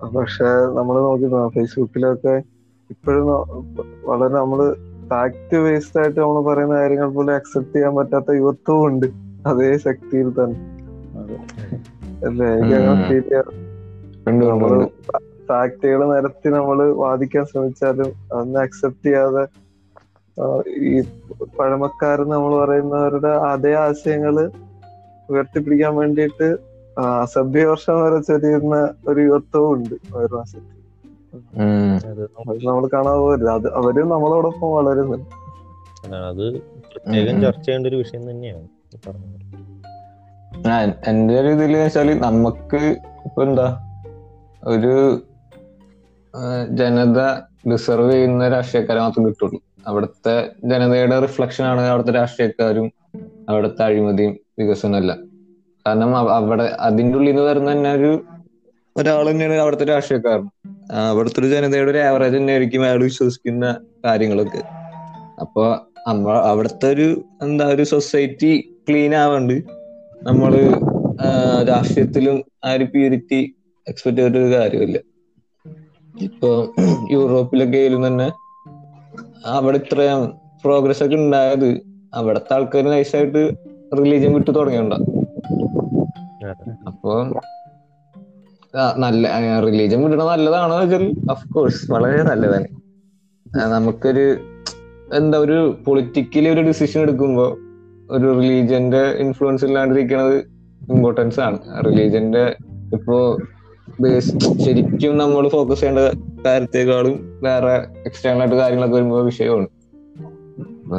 പക്ഷെ 0.00 0.48
നമ്മൾ 0.74 0.96
നോക്കി 1.00 1.26
ഫേസ്ബുക്കിലൊക്കെ 1.54 2.34
ഇപ്പോഴും 2.90 3.26
വളരെ 4.04 4.34
നമ്മൾ 4.34 4.60
ഫാക്ട് 5.08 5.56
ബേസ്ഡ് 5.56 6.00
ആയിട്ട് 6.00 6.20
നമ്മൾ 6.20 6.42
പറയുന്ന 6.42 6.74
കാര്യങ്ങൾ 6.74 7.08
പോലും 7.08 7.34
അക്സെപ്റ്റ് 7.34 7.72
ചെയ്യാൻ 7.72 7.94
പറ്റാത്ത 7.96 8.36
യുവത്വവും 8.36 8.86
ഉണ്ട്. 8.86 9.06
അതേ 9.46 9.76
ശക്തിയിൽ 9.78 10.28
തന്നെ. 10.30 10.58
അല്ലേ? 12.26 12.50
നമ്മൾ 14.42 14.72
ഫാക്ടുകൾ 15.48 16.00
നിരത്തി 16.12 16.48
നമ്മൾ 16.48 16.78
വാദിക്കാൻ 16.96 17.44
ശ്രമിച്ചാലും 17.44 18.10
അതൊന്നും 18.32 18.60
അക്സെപ്റ്റ് 18.62 19.06
ചെയ്യാതെ 19.06 19.44
ഈ 20.84 20.92
പഴമക്കാർ 21.58 22.18
നമ്മൾ 22.28 22.52
പറയുന്നവരുടെ 22.60 23.32
അതേ 23.48 23.72
ആശയങ്ങൾ 23.76 24.36
ഉയർത്തിപ്പിടിക്കാൻ 25.28 25.96
വേണ്ടിയിട്ട് 25.96 26.48
ആ, 27.00 27.06
അസഭ്യവർഷം 27.22 27.96
വരെ 28.02 28.18
ചൊരിയുന്ന 28.26 28.76
ഒരു 29.08 29.20
യുവത്വവും 29.22 29.70
ഉണ്ട് 29.74 29.94
അത് 32.08 32.22
നമ്മൾ 32.64 32.84
കാണാൻ 32.94 33.16
പോകില്ല 33.20 33.50
അത് 33.58 33.68
അവരും 33.78 34.08
നമ്മളോടൊപ്പം 34.14 34.68
വളരുന്നുണ്ട് 34.76 35.28
അത് 36.30 36.44
പ്രത്യേകം 36.90 37.36
ചർച്ച 37.42 37.64
ചെയ്യേണ്ട 37.66 37.86
ഒരു 37.90 37.98
വിഷയം 38.02 38.24
തന്നെയാണ് 38.30 38.66
എന്റെ 41.10 41.34
ഒരു 41.40 41.50
ഇതിൽ 41.56 41.72
വെച്ചാൽ 41.76 42.08
നമുക്ക് 42.20 42.80
ഇപ്പൊ 43.26 43.40
എന്താ 43.44 43.68
ഒരു 44.70 44.94
ജനത 46.74 47.20
ഡിസർവ് 47.70 48.10
ചെയ്യുന്ന 48.12 48.48
രാഷ്ട്രീയക്കാരെ 48.48 49.00
മാത്രം 49.00 49.24
കിട്ടുള്ളൂ. 49.26 49.58
അവിടുത്തെ 49.86 50.34
ജനതയുടെ 50.64 51.16
റിഫ്ലക്ഷൻ 51.20 51.64
ആണ് 51.64 51.82
അവിടുത്തെ 51.90 52.12
രാഷ്ട്രീയക്കാരും 52.12 52.86
അവിടുത്തെ 53.48 53.82
അഴിമതിയും 53.84 54.32
വികസനം 54.58 54.96
എല്ലാം 54.96 55.18
കാരണം 55.90 56.10
അവിടെ 56.38 56.66
അതിന്റെ 56.80 57.16
ഉള്ളിൽ 57.18 57.30
നിന്ന് 57.30 57.44
വരുന്ന 57.48 57.72
തന്നെ 57.72 57.92
ഒരു 57.98 58.10
ഒരാൾ 58.96 59.24
തന്നെയാണ് 59.30 59.54
അവിടുത്തെ 59.56 59.84
രാഷ്ട്രീയക്കാരൻ. 59.84 60.46
അവിടുത്തെ 61.02 61.40
ഒരു 61.40 61.48
ജനതയുടെ 61.52 61.90
ഒരു 61.90 62.00
ആവറേജ് 62.06 62.36
തന്നെ 62.36 62.52
ആയിരിക്കും 62.52 62.82
അയാൾ 62.86 63.02
വിശ്വസിക്കുന്ന 63.04 63.64
കാര്യങ്ങളൊക്കെ. 64.06 64.62
അപ്പൊ 65.44 65.64
അവിടുത്തെ 66.50 66.88
ഒരു 66.94 67.06
എന്താ 67.42 67.64
ഒരു 67.74 67.84
സൊസൈറ്റി 67.92 68.52
ക്ലീൻ 68.86 69.14
ആവാണ്ട് 69.14 69.56
നമ്മൾ 70.22 70.52
രാഷ്ട്രീയത്തിലും 71.70 72.36
ആ 72.64 72.72
ഒരു 72.72 72.86
പ്യൂരിറ്റി 72.92 73.40
എക്സ്പെക്ട് 73.86 74.18
ചെയ്തിട്ട് 74.18 74.38
ഒരു 74.38 74.50
കാര്യമില്ല. 74.54 74.98
ഇപ്പൊ 76.14 76.50
യൂറോപ്പിലൊക്കെ 77.12 77.78
ആയാലും 77.78 78.02
തന്നെ 78.06 78.28
അവിടെ 79.54 79.78
ഇത്രയും 79.82 80.22
പ്രോഗ്രസ് 80.64 81.02
ഒക്കെ 81.04 81.16
ഉണ്ടായത് 81.16 81.68
അവിടുത്തെ 82.12 82.54
ആൾക്കാർ 82.56 82.84
നൈസായിട്ട് 82.86 83.42
റിലീജിയൻ 83.98 84.32
വിട്ടു 84.36 84.50
തുടങ്ങിയുണ്ട 84.50 84.94
അതെ. 84.98 85.09
അപ്പൊ 86.86 87.12
നല്ല 88.98 89.28
റിലീജിയൻ 89.60 90.02
വിടണ 90.04 90.24
നല്ലതാണോ 90.24 90.78
വെച്ചാൽ 90.78 91.52
കോഴ്സ് 91.54 91.92
വളരെ 91.92 92.22
നല്ലതാണ്. 92.22 92.68
നമുക്കൊരു 93.72 94.26
എന്താ 95.16 95.38
ഒരു 95.38 95.76
പൊളിറ്റിക്കലി 95.86 96.48
ഒരു 96.48 96.60
ഡിസിഷൻ 96.60 97.00
എടുക്കുമ്പോ 97.00 97.46
ഒരു 98.10 98.28
റിലീജിയന്റെ 98.40 99.02
ഇൻഫ്ലുവൻസ് 99.24 99.64
ഇല്ലാണ്ടിരിക്കുന്നത് 99.64 100.36
ഇമ്പോർട്ടൻസ് 100.92 101.40
ആണ്. 101.40 101.58
റിലീജിയന്റെ 101.86 102.56
ഇപ്പോ 102.92 103.38
ബേസ് 104.00 104.32
ശരിക്കും 104.64 105.18
നമ്മൾ 105.18 105.48
ഫോക്കസ് 105.48 105.80
ചെയ്യേണ്ട 105.80 106.00
കാര്യത്തെക്കാളും 106.46 107.40
വേറെ 107.42 107.74
എക്സ്റ്റേണൽ 108.06 108.40
ആയിട്ട് 108.40 108.56
കാര്യങ്ങളൊക്കെ 108.56 108.96
വരുമ്പോ 108.96 109.20
വിഷയമാണ്. 109.20 109.68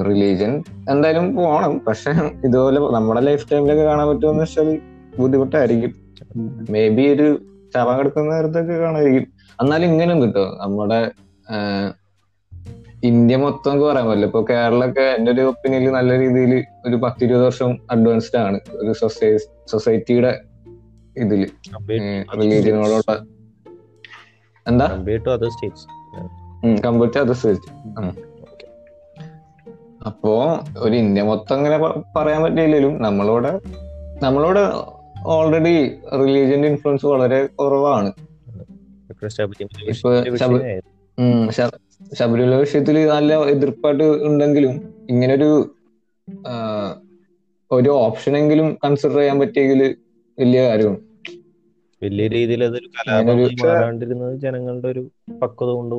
റിലീജിയൻ 0.09 0.63
എന്തായാലും 0.89 1.35
പോണം. 1.35 1.81
പക്ഷെ 1.87 2.11
ഇതുപോലെ 2.45 2.79
നമ്മുടെ 2.79 3.21
ലൈഫ് 3.21 3.51
ടൈമിലൊക്കെ 3.51 3.83
കാണാൻ 3.83 4.07
പറ്റുമെന്ന് 4.07 4.43
വെച്ചാൽ 4.43 4.79
ബുദ്ധിമുട്ടായിരിക്കും. 5.19 5.93
മേ 6.69 6.89
ബി 6.89 7.01
ഒരു 7.13 7.27
ശവം 7.75 7.99
കിടക്കുന്ന 7.99 8.35
നേരത്തൊക്കെ 8.35 8.73
കാണായിരിക്കും 8.73 9.33
എന്നാലും 9.61 9.85
ഇങ്ങനെ 9.85 10.21
കിട്ടോ. 10.21 10.57
നമ്മുടെ 10.61 11.11
ഇന്ത്യ 13.03 13.35
മൊത്തം 13.35 13.71
നമുക്ക് 13.71 13.87
പറയാൻ 13.87 14.05
പറ്റില്ല. 14.07 14.25
ഇപ്പൊ 14.25 14.41
കേരളമൊക്കെ 14.49 15.01
എന്റെ 15.01 15.31
ഒരു 15.31 15.41
ഒപ്പീനിയനിൽ 15.41 15.91
നല്ല 15.91 16.19
രീതിയിൽ 16.19 16.65
ഒരു 16.87 16.95
പത്തിരുപത് 16.95 17.45
വർഷം 17.45 17.77
അഡ്വാൻസ്ഡ് 17.91 18.39
ആണ്. 18.39 18.59
ഒരു 18.73 18.91
സൊസൈറ്റിയുടെ 19.71 20.41
ഇതിൽ. 21.17 21.49
റിലീജിയനോടുള്ള 22.37 23.25
എന്താ. 24.67 24.85
കമ്പയർ 24.85 25.23
ടു 25.23 25.29
അതർ 27.19 27.33
സ്റ്റേറ്റ് 27.33 27.81
അപ്പോ 30.05 30.59
ഒരു 30.77 30.95
ഇന്ത്യ 30.95 31.21
മൊത്തം 31.21 31.55
അങ്ങനെ 31.55 31.77
പറയാൻ 32.15 32.43
പറ്റില്ലെങ്കിലും 32.43 33.01
നമ്മളോട് 33.01 33.51
നമ്മളിവിടെ 34.23 34.63
ഓൾറെഡി 35.25 35.95
റിലീജിയന്റെ 36.13 36.67
ഇൻഫ്ലുവൻസ് 36.67 37.05
വളരെ 37.05 37.45
കുറവാണ്. 37.45 38.11
ഇപ്പൊ 39.87 41.51
ശബരിമല 42.13 42.55
വിഷയത്തിൽ 42.55 43.07
നല്ല 43.09 43.43
എതിർപ്പായിട്ട് 43.43 44.03
ഉണ്ടെങ്കിലും 44.03 44.93
ഇങ്ങനൊരു 45.09 45.75
ഒരു 46.27 47.05
ഒരു 47.71 47.89
ഓപ്ഷനെങ്കിലും 47.89 48.77
കൺസിഡർ 48.85 49.15
ചെയ്യാൻ 49.15 49.39
പറ്റിയെങ്കിൽ 49.39 49.95
വലിയ 50.39 50.69
കാര്യമാണ്. 50.69 50.97
വലിയ 52.03 52.27
രീതിയിൽ 52.27 52.63
അതൊരു 52.63 52.87
കലാപമായി 52.87 53.55
മാറാണ്ടിരുന്നത് 53.65 54.39
ജനങ്ങളുടെ 54.39 54.87
ഒരു 54.87 55.11
പക്വത 55.41 55.69
കൊണ്ട്. 55.69 55.95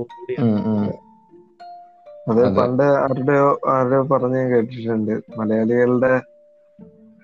അത്. 2.28 2.56
പണ്ട് 2.56 2.82
ആരുടെയോ 2.82 3.60
ആരുടെയോ 3.68 4.02
പറഞ്ഞ് 4.02 4.36
ഞാൻ 4.36 4.50
കേട്ടിട്ടുണ്ട്. 4.50 5.20
മലയാളികളുടെ 5.38 6.20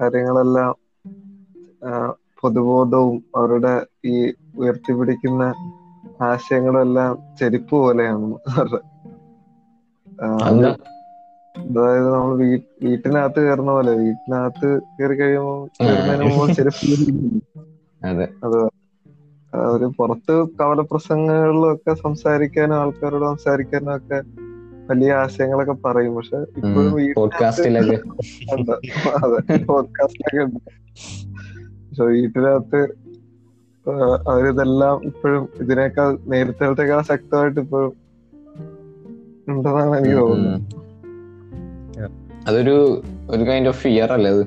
കാര്യങ്ങളെല്ലാം 0.00 0.88
പൊതുബോധവും 2.40 3.24
അവരുടെ 3.36 3.86
ഈ 4.04 4.32
ഉയർത്തിപ്പിടിക്കുന്ന 4.56 5.54
ആശയങ്ങളും 6.22 6.80
എല്ലാം 6.80 7.18
ചെരുപ്പ് 7.40 7.70
പോലെയാണ്. 7.70 8.34
അവരുടെ 10.22 10.76
അതായത് 11.58 12.14
നമ്മൾ 12.14 12.36
വീട്ടിനകത്ത് 12.82 13.40
കയറുന്ന 13.40 13.70
പോലെ 13.70 13.92
വീട്ടിനകത്ത് 13.92 14.80
കയറി 14.82 15.14
കഴിയുമ്പോൾ 15.14 15.68
കയറുന്നതിന് 15.80 16.38
മുമ്പ് 16.38 16.54
ചെരുപ്പ് 16.54 16.86
അതെ. 18.06 18.28
ഒരു 19.56 19.92
പുറത്ത് 19.98 20.48
കവലപ്രസംഗങ്ങളിലും 20.60 21.72
ഒക്കെ 21.72 21.94
സംസാരിക്കാനും 21.94 22.76
ആൾക്കാരോട് 22.76 23.24
സംസാരിക്കാനും 23.24 23.96
ഒക്കെ 23.96 24.22
വലിയ 24.90 25.12
ആശയങ്ങളൊക്കെ 25.12 25.72
പറയും. 25.72 26.16
പക്ഷെ 26.16 26.36
ഇപ്പോഴും 26.36 27.14
പോഡ്കാസ്റ്റിലൊക്കെ. 27.16 27.96
അതെ 29.24 29.64
പോഡ്കാസ്റ്റിലൊക്കെ 29.64 30.44
ഉണ്ട്. 30.44 30.78
വീട്ടിനകത്ത് 32.11 32.80
ആ, 33.87 33.94
അവരിതെല്ലാം 34.26 35.04
ഇപ്പോഴും 35.04 35.48
ഇതിനേക്കാൾ 35.61 36.18
നേരത്തേക്കാൾ 36.26 37.00
ശക്തമായിട്ട് 37.02 37.61
ഇപ്പോഴും 37.61 37.92
ഉണ്ടെന്നാണ് 39.48 39.96
എനിക്ക് 39.98 40.16
തോന്നുന്നത്. 40.20 40.64
അതൊരു 42.46 42.74
ഒരു 43.30 43.42
കൈൻഡ് 43.44 43.68
ഓഫ് 43.68 43.78
ഫിയർ 43.78 44.12
അല്ലേ 44.12 44.30
അത് 44.30 44.44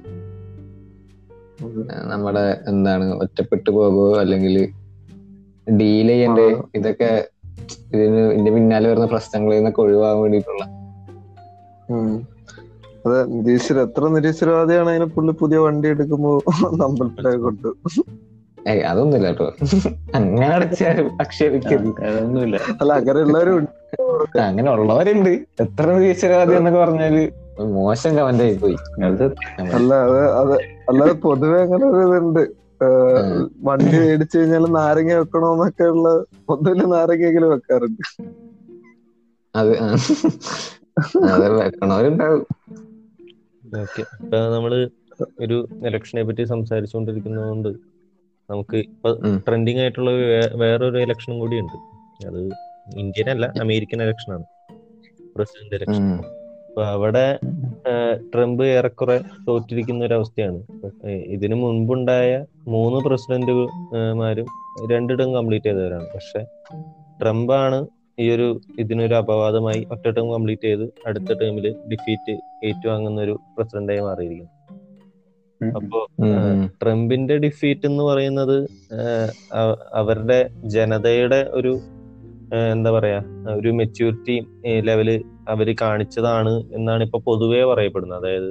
നമ്മുടെ 2.11 2.43
എന്താണ് 2.67 3.05
ഒറ്റപ്പെട്ടു 3.15 3.69
പോകുമോ 3.71 4.17
അല്ലെങ്കിൽ 4.17 4.55
ഡീൽ 5.71 6.07
ചെയ്യണ്ടേ 6.07 6.45
ഇതൊക്കെ 6.75 7.09
ഇതിന് 7.93 8.21
ഇതിന്റെ 8.27 8.51
പിന്നാലെ 8.51 8.89
വരുന്ന 8.89 9.07
പ്രശ്നങ്ങളിൽ 9.07 9.57
നിന്നൊക്കെ 9.57 9.81
ഒഴിവാകാൻ 9.81 10.21
വേണ്ടിയിട്ടുള്ള. 10.21 10.63
അതെ 13.05 13.19
നിരീശ്വര 13.35 13.83
എത്ര 13.87 14.09
നിരീശ്വരവാദിയാണ് 14.15 14.89
അതിന് 14.93 15.07
പുള്ളി 15.15 15.33
പുതിയ 15.41 15.59
വണ്ടി 15.65 15.87
എടുക്കുമ്പോ 15.93 16.31
അമ്പലത്തിലേക്ക് 16.87 17.43
കൊണ്ടു 17.47 17.69
ഏയ് 18.65 18.81
അതൊന്നുമില്ല 18.89 19.27
കേട്ടോ. 19.29 19.47
അങ്ങനെ 20.17 20.45
അടച്ചാലും 20.55 21.07
ആക്ഷേപിക്കരുത്. 21.23 21.91
അതൊന്നുമില്ല. 22.07 22.57
അല്ല 22.81 22.91
അങ്ങനെയുള്ളവരും 22.99 23.55
ഉള്ളവരുണ്ട് 23.55 24.39
അങ്ങനെ 24.43 24.69
ഉള്ളവരുണ്ട്. 24.75 25.31
എത്ര 25.63 25.85
നിരീശ്വരവാദി 25.95 26.53
എന്നൊക്കെ 26.59 26.79
പറഞ്ഞാൽ 26.79 27.15
മോശം 27.75 28.11
കമന്റ് 28.17 28.43
ആയി 28.43 28.55
പോയി. 28.61 28.77
അത് 29.07 29.23
അല്ല 29.77 29.91
അത് 30.07 30.19
അത് 30.41 30.53
അല്ലാതെ 30.89 31.15
പൊതുവെ 31.25 31.57
അങ്ങനെ 31.65 31.85
ഒരു 31.91 32.01
ഇതുണ്ട്. 32.09 32.43
വണ്ടി 33.67 33.97
മേടിച്ചു 33.97 34.35
കഴിഞ്ഞാൽ 34.37 34.63
നാരങ്ങ 34.77 35.17
വെക്കണോന്നൊക്കെ 35.21 35.87
ഉള്ള 35.95 36.07
ഒന്നുമില്ല 36.49 36.85
നാരങ്ങയെങ്കിലും 36.93 37.51
വെക്കാറുണ്ട്. 37.53 38.03
അത്. 39.55 39.73
അത് 41.29 41.45
വെക്കണവരുണ്ടാവും. 41.57 42.43
ഓക്കെ. 43.79 44.03
ഇപ്പൊ 44.23 44.37
നമ്മൾ 44.53 44.73
ഒരു 45.43 45.57
ഇലക്ഷനെ 45.87 46.21
പറ്റി 46.27 46.43
സംസാരിച്ചുകൊണ്ടിരിക്കുന്നതുകൊണ്ട് 46.51 47.69
നമുക്ക് 48.49 48.77
ഇപ്പൊ 48.87 49.09
ട്രെൻഡിങ് 49.47 49.81
ആയിട്ടുള്ള 49.83 50.11
വേറൊരു 50.61 50.99
ഇലക്ഷനും 51.05 51.41
ഉണ്ട് 51.63 51.77
അത് 52.29 52.41
ഇന്ത്യൻ 53.03 53.27
അല്ല 53.33 53.45
അമേരിക്കൻ 53.63 53.99
ഇലക്ഷൻ 54.05 54.31
ആണ് 54.35 54.45
പ്രസിഡന്റ് 55.35 55.75
ഇലക്ഷൻ. 55.77 56.05
അപ്പൊ 56.69 56.83
അവിടെ 56.95 57.23
ട്രംപ് 58.33 58.63
ഏറെക്കുറെ 58.75 59.17
തോറ്റിരിക്കുന്ന 59.47 60.05
ഒരു 60.07 60.15
അവസ്ഥയാണ് 60.17 60.59
ഇതിനു 61.35 61.55
മുൻപുണ്ടായ 61.63 62.31
മൂന്ന് 62.75 62.99
പ്രസിഡന്റുമാരും 63.07 64.47
രണ്ടിടം 64.91 65.29
കംപ്ലീറ്റ് 65.37 65.69
ചെയ്തവരാണ്. 65.69 66.07
പക്ഷെ 66.13 66.41
ട്രംപാണ് 67.21 67.79
ഈ 68.21 68.31
ഒരു 68.31 68.47
ഇതിനൊരു 68.79 69.15
അപവാദമായി 69.15 69.87
ഒറ്റ 69.91 70.09
ടേം 70.09 70.33
കംപ്ലീറ്റ് 70.33 70.61
ചെയ്ത് 70.61 70.85
അടുത്ത 71.05 71.33
ടേമിൽ 71.41 71.75
ഡിഫീറ്റ് 71.91 72.33
ഏറ്റുവാങ്ങുന്ന 72.65 73.21
ഒരു 73.21 73.39
പ്രസിഡന്റായി 73.57 73.99
മാറിയിരിക്കുന്നു. 73.99 74.51
അപ്പോ. 75.75 75.99
ട്രംപിന്റെ 76.83 77.37
ഡിഫീറ്റ് 77.37 77.85
എന്ന് 77.85 78.03
പറയുന്നത് 78.03 78.57
അവരുടെ 79.93 80.49
ജനതയുടെ 80.65 81.49
ഒരു 81.51 81.73
എന്താ 82.71 82.91
പറയാ 82.91 83.19
ഒരു 83.55 83.69
മെച്യൂരിറ്റി 83.69 84.35
ലെവൽ 84.79 85.09
അവർ 85.49 85.75
കാണിച്ചതാണ് 85.81 86.53
എന്നാണ് 86.73 87.03
ഇപ്പൊ 87.03 87.19
പൊതുവെ 87.19 87.63
പറയപ്പെടുന്നത്. 87.65 88.19
അതായത് 88.19 88.49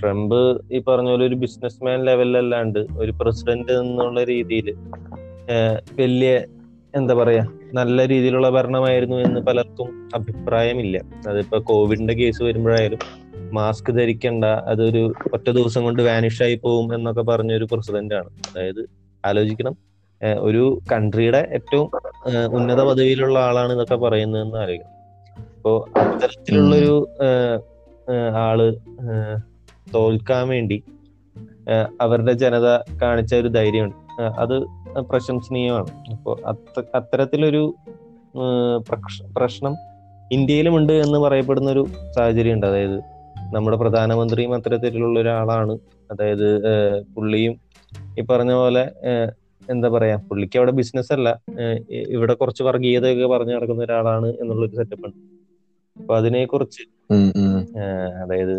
ട്രംപ് 0.00 0.40
ഈ 0.72 0.78
പറഞ്ഞ 0.78 1.08
പോലെ 1.08 1.26
ഒരു 1.26 1.34
ബിസിനസ്മാൻ 1.34 2.04
ലെവലിലല്ലാണ്ട് 2.04 2.78
ഒരു 2.98 3.12
പ്രസിഡന്റ് 3.20 3.72
എന്നുള്ള 3.72 4.24
രീതിയിൽ 4.24 4.68
വലിയ 6.00 6.32
എന്താ 6.98 7.14
പറയാ 7.14 7.46
നല്ല 7.72 8.08
രീതിയിലുള്ള 8.08 8.48
ഭരണമായിരുന്നു 8.50 9.16
എന്ന് 9.16 9.40
പലർക്കും 9.40 9.88
അഭിപ്രായമില്ല. 10.14 11.00
അതിപ്പോ 11.28 11.58
കോവിഡിന്റെ 11.60 12.14
കേസ് 12.14 12.42
വരുമ്പോഴായാലും 12.42 12.98
മാസ്ക് 13.52 13.90
ധരിക്കണ്ട 13.98 14.44
അതൊരു 14.44 15.14
ഒറ്റ 15.32 15.50
ദിവസം 15.50 15.82
കൊണ്ട് 15.82 16.02
വാനിഷ് 16.02 16.42
ആയി 16.42 16.54
പോകും 16.54 16.94
എന്നൊക്കെ 16.94 17.22
പറഞ്ഞ 17.22 17.52
ഒരു 17.52 17.68
പ്രസിഡന്റ് 17.72 18.14
ആണ്. 18.14 18.30
അതായത് 18.50 18.82
ആലോചിക്കണം 19.26 19.76
ഒരു 20.40 20.78
കൺട്രിയുടെ 20.92 21.48
ഏറ്റവും 21.52 21.90
ഉന്നത 22.52 22.80
പദവിയിലുള്ള 22.82 23.38
ആളാണ് 23.38 23.72
ഇതൊക്കെ 23.72 23.94
പറയുന്നതെന്ന് 23.94 24.58
ആലോചിക്കണം 24.58 24.94
അപ്പോ 25.56 25.72
അത്തരത്തിലുള്ളൊരു 25.96 27.08
ആൾ 28.36 28.58
തോൽക്കാൻ 29.94 30.48
വേണ്ടി 30.48 30.82
അവരുടെ 32.00 32.32
ജനത 32.32 32.68
കാണിച്ച 33.02 33.34
ഒരു 33.34 33.48
ധൈര്യമുണ്ട്. 33.48 33.96
അത് 34.20 34.56
പ്രശംസനീയമാണ്. 35.00 35.90
അപ്പോൾ 36.10 36.36
അത്ത 36.46 36.82
അത്തരത്തിലൊരു 36.94 37.74
പ്രശ്നം 39.36 39.74
ഇന്ത്യയിലുമുണ്ട് 40.32 40.92
എന്ന് 40.92 41.18
പറയപ്പെടുന്ന 41.18 41.70
ഒരു 41.70 41.86
സാഹചര്യം 42.16 42.54
ഉണ്ട് 42.54 42.66
അതായത് 42.66 42.98
നമ്മുടെ 43.54 43.76
പ്രധാനമന്ത്രിയും 43.76 44.54
അത്തരത്തിലുള്ള 44.54 45.20
ഒരാളാണ്. 45.20 45.78
അതായത് 46.10 46.48
പുള്ളിയും 47.14 47.54
ഈ 48.18 48.24
പറഞ്ഞ 48.24 48.52
പോലെ 48.52 48.84
എന്താ 49.70 49.88
പറയാ 49.88 50.16
പുള്ളിക്ക് 50.16 50.58
അവിടെ 50.58 50.72
ബിസിനസ് 50.72 51.12
അല്ല. 51.12 51.28
ഇവിടെ 51.90 52.34
കുറച്ച് 52.34 52.62
വർഗീയതയൊക്കെ 52.62 53.26
പറഞ്ഞു 53.26 53.54
നടക്കുന്ന 53.54 53.84
ഒരാളാണ് 53.84 54.26
എന്നുള്ളൊരു 54.26 54.76
സെറ്റപ്പ് 54.76 55.06
ഉണ്ട്. 55.06 55.16
അപ്പൊ 56.00 56.16
അതിനെ 56.16 56.44
കുറിച്ച്. 56.44 56.82
അതായത് 58.22 58.56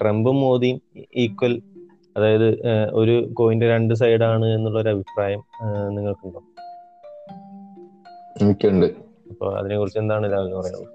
ട്രംപും 0.00 0.36
മോദിയും 0.40 0.80
ഈക്വൽ 1.16 1.62
അതായത് 2.16 2.48
ഒരു 2.92 3.30
കോയിന്റെ 3.32 3.68
രണ്ട് 3.68 3.94
സൈഡാണ് 3.94 4.46
എന്നുള്ള 4.46 4.80
ഒരു 4.80 4.88
അഭിപ്രായം 4.88 5.42
നിങ്ങൾക്കുണ്ടോ? 5.88 6.40
എനിക്കുണ്ട്. 8.42 8.86
അപ്പൊ 9.30 9.46
അതിനെ 9.50 9.78
കുറിച്ച് 9.78 9.98
എന്താണ് 9.98 10.32
രാവിലെ 10.32 10.56
പറയുന്നത് 10.56 10.92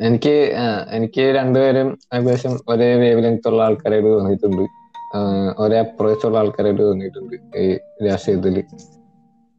എനിക്ക് 0.00 0.34
എനിക്ക് 0.90 1.22
രണ്ടുപേരും 1.36 1.98
ഏകദേശം 2.14 2.60
ഒരേ 2.68 2.94
വേവ് 2.94 3.24
ലെങ്ത് 3.24 3.48
ഉള്ള 3.48 3.62
ആൾക്കാരായിട്ട് 3.62 4.08
തോന്നിയിട്ടുണ്ട്. 4.08 4.62
ഒരേ 5.58 5.78
അപ്രോച്ച് 5.78 6.26
ഉള്ള 6.26 6.38
ആൾക്കാരായിട്ട് 6.38 6.82
തോന്നിയിട്ടുണ്ട് 6.82 7.34
ഈ 7.58 7.66
രാഷ്ട്രീയത്തിൽ. 8.06 8.56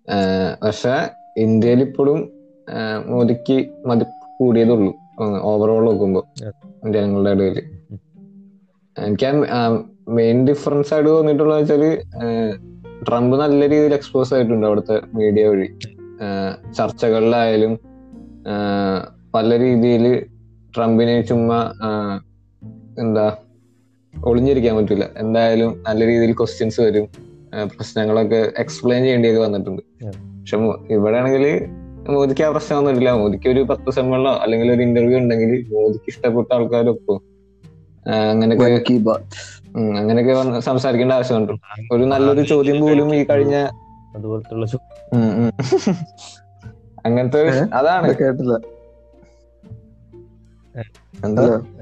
ആ, 0.08 0.16
പക്ഷെ 0.64 0.96
ഇന്ത്യയിൽ 1.38 1.82
ഇപ്പോഴും 1.82 2.20
മോദിക്ക് 3.06 3.58
മതിപ്പ് 3.86 4.40
കൂടിയതുള്ളൂ 4.40 4.92
ഓവറോൾ 5.42 5.86
നോക്കുമ്പോ 5.86 6.22
ജനങ്ങളുടെ 6.86 7.30
ഇടയിൽ 7.30 7.58
എനിക്ക് 8.98 9.26
മെയിൻ 10.08 10.38
ഡിഫറൻസ് 10.48 10.94
ആയിട്ട് 10.94 11.10
തോന്നിയിട്ടുള്ളത് 11.10 11.60
വെച്ചാൽ 11.62 11.84
ട്രംപ് 13.08 13.36
നല്ല 13.42 13.62
രീതിയിൽ 13.72 13.94
എക്സ്പോസ് 13.94 14.34
ആയിട്ടുണ്ട് 14.34 14.66
അവിടുത്തെ 14.68 15.02
മീഡിയ 15.16 15.48
വഴി. 15.48 15.68
ചർച്ചകളിലായാലും 16.78 17.74
പല 19.36 19.50
രീതിയിൽ 19.64 20.06
ട്രംപിനെ 20.76 21.22
ചുമ്മാ 21.22 21.60
എന്താ 23.00 23.26
ഒളിഞ്ഞിരിക്കാൻ 24.14 24.74
പറ്റില്ല 24.76 25.06
എന്തായാലും 25.18 25.72
നല്ല 25.88 26.02
രീതിയിൽ 26.06 26.34
ക്വസ്റ്റ്യൻസ് 26.40 26.82
വരും. 26.82 27.08
പ്രശ്നങ്ങളൊക്കെ 27.76 28.52
എക്സ്പ്ലെയിൻ 28.64 29.02
ചെയ്യേണ്ടിയൊക്കെ 29.04 29.42
വന്നിട്ടുണ്ട്. 29.42 29.82
പക്ഷെ 30.40 30.58
ഇവിടെ 30.96 31.18
ആണെങ്കിൽ 31.18 31.46
മോദിക്ക് 32.16 32.44
ആ 32.44 32.50
പ്രശ്നം 32.50 32.78
വന്നിട്ടില്ല. 32.80 33.12
മോദിക്ക് 33.12 33.48
ഒരു 33.50 33.62
പത്ത് 33.70 33.92
സെമ്മിലോ 33.98 34.32
അല്ലെങ്കിൽ 34.44 34.70
ഒരു 34.72 34.82
ഇന്റർവ്യൂ 34.82 35.18
ഉണ്ടെങ്കിൽ 35.18 35.52
മോദിക്ക് 35.74 36.10
ഇഷ്ടപ്പെട്ട 36.14 36.50
ആൾക്കാരൊപ്പം 36.58 37.20
അങ്ങനെയൊക്കെ 38.32 38.96
അങ്ങനെയൊക്കെ 39.78 40.34
വന്ന് 40.34 40.60
സംസാരിക്കേണ്ട 40.60 41.14
ആവശ്യമുണ്ട്. 41.14 41.54
ഒരു 41.92 42.04
നല്ലൊരു 42.04 42.42
ചോദ്യം 42.42 42.82
പോലും 42.82 43.16
ഈ 43.16 43.24
കഴിഞ്ഞ 43.24 43.56
അതുപോലത്തുള്ള. 44.16 44.66
അങ്ങനത്തെ 47.06 47.60
അതാണ്. 47.74 48.16
കേട്ടില്ല. 48.16 48.54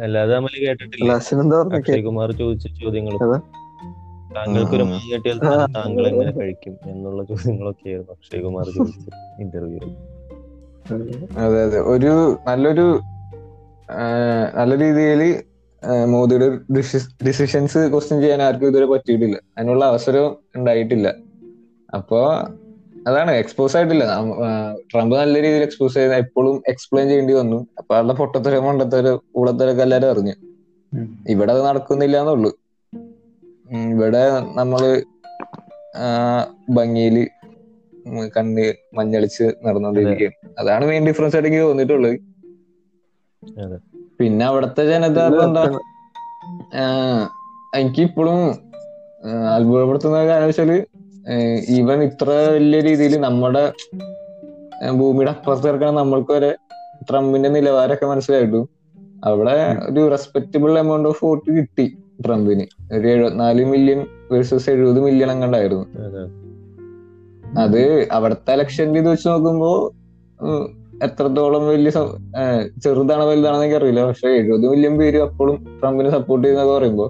അല്ലാതെ 0.04 0.36
നമ്മൾ 0.36 0.60
കേട്ടിട്ടില്ല. 0.60 2.02
കുമാർ 2.02 2.32
ചോദിച്ച. 2.32 2.68
കിട്ടിയാൽ 5.14 5.38
താങ്കൾ 5.76 6.08
എങ്ങനെ 6.08 6.32
കഴിക്കും 6.32 6.78
എന്നുള്ള 6.86 7.24
ചോദ്യങ്ങളൊക്കെ 7.24 7.90
ആയിരുന്നു 7.90 8.12
അക്ഷയ് 8.12 8.42
കുമാർ 8.42 8.66
ചോദിച്ച 8.66 9.10
ഇന്റർവ്യൂ 9.40 9.80
അതെ 11.38 11.64
അതെ. 11.64 11.80
ഒരു 11.80 12.38
നല്ലൊരു 12.48 13.00
നല്ല 14.56 14.78
രീതിയിൽ 14.78 15.44
മോദിയുടെ 16.13 16.48
ഡിസിഷൻസ് 17.28 17.80
ക്വസ്റ്റ്യൻ 17.94 18.22
ചെയ്യാൻ 18.22 18.41
ആർക്കും 18.41 18.67
ഇതുവരെ 18.67 18.86
പറ്റിയിട്ടില്ല. 18.86 19.38
അതിനുള്ള 19.58 19.86
അവസരം 19.86 20.26
ഉണ്ടായിട്ടില്ല. 20.56 21.08
അപ്പോ 21.94 22.20
അതാണ് 23.08 23.32
എക്സ്പോസ് 23.32 23.78
ആയിട്ടില്ല. 23.78 24.06
ട്രംപ് 24.91 25.15
നല്ല 25.15 25.36
രീതിയിൽ 25.41 25.63
എക്സ്പോസ് 25.63 25.94
ചെയ്ത് 25.94 26.13
എപ്പോഴും 26.13 26.63
എക്സ്പ്ലെയിൻ 26.67 27.08
ചെയ്യേണ്ടി 27.08 27.34
വന്നു. 27.34 27.67
അപ്പൊ 27.78 27.96
ആളുടെ 27.96 28.13
പൊട്ടത്തരം 28.13 28.63
മണ്ടത്തരം 28.63 29.20
ഊളത്തരൊക്കെ 29.38 29.84
എല്ലാരും 29.84 30.10
അറിഞ്ഞു. 30.12 30.36
ഇവിടെ 31.30 31.52
അത് 31.54 31.62
നടക്കുന്നില്ല 31.65 32.17
എന്നുള്ളു. 32.20 32.52
ഇവിടെ 33.94 34.24
നമ്മൾ 34.60 34.82
ഭംഗിയിൽ 36.70 37.17
കണ്ണ് 38.38 38.74
മഞ്ഞളിച്ച് 38.98 39.44
നടന്നുകൊണ്ടിരിക്കുകയാണ്. 39.65 40.36
അതാണ് 40.60 40.86
മെയിൻ 40.86 41.04
ഡിഫറൻസ് 41.08 41.36
ആയിട്ട് 41.36 41.50
എനിക്ക് 41.50 41.65
തോന്നിയിട്ടുള്ളത്. 41.65 42.15
അതെ. 43.44 43.78
പിന്നെ 44.22 44.46
അവിടുത്തെ 44.46 44.84
ജനത 44.86 45.20
എനിക്ക് 47.74 48.02
ഇപ്പോഴും 48.02 48.40
അത്ഭുതപ്പെടുത്തുന്ന 49.56 50.26
കാരണം 50.26 50.48
വെച്ചാൽ 50.48 50.72
ഈവൻ 51.70 52.04
ഇത്ര 52.04 52.30
വലിയ 52.54 52.80
രീതിയിൽ 52.80 53.14
നമ്മുടെ 53.20 53.64
ഭൂമിയുടെ 54.92 55.32
അപ്പുറത്ത് 55.32 55.68
ഇറക്കണ 55.68 55.90
നമ്മൾക്ക് 55.92 56.32
വരെ 56.32 56.52
ട്രംപിന്റെ 57.10 57.50
നിലവാരമൊക്കെ 57.50 58.06
മനസ്സിലായിട്ടു. 58.06 58.62
അവിടെ 59.26 59.56
ഒരു 59.90 60.02
റെസ്പെക്റ്റബിൾ 60.12 60.80
എമൗണ്ട് 60.80 61.10
ഓഫ് 61.10 61.26
വോട്ട് 61.26 61.50
കിട്ടി 61.58 61.86
ട്രംപിന്. 62.26 62.66
ഒരു 62.94 63.08
എഴുപത്തിനാല് 63.08 63.66
മില്യൺ 63.66 64.00
വേഴ്സസ് 64.32 64.70
എഴുപത് 64.70 65.00
മില്യൺ 65.00 65.32
അങ്ങണ്ടായിരുന്നു 65.32 65.86
അത്. 67.60 67.84
അവിടുത്തെ 68.12 68.54
ഇലക്ഷന്റെ 68.54 69.00
ഇത് 69.00 69.10
വെച്ച് 69.10 69.28
നോക്കുമ്പോ 69.28 69.72
എത്രത്തോളം 71.02 71.68
വലിയ 71.68 71.92
ചെറുതാണ് 72.84 73.24
വലുതാണെന്ന് 73.24 73.66
എനിക്ക് 73.66 73.78
അറിയില്ല 73.78 74.06
പക്ഷെ 74.06 74.28
എഴുപത് 74.28 74.70
മില്യൺ 74.70 74.98
പേര് 74.98 75.22
അപ്പോഴും 75.22 75.80
ട്രംപിനെ 75.82 76.10
സപ്പോർട്ട് 76.10 76.48
ചെയ്യുന്നൊക്കെ 76.48 76.78
പറയുമ്പോൾ 76.78 77.10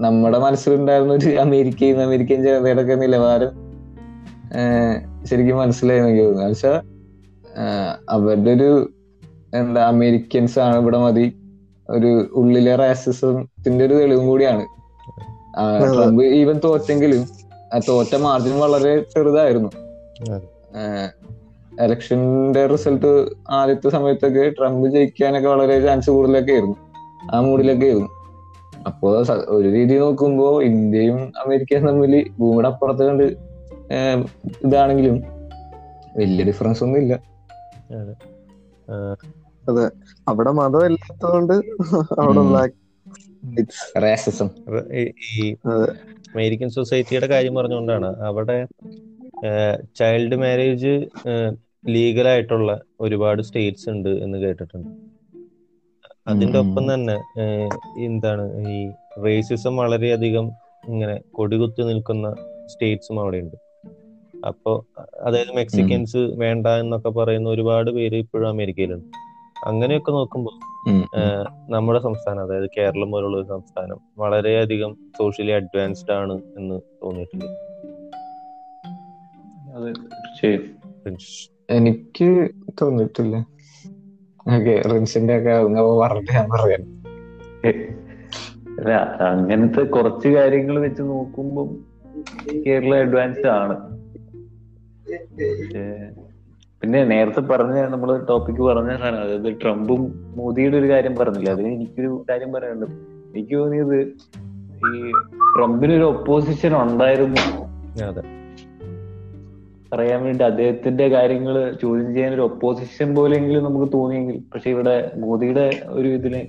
നമ്മുടെ 0.00 0.38
മനസ്സിലുണ്ടായിരുന്ന 0.38 1.12
ഒരു 1.12 1.30
അമേരിക്കയും 1.30 2.02
അമേരിക്കൻ 2.02 2.42
ജനതയുടെ 2.42 2.82
ഒക്കെ 2.82 2.94
നിലവാരം 2.94 3.50
ശരിക്കും 5.26 5.58
മനസ്സിലായി 5.58 6.00
എനിക്ക് 6.00 6.24
തോന്നുന്നു. 6.24 6.68
ആഹ്, 6.68 7.96
അവരുടെ 8.10 8.50
ഒരു 8.50 8.90
എന്താ 9.54 9.88
അമേരിക്കൻസ് 9.88 10.58
ആണ് 10.58 10.76
ഇവിടെ 10.76 10.98
മതി. 10.98 11.26
ഒരു 11.90 12.30
ഉള്ളിലെ 12.34 12.76
റാസിസത്തിന്റെ 12.76 13.84
ഒരു 13.84 13.94
തെളിവും 13.94 14.26
കൂടിയാണ്. 14.26 14.64
ട്രംപ് 15.94 16.22
ഈവൻ 16.24 16.60
തോറ്റെങ്കിലും 16.64 17.22
ആ 17.74 17.80
തോറ്റ 17.88 18.16
മാർജിൻ 18.16 18.58
വളരെ 18.58 19.00
ചെറുതായിരുന്നു. 19.00 19.70
ഇലക്ഷന്റെ 21.84 22.66
റിസൾട്ട് 22.66 23.28
ആദ്യത്തെ 23.50 23.88
സമയത്തൊക്കെ 23.88 24.48
ട്രംപ് 24.48 24.88
ജയിക്കാനൊക്കെ 24.88 25.48
വളരെ 25.48 25.80
ചാൻസ് 25.80 26.10
കൂടുതലൊക്കെ 26.10 26.52
ആയിരുന്നു. 26.52 26.76
ആ 27.32 27.40
മൂഡിലൊക്കെ 27.40 27.86
ആയിരുന്നു. 27.86 28.08
അപ്പോ 28.86 29.24
ഒരു 29.48 29.68
രീതി 29.68 29.98
നോക്കുമ്പോ 29.98 30.62
ഇന്ത്യയും 30.62 31.32
അമേരിക്കയും 31.44 31.86
തമ്മിൽ 31.86 32.30
ഭൂമിയുടെ 32.38 32.68
അപ്പുറത്ത് 32.68 33.04
കണ്ട് 33.06 33.22
ഇതാണെങ്കിലും 34.64 35.22
വലിയ 36.18 36.44
ഡിഫറൻസ് 36.44 36.84
ഒന്നും 36.84 37.00
ഇല്ല. 37.00 37.14
അതെ. 37.92 39.90
അവിടെ 40.28 40.50
മതം 40.50 40.86
ഇല്ലാത്തതുകൊണ്ട് 40.86 41.52
അവിടെ 42.20 42.70
ഈ 44.94 45.56
അമേരിക്കൻ 46.34 46.68
സൊസൈറ്റിയുടെ 46.68 47.26
കാര്യം 47.26 47.54
പറഞ്ഞുകൊണ്ടാണ് 47.54 48.16
അവിടെ 48.20 48.66
ചൈൽഡ് 49.96 50.36
മാരേജ് 50.36 51.06
ലീഗലായിട്ടുള്ള 51.88 52.80
ഒരുപാട് 53.00 53.42
സ്റ്റേറ്റ്സ് 53.42 53.88
ഉണ്ട് 53.90 54.08
എന്ന് 54.08 54.38
കേട്ടിട്ടുണ്ട്. 54.38 54.88
അതിന്റെ 56.28 56.58
ഒപ്പം 56.58 56.94
തന്നെ 56.94 57.14
എന്താണ് 58.04 58.68
ഈ 58.68 58.92
റേസിസം 59.26 59.76
വളരെയധികം 59.76 60.50
ഇങ്ങനെ 60.88 61.20
കൊടികുത്തി 61.32 61.82
നിൽക്കുന്ന 61.82 62.34
സ്റ്റേറ്റ്സും 62.66 63.20
അവിടെ 63.20 63.36
ഉണ്ട് 63.36 63.56
അപ്പോ 64.46 64.86
അതായത് 65.20 65.56
മെക്സിക്കൻസ് 65.56 66.16
വേണ്ട 66.16 66.66
എന്നൊക്കെ 66.66 67.08
പറയുന്ന 67.08 67.48
ഒരുപാട് 67.48 67.90
പേര് 67.90 68.16
ഇപ്പോഴും 68.16 68.48
അമേരിക്കയിലുണ്ട്. 68.48 69.08
അങ്ങനെയൊക്കെ 69.66 70.10
നോക്കുമ്പോൾ 70.10 70.54
നമ്മുടെ 71.70 72.00
സംസ്ഥാനം 72.00 72.42
അതായത് 72.42 72.70
കേരളം 72.78 73.10
പോലുള്ള 73.10 73.36
ഒരു 73.36 73.46
സംസ്ഥാനം 73.46 74.00
വളരെയധികം 74.18 74.96
സോഷ്യലി 75.18 75.50
അഡ്വാൻസ്ഡ് 75.50 76.12
ആണ് 76.12 76.32
എന്ന് 76.58 76.80
തോന്നിയിട്ടുണ്ട്. 77.02 77.46
അതെ 79.76 79.90
തീർച്ചയായും. 79.92 81.59
എനിക്ക് 81.70 82.48
തോന്നിട്ടില്ല 82.82 83.36
ഓക്കെ 84.54 84.82
റിൻസിന്റെ 84.88 85.38
ഒക്കെ 85.38 85.50
അങ്ങ് 85.50 85.82
പറഞ്ഞിട്ട് 85.82 86.32
ഞാൻ 86.32 86.48
പറയാം. 86.50 86.82
അല്ല 88.78 88.92
അങ്ങനത്തെ 89.20 89.82
കുറച്ച് 89.82 90.28
കാര്യങ്ങൾ 90.28 90.78
വെച്ച് 90.78 91.02
നോക്കുമ്പോൾ 91.02 91.68
കേരള 92.66 92.94
അഡ്വാൻസ് 92.96 93.46
ആണ്. 93.46 93.76
പിന്നെ 96.82 97.04
നേരത്തെ 97.04 97.40
പറഞ്ഞ 97.40 97.80
നമ്മൾ 97.80 98.24
ടോപ്പിക് 98.24 98.62
പറഞ്ഞ 98.62 98.96
സാധനം 98.96 99.20
അതായത് 99.20 99.60
ട്രംപും 99.62 100.02
മോദിയുടെ 100.36 100.76
ഒരു 100.76 100.88
കാര്യം 100.88 101.16
പറഞ്ഞില്ല? 101.16 101.50
അതിന് 101.50 101.68
എനിക്കൊരു 101.68 102.24
കാര്യം 102.30 102.52
പറയാനുണ്ട്. 102.52 102.86
എനിക്ക് 103.36 103.54
തോന്നിയത് 103.56 103.96
ഈ 104.88 105.12
ട്രംപിന് 105.56 105.92
ഒരു 105.92 106.04
ഒപ്പോസിഷൻ 106.04 106.82
ഉണ്ടായിരുന്നു. 106.82 107.42
അതെ. 108.04 108.39
പറയാൻ 109.92 110.20
വേണ്ടി 110.24 110.44
അദ്ദേഹത്തിന്റെ 110.44 111.08
കാര്യങ്ങൾ 111.08 111.54
ചോദ്യം 111.82 112.14
ചെയ്യാൻ 112.14 112.32
ഒരു 112.34 112.44
ഒപ്പോസിഷൻ 112.50 113.08
പോലെയെങ്കിലും 113.14 113.64
നമുക്ക് 113.64 113.92
തോന്നിയെങ്കിൽ 113.92 114.36
പക്ഷെ 114.52 114.70
ഇവിടെ 114.70 114.94
മോദിയുടെ 115.16 115.64
ഒരു 115.90 116.08
ഇതിന് 116.08 116.40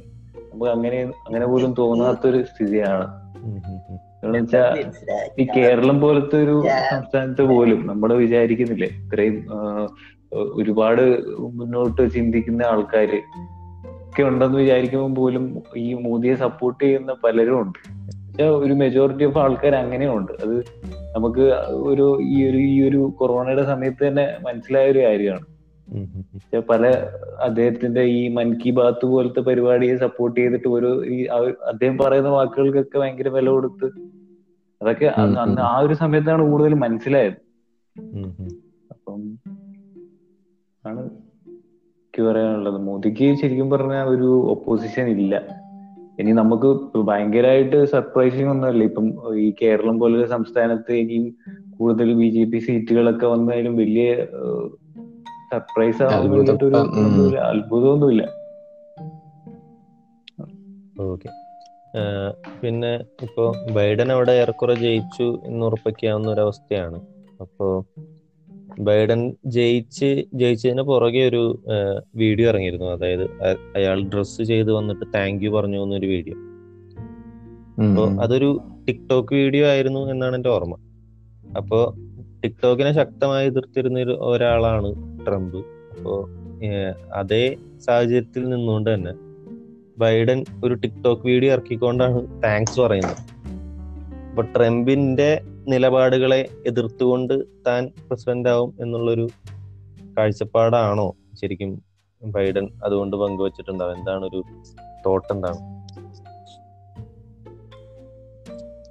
നമുക്ക് 0.51 0.71
അങ്ങനെ 0.71 0.99
അങ്ങനെ 1.25 1.45
പോലും 1.45 1.71
തോന്നാത്തൊരു 1.77 2.39
സ്ഥിതിയാണ്. 2.43 3.05
വെച്ചാൽ 4.33 4.71
ഈ 5.39 5.45
കേരളം 5.55 5.97
പോലത്തെ 6.01 6.37
ഒരു 6.37 6.55
സംസ്ഥാനത്ത് 6.91 7.43
പോലും 7.51 7.79
നമ്മൾ 7.87 8.09
വിചാരിക്കുന്നില്ലേ 8.15 8.89
ഇത്രയും 9.03 9.37
ഒരുപാട് 10.59 11.03
മുന്നോട്ട് 11.55 12.03
ചിന്തിക്കുന്ന 12.09 12.61
ആൾക്കാര് 12.63 13.19
ഒക്കെ 14.03 14.23
ഉണ്ടെന്ന് 14.23 14.57
വിചാരിക്കുമ്പോൾ 14.57 15.13
പോലും 15.19 15.43
ഈ 15.77 15.93
മോദിയെ 16.05 16.35
സപ്പോർട്ട് 16.35 16.81
ചെയ്യുന്ന 16.83 17.11
പലരും 17.23 17.57
ഉണ്ട്. 17.61 17.79
ഒരു 18.39 18.73
മെജോറിറ്റി 18.73 19.23
ഓഫ് 19.23 19.37
ആൾക്കാർ 19.37 19.75
അങ്ങനെയുണ്ട്. 19.75 20.31
അത് 20.43 20.55
നമുക്ക് 21.15 21.45
ഒരു 21.91 22.05
ഈ 22.21 22.49
ഒരു 22.49 22.57
ഈ 22.57 22.87
ഒരു 22.87 23.13
കൊറോണയുടെ 23.19 23.63
സമയത്ത് 23.63 24.07
തന്നെ 24.07 24.25
മനസ്സിലായ 24.47 24.91
ഒരു 24.91 24.99
കാര്യമാണ് 24.99 25.45
പല 26.69 26.83
അദ്ദേഹത്തിന്റെ 27.39 28.01
ഈ 28.01 28.27
മൻ 28.27 28.53
കി 28.53 28.69
ബാത്ത് 28.69 29.05
പോലത്തെ 29.05 29.39
പരിപാടിയെ 29.39 29.95
സപ്പോർട്ട് 29.95 30.39
ചെയ്തിട്ട് 30.39 30.67
ഒരു 30.67 31.05
ഈ 31.05 31.17
അദ്ദേഹം 31.67 31.97
പറയുന്ന 31.97 32.29
വാക്കുകൾക്കൊക്കെ 32.29 32.99
ഭയങ്കര 32.99 33.27
വില 33.27 33.49
കൊടുത്ത് 33.49 33.87
അതൊക്കെ 34.81 35.05
അന്ന് 35.05 35.61
ആ 35.61 35.77
ഒരു 35.79 35.93
സമയത്താണ് 35.93 36.51
കൂടുതൽ 36.51 36.73
മനസ്സിലായത്. 36.73 37.39
അപ്പം 38.91 39.19
ആണ് 40.83 40.99
എനിക്ക് 40.99 42.21
പറയാനുള്ളത്. 42.21 42.77
മോദിക്ക് 42.77 43.35
ശരിക്കും 43.41 43.69
പറഞ്ഞ 43.69 43.97
ഒരു 44.03 44.29
ഒപ്പോസിഷൻ 44.55 45.07
ഇല്ല. 45.07 45.35
ഇനി 46.19 46.31
നമുക്ക് 46.31 46.97
ഭയങ്കരമായിട്ട് 46.97 47.85
സർപ്രൈസിങ് 47.85 48.49
ഒന്നുമല്ല. 48.49 48.83
ഇപ്പം 48.83 49.35
ഈ 49.35 49.53
കേരളം 49.61 49.99
പോലൊരു 49.99 50.27
സംസ്ഥാനത്ത് 50.27 50.93
ഇനിയും 50.93 51.35
കൂടുതൽ 51.79 52.13
ബി 52.13 52.29
ജെ 52.29 52.43
പി 52.43 52.59
സീറ്റുകളൊക്കെ 52.59 53.25
വന്നാലും 53.25 53.77
വലിയ 53.77 54.25
സർപ്രൈസ്. 55.51 56.03
അത്ഭുതമൊന്നുമില്ല. 56.03 58.27
ഓക്കെ. 61.01 61.29
പിന്നെ 62.61 62.95
ഇപ്പോ 62.95 63.55
ബൈഡൻ 63.71 64.11
അവിടെ 64.11 64.31
ഏറെക്കുറെ 64.31 64.73
ജയിച്ചു 64.73 65.41
എന്ന് 65.45 65.65
ഉറപ്പിക്കാവുന്ന 65.65 66.31
ഒരു 66.31 66.41
അവസ്ഥയാണ് 66.41 67.01
അപ്പോ 67.41 67.85
ബൈഡൻ 68.79 69.35
ജയിച്ച് 69.45 70.25
ജയിച്ചതിന് 70.33 70.81
പുറകെ 70.81 71.27
ഒരു 71.27 71.63
വീഡിയോ 72.15 72.49
ഇറങ്ങിയിരുന്നു. 72.49 72.85
അതായത് 72.85 73.23
അയാൾ 73.75 74.03
ഡ്രസ്സ് 74.03 74.41
ചെയ്ത് 74.41 74.71
വന്നിട്ട് 74.71 75.05
താങ്ക് 75.15 75.45
യു 75.45 75.49
പറഞ്ഞു 75.49 75.83
എന്നൊരു 75.83 76.05
വീഡിയോ. 76.05 76.35
അപ്പോ 77.81 78.09
അതൊരു 78.21 78.61
ടിക്ടോക്ക് 78.87 79.35
വീഡിയോ 79.35 79.67
ആയിരുന്നു 79.67 80.11
എന്നാണ് 80.11 80.35
എന്റെ 80.35 80.49
ഓർമ്മ. 80.49 80.75
അപ്പോ 81.57 81.95
ടിക്ടോക്കിനെ 82.43 82.91
ശക്തമായി 82.91 83.47
എതിർത്തിരുന്ന 83.47 83.99
ഒരാളാണ് 84.03 84.91
ട്രംപ്. 85.27 85.57
അപ്പോ 85.95 86.29
അതേ 87.13 87.55
സാഹചര്യത്തിൽ 87.85 88.49
നിന്നുകൊണ്ട് 88.49 88.93
തന്നെ 88.93 89.11
ബൈഡൻ 89.97 90.45
ഒരു 90.63 90.73
ടിക്ടോക്ക് 90.73 91.21
വീഡിയോ 91.21 91.51
ഇറക്കിക്കൊണ്ടാണ് 91.51 92.43
താങ്ക്സ് 92.43 92.79
പറയുന്നത്. 92.79 93.17
അപ്പൊ 94.29 94.41
ട്രംപിന്റെ 94.41 95.41
നിലപാടുകളെ 95.71 96.49
എതിർത്തുകൊണ്ട് 96.67 97.43
താൻ 97.67 97.91
പ്രസിഡന്റ് 98.07 98.49
ആവും 98.49 98.73
എന്നുള്ളൊരു 98.81 99.27
കാഴ്ചപ്പാടാണോ 100.17 101.15
ശരിക്കും 101.41 101.81
ബൈഡൻ 102.23 102.69
അതുകൊണ്ട് 102.85 103.17
പങ്കുവച്ചിട്ടുണ്ടാവും 103.17 103.97
എന്താണ് 103.97 104.25
ഒരു 104.25 104.43
തോട്ട് 105.05 105.33
എന്താണ്? 105.33 105.57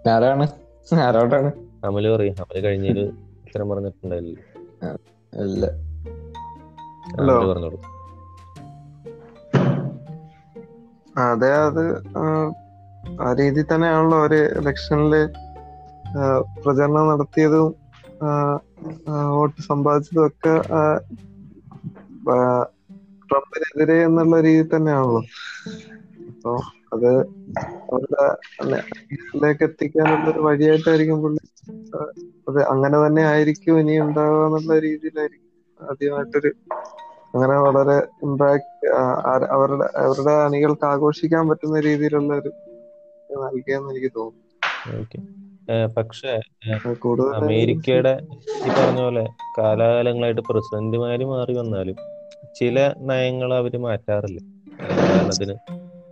ആരാണ്? 0.08 0.48
ആരോടാണ്? 0.94 1.52
അമൽ 1.84 2.16
പറയും. 2.16 2.34
അമൽ 2.40 2.60
കഴിഞ്ഞൊരു 2.60 3.00
ഉത്തരം 3.44 3.68
പറഞ്ഞിട്ടുണ്ടായില്ല. 3.68 5.66
പറഞ്ഞോളൂ. 7.48 7.80
അതെ 11.20 11.52
അത് 11.52 11.96
ആ, 12.18 12.52
രീതി 13.32 13.42
രീതിയിൽ 13.42 13.66
തന്നെയാണല്ലോ 13.74 14.18
ഒരു 14.18 14.34
ഇലക്ഷനിൽ 14.34 15.14
പ്രചരണം 16.56 17.08
നടത്തിയതും 17.10 17.68
വോട്ട് 19.34 19.60
സമ്പാദിച്ചതും 19.68 20.24
ഒക്കെ 20.26 20.54
ട്രംപിനെതിരെ 23.28 23.96
എന്നുള്ള 24.06 24.36
രീതി 24.46 24.64
തന്നെയാണല്ലോ. 24.68 25.20
അപ്പൊ 26.30 26.52
അത് 26.94 27.10
അവരുടെ 27.92 28.24
എത്തിക്കാനുള്ള 29.66 30.26
ഒരു 30.32 30.40
വഴിയായിട്ടായിരിക്കും 30.46 31.20
പുള്ളി 31.24 31.42
അത് 32.48 32.60
അങ്ങനെ 32.72 32.96
തന്നെ 33.04 33.22
ആയിരിക്കും 33.32 33.78
ഇനി 33.82 33.94
ഉണ്ടാവുക 34.04 34.42
എന്നുള്ള 34.46 34.74
രീതിയിലായിരിക്കും 34.86 35.48
ആദ്യമായിട്ടൊരു 35.80 36.50
അങ്ങനെ 37.34 37.56
വളരെ 37.66 37.96
ഇമ്പാക്ട് 38.26 38.86
അവരുടെ 39.54 39.86
അവരുടെ 40.02 40.34
അണികൾക്ക് 40.46 40.86
ആഘോഷിക്കാൻ 40.92 41.44
പറ്റുന്ന 41.50 41.80
രീതിയിലുള്ള 41.88 42.32
ഒരു 42.40 42.50
നൽകിയെന്ന് 43.44 43.90
എനിക്ക് 43.92 44.10
തോന്നുന്നു. 44.16 44.46
പക്ഷേ 45.96 46.40
അമേരിക്കയുടെ 47.34 48.18
ഈ 48.66 48.68
പറഞ്ഞ 48.68 49.00
പോലെ 49.00 49.28
കാലാകാലങ്ങളായിട്ട് 49.58 50.40
പ്രസിഡന്റുമാര് 50.40 51.24
മാറി 51.24 51.54
വന്നാലും 51.54 51.96
ചില 52.54 52.94
നയങ്ങൾ 52.98 53.54
അവർ 53.54 53.76
മാറ്റാറില്ല. 53.76 54.40
ഉദാഹരണത്തിന് 54.82 55.54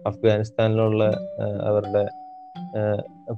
അഫ്ഗാനിസ്ഥാനിലുള്ള 0.07 1.05
അവരുടെ 1.63 2.09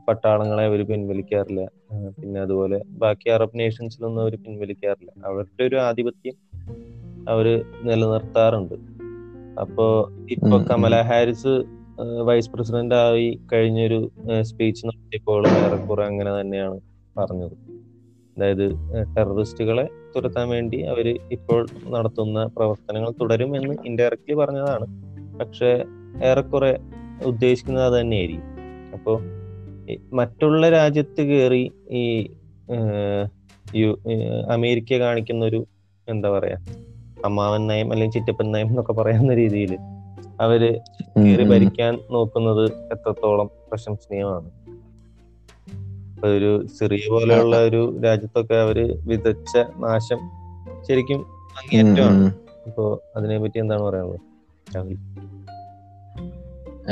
പട്ടാളങ്ങളെ 0.08 0.64
അവർ 0.64 0.86
പിൻവലിക്കാറില്ല. 0.86 1.66
പിന്നെ 2.10 2.40
അതുപോലെ 2.40 2.82
ബാക്കി 2.86 3.30
അറബ് 3.30 3.50
നേഷൻസിലൊന്നും 3.54 4.22
അവർ 4.22 4.36
പിൻവലിക്കാറില്ല. 4.36 5.26
അവരുടെ 5.26 5.64
ഒരു 5.64 5.76
ആധിപത്യം 5.76 6.34
അവർ 7.28 7.64
നിലനിർത്താറുണ്ട്. 7.82 8.74
അപ്പോ 9.60 10.08
ഇപ്പൊ. 10.30 10.58
കമല 10.58 11.00
ഹാരിസ് 11.00 11.79
വൈസ് 12.22 12.50
പ്രസിഡന്റ് 12.50 12.94
ആയി 12.94 13.40
കഴിഞ്ഞൊരു 13.52 14.12
സ്പീച്ച് 14.40 14.86
നടത്തിയപ്പോൾ 14.86 15.48
ഏറെക്കുറെ 15.48 16.04
അങ്ങനെ 16.04 16.40
തന്നെയാണ് 16.40 16.80
പറഞ്ഞത്. 17.18 17.52
അതായത് 18.36 18.70
ടെററിസ്റ്റുകളെ 19.16 19.88
തുരത്താൻ 20.16 20.48
വേണ്ടി 20.48 20.80
അവർ 20.80 21.18
ഇപ്പോൾ 21.32 21.66
നടത്തുന്ന 21.88 22.44
പ്രവർത്തനങ്ങൾ 22.56 23.10
തുടരും 23.10 23.56
എന്ന് 23.56 23.76
ഇൻഡയറക്ട്ലി 23.86 24.34
പറഞ്ഞതാണ്. 24.34 24.86
പക്ഷേ 25.38 25.84
ഏറെക്കുറെ 26.24 26.78
ഉദ്ദേശിക്കുന്നത് 27.24 27.84
അത് 27.84 28.00
തന്നെയായിരിക്കും. 28.00 28.44
അപ്പോൾ 28.92 29.22
മറ്റുള്ള 30.12 30.68
രാജ്യത്ത് 30.68 31.22
കയറി 31.22 31.72
ഈ 31.90 32.30
യു- 33.74 33.98
അമേരിക്ക 34.48 34.94
കാണിക്കുന്ന 34.94 35.44
ഒരു 35.44 35.66
എന്താ 36.08 36.30
പറയാ 36.30 36.56
അമ്മാവൻ 37.24 37.66
നയം 37.66 37.92
അല്ലെങ്കിൽ 37.92 38.18
ചിറ്റപ്പൻ 38.18 38.52
നയം 38.52 38.66
എന്നൊക്കെ 38.66 38.92
പറയുന്ന 38.92 39.34
രീതിയിൽ 39.34 39.78
അവർ 40.40 40.62
കയറി 41.16 41.44
ഭരിക്കാൻ 41.44 41.98
നോക്കുന്നത് 42.10 42.64
എത്രത്തോളം 42.92 43.50
പ്രശംസനീയമാണ്. 43.68 44.50
ഒരു 46.26 46.66
സിറിയ 46.66 47.10
പോലെയുള്ള 47.10 47.56
ഒരു 47.56 48.00
രാജ്യത്തൊക്കെ 48.04 48.54
അവർ 48.54 48.78
വിതച്ച 49.06 49.56
നാശം 49.76 50.20
ശരിക്കും 50.88 51.20
അങ്ങേറ്റമാണ് 51.58 52.26
അപ്പോ 52.66 52.84
അതിനെ 53.16 53.38
പറ്റി 53.38 53.58
എന്താണ് 53.58 53.82
പറയാനുള്ളത്? 53.82 54.20
രാഹുൽ. 54.76 54.98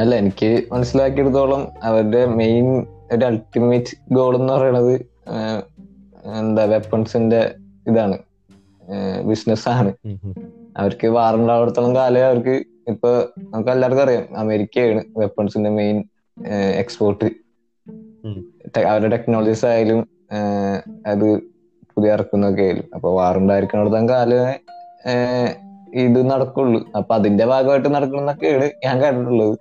അല്ല 0.00 0.14
എനിക്ക് 0.14 0.50
മനസ്സിലാക്കിയെടുത്തോളം 0.72 1.68
അവരുടെ 1.82 2.26
മെയിൻ 2.26 2.86
ഒരു 3.12 3.24
അൾട്ടിമേറ്റ് 3.24 4.14
ഗോൾ 4.14 4.36
എന്ന് 4.36 4.52
പറയുന്നത് 4.52 4.94
എന്താ 6.38 6.64
വെപ്പൺസിന്റെ 6.64 7.54
ഇതാണ്. 7.86 8.18
ബിസിനസ് 9.24 9.68
ആണ്. 9.68 9.92
അവർക്ക് 10.76 11.06
വാറുണ്ടാവിടത്തോളം 11.06 11.96
കാലേ 11.96 12.20
അവർക്ക് 12.20 12.54
ഇപ്പൊ 12.88 13.10
നമുക്ക് 13.52 13.70
എല്ലാവർക്കും 13.70 14.04
അറിയാം 14.04 14.24
അമേരിക്കയാണ് 14.36 15.00
വെപ്പൺസിന്റെ 15.16 15.70
മെയിൻ 15.70 15.96
എക്സ്പോർട്ട് 16.82 17.28
അവരുടെ 18.86 19.08
ടെക്നോളജീസ് 19.16 19.66
ആയാലും 19.66 20.00
അത് 21.06 21.26
പുതിയ 21.92 22.12
ഇറക്കുന്നൊക്കെ 22.12 22.62
ആയാലും. 22.62 22.86
അപ്പൊ 22.94 23.08
വാറുണ്ടായിരിക്കുന്നിടത്തോളം 23.18 24.08
കാലമേ 24.08 24.54
ഇത് 26.04 26.30
നടക്കുള്ളൂ. 26.30 26.80
അപ്പൊ 26.96 27.12
അതിന്റെ 27.14 27.44
ഭാഗമായിട്ട് 27.46 27.94
നടക്കണമെന്നൊക്കെയാണ് 27.94 28.66
ഞാൻ 28.84 28.96
കണ്ടിട്ടുള്ളത്. 29.02 29.54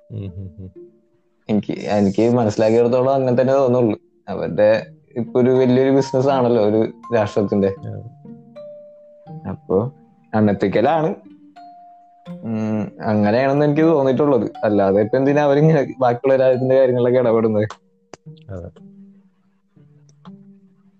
എനിക്ക് 1.49 1.73
എനിക്ക് 1.97 2.23
മനസ്സിലാക്കിയിടത്തോളം 2.37 3.13
അങ്ങനെ 3.13 3.35
തന്നെ 3.41 3.53
തോന്നുള്ളൂ. 3.53 3.97
അവരുടെ 4.27 4.69
ഇപ്പൊ 5.15 5.35
ഒരു 5.41 5.51
വലിയൊരു 5.59 5.91
ബിസിനസ് 5.95 6.27
ആണല്ലോ 6.27 6.63
ഒരു 6.69 6.81
രാഷ്ട്രത്തിന്റെ. 7.15 7.69
അപ്പോ 9.51 9.77
ഉം, 10.33 11.13
അങ്ങനെയാണെന്ന് 13.01 13.65
എനിക്ക് 13.65 13.81
തോന്നിയിട്ടുള്ളത്. 13.81 14.51
അല്ലാതെ 14.63 15.01
ഇപ്പൊ 15.01 15.17
എന്തിനാ 15.17 15.43
അവരിങ്ങനെ 15.43 15.93
ബാക്കിയുള്ള 15.99 16.35
രാജ്യത്തിന്റെ 16.35 16.75
കാര്യങ്ങളിലൊക്കെ 16.75 17.19
ഇടപെടുന്നത്? 17.19 17.67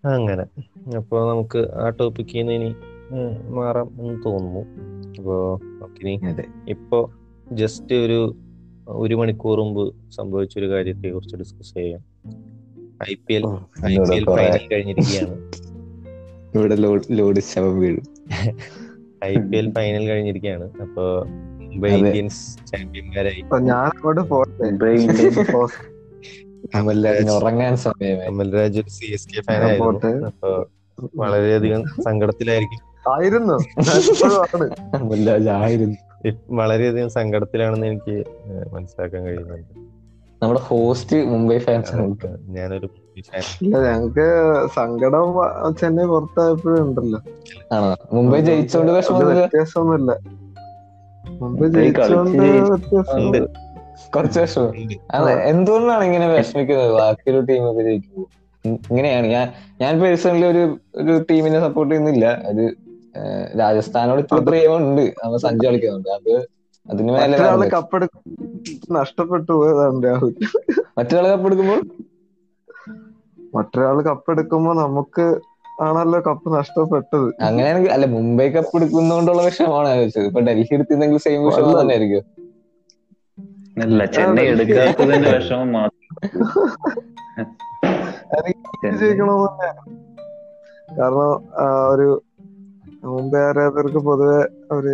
അങ്ങനെ. 0.08 0.46
അപ്പോൾ 0.98 1.30
നമുക്ക് 1.30 1.58
ആ 1.58 1.90
ടോപ്പിക്കിൽ 1.90 2.38
നിന്ന് 2.38 2.54
ഇനി 2.54 2.76
മാറാം 3.50 3.92
എന്ന് 4.00 4.24
തോന്നുന്നു. 4.26 4.60
അപ്പോൾ 5.18 5.60
നമുക്കിനി 5.64 6.26
അതെ. 6.26 6.44
ഇപ്പോൾ 6.70 7.10
ജസ്റ്റ് 7.52 7.96
ഒരു 7.96 8.36
ഒരു 8.88 9.16
മണിക്കൂർ 9.16 9.60
മുമ്പ് 9.60 9.96
സംഭവിച്ച 10.12 10.58
ഒരു 10.58 10.70
കാര്യത്തെ 10.70 11.10
കുറിച്ച് 11.10 11.36
ഡിസ്കസ് 11.36 11.74
ചെയ്യാം. 11.74 12.02
I 13.12 13.16
P 13.28 13.34
L 13.34 13.46
I 13.86 13.98
P 13.98 14.16
L 14.16 14.26
final 14.26 14.68
കഴിഞ്ഞിരിക്കുകയാണ്. 14.72 15.52
ഇവിടെ 16.58 16.76
ലോഡ് 16.76 17.02
ലോഡ് 17.12 17.40
ശവം 17.40 17.80
വീഴും. 17.80 18.04
ഐ 19.26 19.36
പി 19.36 19.58
എൽ 19.58 19.72
ഫൈനൽ 19.76 20.08
കഴിഞ്ഞിരിക്കുകയാണ് 20.08 20.82
അപ്പോ 20.82 21.26
മുംബൈ 21.28 21.90
ഇന്ത്യൻസ് 21.90 22.68
ചാമ്പ്യന്മാരായി. 22.68 23.42
അമൽരാജ് 28.28 28.80
ഒരു 28.80 28.90
സി 28.90 29.12
എസ് 29.12 29.28
കെ 29.28 29.42
ഫാൻ 29.42 29.64
ആയിരുന്നു. 29.64 29.86
പോട്ടെ. 29.86 30.08
അപ്പൊ 30.08 30.66
വളരെയധികം 31.16 31.84
സങ്കടത്തിലായിരിക്കും. 31.84 33.14
ആയിരുന്നു. 33.14 33.54
വളരെയധികം 36.50 37.10
സങ്കടത്തിലാണെന്ന് 37.10 37.88
എനിക്ക് 37.88 38.26
മനസ്സിലാക്കാൻ 38.74 39.24
കഴിയുന്നുണ്ട്. 39.24 39.88
നമ്മുടെ 40.44 40.60
ഹോസ്റ്റ് 40.60 41.26
മുംബൈ 41.26 41.58
ഫാൻസ് 41.58 41.94
ഞാനൊരു 42.50 42.90
ഇല്ല 43.18 43.76
ഞങ്ങക്ക് 43.88 44.26
സങ്കടം 44.76 45.28
ചെന്നൈ 45.80 46.06
പുറത്തായപ്പോഴും 46.12 46.82
ഉണ്ടല്ലോ. 46.88 47.20
മുംബൈ 48.16 48.40
ജയിച്ചോണ്ട് 48.48 48.92
വ്യത്യാസമൊന്നുമില്ല. 48.94 50.12
മുംബൈ 51.42 51.68
ജയിച്ചോണ്ട് 51.76 52.38
കളിച്ച് 52.38 52.38
ജയിച്ചു. 52.44 52.72
വ്യത്യാസം 52.74 53.20
ഉണ്ട്. 53.22 53.40
കുറച്ച് 54.16 54.40
വിഷമം. 54.44 54.74
അതെ 55.18 55.34
എന്തുകൊണ്ടാണ് 55.52 56.04
ഇങ്ങനെ 56.10 56.28
വിഷമിക്കുന്നത്? 56.34 56.92
ബാക്കിയൊരു 57.00 57.40
ടീമൊക്കെ 57.50 57.84
ജയിക്കുമ്പോൾ 57.90 58.28
ഇങ്ങനെയാണ്. 58.66 59.28
ഞാൻ 59.36 59.48
ഞാൻ 59.82 59.94
പേഴ്സണലി 60.02 60.46
ഒരു 60.54 60.64
ഒരു 61.02 61.14
ടീമിനെ 61.30 61.60
സപ്പോർട്ട് 61.66 61.92
ചെയ്യുന്നില്ല. 61.94 62.26
അത് 62.52 62.64
രാജസ്ഥാനോട് 63.62 64.20
ഇത്ര 64.24 64.40
പ്രിയമുണ്ട് 64.48 65.04
നമ്മൾ 65.22 65.38
സഞ്ജു 65.46 65.66
കളിക്കുന്നുണ്ട്. 65.68 66.10
അത് 66.20 66.34
അതിന് 66.86 67.12
മേലെ 67.14 67.70
കപ്പെടുക്കും 67.76 68.22
നഷ്ടപ്പെട്ടു 68.98 69.52
പോയതാണ് 69.60 70.04
രാഹുൽ. 70.08 70.34
മറ്റൊരാൾ 70.98 71.28
കപ്പ് 71.34 71.78
എടുക്കുമ്പോൾ 73.48 73.56
മറ്റൊരാൾ 73.56 73.98
കപ്പെടുക്കുമ്പോ 74.08 74.72
നമുക്ക് 74.78 75.26
ആണല്ലോ 75.82 76.20
കപ്പ് 76.28 76.48
നഷ്ടപ്പെട്ടത്. 76.56 77.30
അങ്ങനെയാണെങ്കിൽ 77.46 77.92
അല്ല 77.96 78.06
മുംബൈ 78.14 78.48
കപ്പ് 78.54 78.78
എടുക്കുന്നോണ്ടുള്ള 78.80 79.42
വിഷമാണ് 79.48 79.90
ചോദിച്ചത്. 79.94 80.28
ഇപ്പൊ 80.30 80.42
ഡൽഹി 80.48 80.76
എടുത്തിരുന്നെങ്കിൽ 80.78 81.20
സെയിം 81.26 81.42
വിഷമം. 81.46 81.76
തന്നെ 81.76 81.94
ആയിരിക്കും 81.96 82.26
അല്ല 83.84 84.02
ചെന്നൈ 84.14 84.46
എടുക്കാത്തതിന്റെ 84.54 85.30
വിഷമം 85.36 85.70
മാത്രം. 85.78 86.04
കാരണം 90.90 91.32
ആ, 91.58 91.66
ഒരു 91.94 92.08
മുംബൈ 93.06 93.42
ആരാധകർക്ക് 93.44 94.02
പൊതുവെ 94.06 94.40
ഒരു 94.72 94.94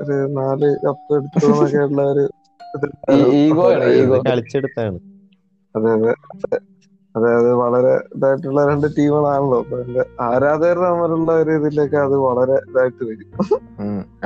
ഒരു 0.00 0.16
നാല് 0.36 0.68
കപ്പ് 0.84 1.12
എടുത്തു 1.16 1.46
എന്നൊക്കെയുള്ള 1.48 2.02
ഒരു 2.10 2.18
ഈഗോ 3.92 4.18
കളിച്ചെടുത്താണ്. 4.26 4.98
അതെ 5.74 5.90
അതെ. 5.96 6.12
അതെ 7.14 7.30
അത് 7.38 7.48
വളരെ 7.62 7.92
ഇതായിട്ടുള്ള 8.16 8.60
രണ്ട് 8.68 8.86
ടീമുകളാണല്ലോ. 8.96 9.58
അപ്പൊ 9.62 9.76
എന്റെ 9.84 10.02
ആരാധകർ 10.28 10.78
തമ്മിലുള്ള 10.84 11.32
ഒരു 11.42 11.52
ഇതിലേക്ക് 11.58 11.98
അത് 12.06 12.16
വളരെ 12.26 12.56
ഇതായിട്ട് 12.68 13.02
വരും. 13.10 13.28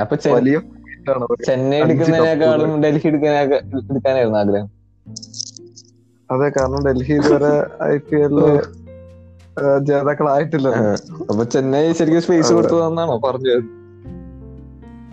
അപ്പൊ 0.03 0.15
വലിയ. 0.37 0.57
ചെന്നൈ 1.47 1.77
എടുക്കുന്നതിനേക്കാളും 1.83 2.71
ഡൽഹി 2.83 3.07
എടുക്കാനായിരുന്നു 3.11 4.39
ആഗ്രഹം. 4.41 4.69
അതെ 6.29 6.47
കാരണം 6.57 6.81
ഡൽഹി 6.87 7.13
ഇതുവരെ 7.19 7.51
ഐ 7.91 7.97
പി 8.07 8.15
എല്ലിൽ 8.27 8.47
ജേതാക്കളായിട്ടില്ല. 9.89 10.69
അപ്പൊ 11.29 11.43
ചെന്നൈ 11.53 11.83
ശരിക്കും 11.99 12.23
സ്പേസ് 12.25 12.49
കൊടുത്തു 12.57 12.75
കൊടുത്തതെന്നാണോ 12.75 13.15
പറഞ്ഞത്? 13.27 13.63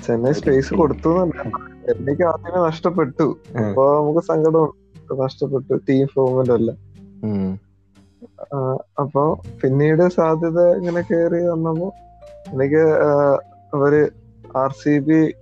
ചെന്നൈ 0.07 0.33
സ്പേസ് 0.41 0.72
കൊടുത്തു 0.81 1.12
ചെന്നൈക്ക് 1.87 2.25
ആദ്യമേ 2.33 2.61
നഷ്ടപ്പെട്ടു. 2.68 3.27
അപ്പൊ 3.62 3.85
നമുക്ക് 3.99 4.22
സങ്കടം 4.31 4.66
നഷ്ടപ്പെട്ടു. 5.22 5.75
ടീം 5.89 6.05
ഫോമിന്റെ 6.14 6.55
അല്ല 6.59 6.70
ആ, 7.25 7.29
അപ്പൊ 8.99 9.36
പിന്നീട് 9.62 10.09
സാധ്യത 10.09 10.61
ഇങ്ങനെ 10.61 11.01
കയറി 11.01 11.47
വന്നപ്പോ 11.47 11.88
എനിക്ക് 12.53 12.84
അവർ 13.74 14.11
ആർ 14.57 14.72
സി 14.72 14.99
ബി 14.99 15.34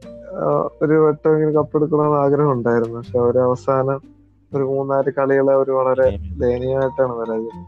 ഒരു 0.83 0.95
വട്ടം 1.07 1.33
ഇങ്ങനെ 1.35 1.53
കപ്പെടുക്കണമെന്ന് 1.53 2.19
ആഗ്രഹം 2.19 2.53
ഉണ്ടായിരുന്നു. 2.53 2.97
പക്ഷെ 2.97 3.19
അവർ 3.19 3.39
അവസാനം 3.39 4.01
ഒരു 4.55 4.63
മൂന്നാൽ 4.63 5.03
കളികളെ 5.19 5.53
അവർ 5.53 5.71
വളരെ 5.71 6.07
ദയനീയമായിട്ടാണ് 6.41 7.13
പരാജയം. 7.13 7.61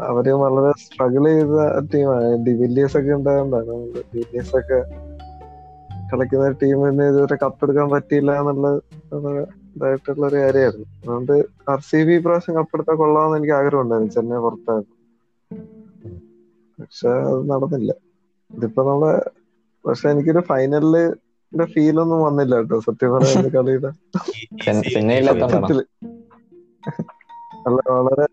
അവർ 0.00 0.28
വളരെ 0.30 0.72
സ്ട്രഗിൾ 0.78 1.24
ചെയ്ത 1.24 1.86
ടീമാണ് 1.94 2.46
ഡിവില്ലിയേഴ്സ് 2.46 2.96
ഒക്കെ 2.96 3.12
ഉണ്ടായതുകൊണ്ടാണ്. 3.12 3.76
ഡിവില്ലിയേഴ്സ് 4.14 4.56
ഒക്കെ 4.56 4.80
കളിക്കുന്ന 6.12 6.50
ടീമിന് 6.50 7.02
ഇതുവരെ 7.02 7.36
കപ്പെടുക്കാൻ 7.44 7.88
പറ്റിയില്ല 7.90 8.32
എന്നുള്ള 8.40 8.68
ഇതായിട്ടുള്ള 9.74 10.22
ഒരു 10.30 10.38
കാര്യമായിരുന്നു. 10.42 10.86
അതുകൊണ്ട് 11.02 11.34
ആർ 11.72 11.80
സി 11.88 12.00
ബി 12.08 12.16
പ്രാവശ്യം 12.24 12.56
കപ്പെടുത്താൻ 12.58 12.96
കൊള്ളാമെന്ന് 13.02 13.38
എനിക്ക് 13.38 13.54
ആഗ്രഹം 13.58 13.82
ഉണ്ടായിരുന്നു 13.84 14.14
ചെന്നൈ 14.16 14.40
പുറത്തായിരുന്നു 14.46 14.96
പക്ഷെ 16.78 17.10
അത് 17.30 17.40
നടന്നില്ല. 17.52 17.90
ഇതിപ്പോ 18.50 18.82
നമ്മളെ 18.90 19.14
പക്ഷെ 19.84 20.06
എനിക്കൊരു 20.12 20.42
ഫൈനലിൽ 20.50 20.94
ഫീൽ 21.72 21.96
ഒന്നും 22.02 22.20
വന്നില്ല 22.26 22.54
കേട്ടോ. 22.60 22.76
സത്യം 22.88 23.12
പറഞ്ഞ 23.14 23.50
കളിയുടെ 23.56 23.90
ചെന്നൈയിലെത്താൻ 24.94 25.64
വളരെ 27.66 28.26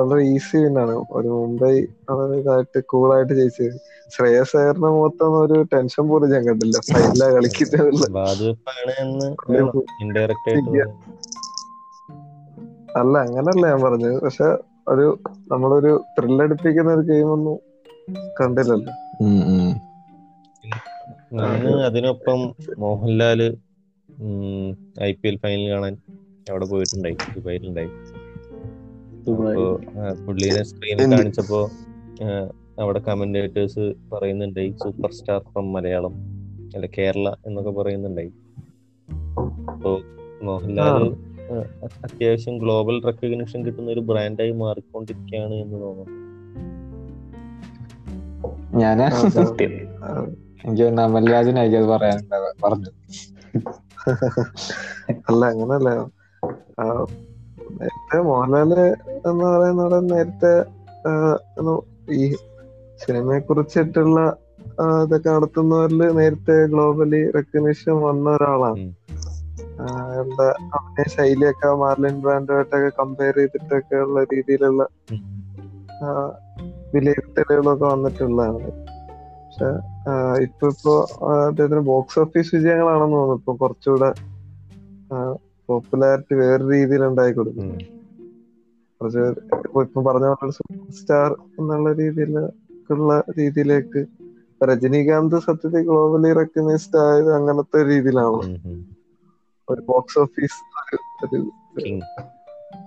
വളരെ 0.00 0.22
ഈസി 0.22 0.56
വിന്നാണ് 0.56 0.94
ഒരു 1.10 1.28
മുംബൈ 1.28 1.74
വളരെ 2.10 2.36
ഇതായിട്ട് 2.40 2.84
കൂളായിട്ട് 2.84 3.32
ജയിച്ചത് 3.32 3.76
ശ്രേയസ് 4.14 4.56
അയ്യറിന്റെ 4.56 4.88
മുഖത്തൊന്നും 4.88 5.38
ഒരു 5.44 5.56
ടെൻഷൻ 5.72 6.08
പോലും 6.08 6.30
ഞാൻ 6.30 6.42
കണ്ടില്ല. 6.48 6.78
ഫൈനല 6.78 7.24
കളിക്കുന്നത്. 7.34 7.90
അല്ല 13.00 13.18
അങ്ങനല്ല 13.18 13.66
ഞാൻ 13.66 13.80
പറഞ്ഞത്. 13.82 14.20
പക്ഷെ 14.22 14.48
ഒരു 14.88 15.06
നമ്മളൊരു 15.52 16.04
ത്രില്ലടിപ്പിക്കുന്ന 16.18 16.90
ഒരു 16.94 17.00
ഗെയിം 17.00 17.32
ഒന്നും 17.32 17.56
കണ്ടില്ലല്ലോ. 18.40 18.92
അന്ന് 21.44 21.82
അതിനൊപ്പം 21.82 22.54
Mohanlal 22.78 23.40
I 25.02 25.12
P 25.12 25.28
L 25.28 25.36
final 25.36 25.70
കാണാൻ 25.70 25.96
അവിടെ 26.50 26.66
പോയിട്ടുണ്ടായി. 26.66 27.16
ദുബായിലുണ്ടായി. 27.34 27.90
പുള്ളിനെ 29.26 30.62
സ്ക്രീനിൽ? 30.62 31.16
കാണിച്ചപ്പോ 31.16 31.70
അവിടെ 32.80 32.98
കമന്റേറ്റേഴ്സ് 32.98 33.94
പറയുന്നുണ്ടായി 34.12 34.74
സൂപ്പർ 34.82 35.12
സ്റ്റാർ 35.12 35.40
ഫ്രം 35.40 35.72
മലയാളം 35.72 36.14
അല്ല 36.74 36.86
കേരള 36.86 37.34
എന്നൊക്കെ 37.46 37.70
പറയുന്നുണ്ടായി 37.70 38.32
അപ്പോ 39.70 40.00
മോഹൻലാൽ 40.42 41.16
അത്യാവശ്യം 42.04 42.58
ഗ്ലോബൽ 42.58 43.02
റെക്കഗ്നിഷൻ 43.02 43.66
കിട്ടുന്ന 43.66 43.90
ഒരു 43.90 44.00
ബ്രാൻഡായി 44.00 44.50
മാറിക്കൊണ്ടിരിക്കുകയാണ് 44.50 45.54
എന്ന് 45.54 45.80
തോന്നുന്നു. 45.80 46.26
ഞാൻ 48.78 49.10
സത്യം. 49.30 49.72
എനിക്ക് 50.64 51.00
അമൽരാജിനായിരിക്കും 51.00 51.82
അത് 51.82 51.90
പറയാനുണ്ടാവുക. 51.90 52.52
പറഞ്ഞു. 52.64 52.90
അല്ല 55.28 55.46
അങ്ങനല്ല. 55.46 55.90
നേരത്തെ 57.78 58.18
മോഹൻലാൽ 58.28 58.72
എന്ന് 59.28 59.44
പറയുന്ന 59.44 59.84
നടൻ 59.84 60.06
നേരത്തെ 60.06 60.52
ഈ 62.20 62.24
സിനിമയെ 63.00 63.38
കുറിച്ചിട്ടുള്ള 63.38 64.20
ഇതൊക്കെ 65.02 65.30
നടത്തുന്നവരിൽ 65.30 66.00
നേരത്തെ 66.18 66.56
ഗ്ലോബലി 66.72 67.20
റെക്കഗ്നിഷൻ 67.30 67.96
വന്ന 68.00 68.26
ഒരാളാണ്. 68.30 68.86
അയാളുടെ 69.84 70.46
അഭിനയ 70.76 71.06
ശൈലിയൊക്കെ 71.14 71.70
മാർലിൻ 71.74 72.14
ബ്രാൻഡുമായിട്ടൊക്കെ 72.20 72.90
കമ്പയർ 72.98 73.36
ചെയ്തിട്ടൊക്കെ 73.38 73.96
ഉള്ള 73.96 74.20
രീതിയിലുള്ള 74.32 74.82
വിലയിരുത്തലുകളൊക്കെ 76.94 77.84
വന്നിട്ടുള്ളതാണ്. 77.84 78.70
പക്ഷെ 79.40 79.68
ഇപ്പൊ 80.46 80.66
ഇപ്പോ 80.68 80.94
അദ്ദേഹത്തിന് 81.46 81.82
ബോക്സ് 81.90 82.18
ഓഫീസ് 82.18 82.54
വിജയങ്ങളാണെന്ന് 82.54 83.16
തോന്നുന്നു. 83.16 83.38
ഇപ്പൊ 83.40 83.52
കുറച്ചുകൂടെ 83.62 84.10
പോപ്പുലാരിറ്റി 85.68 86.34
വേറെ 86.42 86.64
രീതിയിൽ 86.72 87.02
ഉണ്ടായി 87.10 87.32
കൊടുക്കും. 87.32 87.68
കുറച്ച് 89.00 89.24
ഇപ്പൊ 89.86 90.00
പറഞ്ഞ 90.08 90.26
പോലെ 90.32 90.52
സൂപ്പർ 90.58 90.92
സ്റ്റാർ 90.98 91.30
എന്നുള്ള 91.60 91.88
രീതിയിലുള്ള 92.00 93.12
രീതിയിലേക്ക് 93.38 94.02
രജനീകാന്ത് 94.60 95.36
സത്യത്തിൽ 95.46 95.82
ഗ്ലോബലി 95.88 96.30
റെക്കഗ്നൈസ്ഡ് 96.40 97.00
ആയത് 97.06 97.30
അങ്ങനത്തെ 97.38 97.80
രീതിയിലാണ്. 97.92 98.40
ഒരു 99.68 99.82
ബോക്സ് 99.90 100.18
ഓഫീസ് 100.24 100.58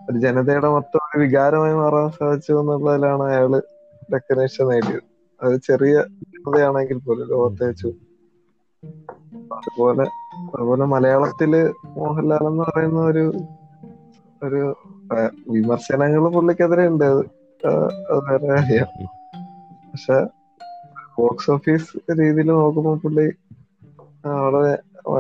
ഒരു 0.10 0.18
ജനതയുടെ 0.24 0.70
മൊത്തം 0.76 1.02
ഒരു 1.08 1.18
വികാരമായി 1.24 1.76
മാറാൻ 1.80 2.08
സാധിച്ചു 2.18 2.52
എന്നുള്ളതിലാണ് 2.62 3.24
അയാൾ 3.30 3.54
റെക്കഗ്നേഷൻ 4.14 4.66
നേടിയത് 4.72 5.06
അത് 5.40 5.56
ചെറിയ 5.68 5.96
ജനതയാണെങ്കിൽ 6.34 6.98
പോലും 7.08 7.28
ലോകത്തെ 7.34 7.66
വെച്ചു 7.70 7.90
അതുപോലെ 9.54 10.10
അതുപോലെ 10.56 10.86
മലയാളത്തിൽ 10.86 11.74
മോഹൻലാൽ 11.98 12.48
എന്ന് 12.48 12.64
പറയുന്ന 12.64 13.00
ഒരു 13.00 13.32
ഒരു 14.44 14.76
വിമർശനങ്ങൾ 15.50 16.30
പുള്ളിക്കെതിരെ 16.30 16.88
ഉണ്ട്. 16.88 17.24
അത് 17.66 18.32
വേറെ 18.32 18.54
അറിയാം. 18.54 19.08
പക്ഷെ 19.92 20.28
ബോക്സ് 21.20 21.52
ഓഫീസ് 21.52 22.22
രീതിയിൽ 22.22 22.48
നോക്കുമ്പോൾ 22.48 22.98
പുള്ളി 22.98 23.32
വളരെ 24.26 24.78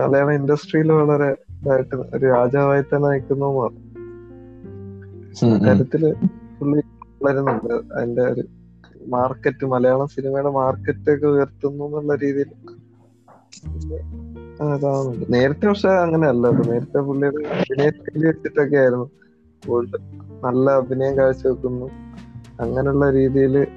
മലയാള 0.07 0.31
ഇൻഡസ്ട്രിയിൽ 0.31 0.91
വളരെ 0.91 1.25
ഇതായിട്ട് 1.25 1.95
ഒരു 1.95 2.25
രാജാവായി 2.25 2.81
തന്നെ 2.81 3.09
നിൽക്കുന്നു 3.09 3.45
ഉം, 3.45 5.53
ഉം. 5.53 5.65
കാര്യത്തിൽ 5.65 6.15
പുള്ളി 6.59 6.81
വളരുന്നുണ്ട്. 7.23 7.93
അതിന്റെ 7.93 8.21
ഒരു 8.21 8.43
മാർക്കറ്റ് 9.07 9.65
മലയാളം 9.65 10.07
സിനിമയുടെ 10.07 10.49
മാർക്കറ്റ് 10.49 11.11
ഒക്കെ 11.11 11.27
ഉയർത്തുന്നു 11.27 11.85
എന്നുള്ള 11.85 12.15
രീതിയിൽ 12.15 12.49
അതാവുന്നുണ്ട്. 14.61 15.33
നേരത്തെ 15.33 15.67
പക്ഷെ 15.67 15.89
അങ്ങനെയല്ല. 15.89 16.47
നേരത്തെ 16.49 16.97
പുള്ളിയുടെ 16.97 17.47
അഭിനയത്തിൽ 17.47 18.27
വെച്ചിട്ടൊക്കെ 18.27 18.77
ആയിരുന്നു. 18.77 19.09
നല്ല 20.43 20.69
അഭിനയം 20.69 21.17
കാഴ്ചവെക്കുന്നു. 21.17 21.85
അങ്ങനെയുള്ള 22.59 23.09
രീതിയിൽ 23.09 23.67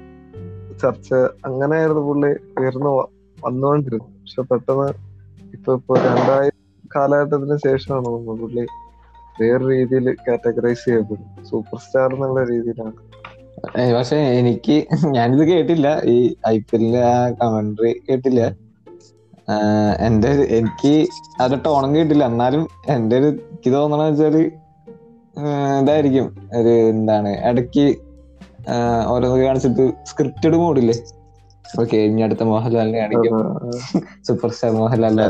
ചർച്ച 0.81 1.13
അങ്ങനെയായിരുന്നു 1.45 2.01
പുള്ളി 2.01 2.61
ഉയർന്നു 2.61 3.07
വന്നുകൊണ്ടിരുന്നു 3.45 4.05
പക്ഷെ 4.05 4.41
പെട്ടെന്ന് 4.41 4.87
ഇപ്പൊ 5.53 5.73
ഇപ്പൊ 5.73 5.95
രണ്ടായിരം 5.97 6.89
കാലഘട്ടത്തിന് 6.95 7.57
ശേഷമാണ് 7.57 8.05
തോന്നുന്നു 8.05 8.41
പുള്ളി 8.41 8.65
വേറെ 9.41 9.69
രീതിയിൽ 9.69 10.15
കാറ്റഗറൈസ് 10.27 10.85
ചെയ്യപ്പെടും 10.85 11.45
സൂപ്പർ 11.45 11.79
സ്റ്റാർ 11.79 12.13
എന്നുള്ള 12.13 12.43
രീതിയിലാണ്. 12.43 12.93
പക്ഷെ 13.95 14.15
എനിക്ക് 14.15 14.87
ഞാനിത് 15.05 15.47
കേട്ടില്ല. 15.47 16.01
ഈ 16.05 16.35
ഐ 16.47 16.59
പി 16.59 16.75
എല്ലിലെ 16.75 17.01
ആ 17.03 17.29
കമന്ററി 17.29 18.01
കേട്ടില്ല. 18.09 18.41
എന്റെ 20.07 20.29
എനിക്ക് 20.57 20.93
അത് 21.41 21.55
ടോണം 21.65 21.91
കേട്ടില്ല 21.95 22.23
എന്നാലും 22.31 22.63
എന്റെ 22.93 23.15
ഒരു 23.19 23.29
എനിക്ക് 23.29 23.71
തോന്നണ 23.75 24.03
വെച്ചാൽ 24.09 24.35
ഇതായിരിക്കും. 25.81 26.25
ഒരു 26.59 26.73
എന്താണ് 26.91 27.29
ഇടയ്ക്ക് 27.49 27.85
ഓരോന്ന് 29.13 29.39
കാണിച്ചിട്ട് 29.43 29.85
സ്ക്രിപ്റ്റഡ് 30.09 30.57
മോഡില്ലേ 30.63 30.95
ഓക്കെ 31.65 31.97
ഇനി 32.07 32.21
അടുത്ത 32.25 32.43
മോഹൻലാലിനെ 32.49 32.99
കാണിക്കും. 33.01 33.35
സൂപ്പർ 34.27 34.51
സ്റ്റാർ 34.55 34.71
മോഹൻലാലിനെ 34.75 35.25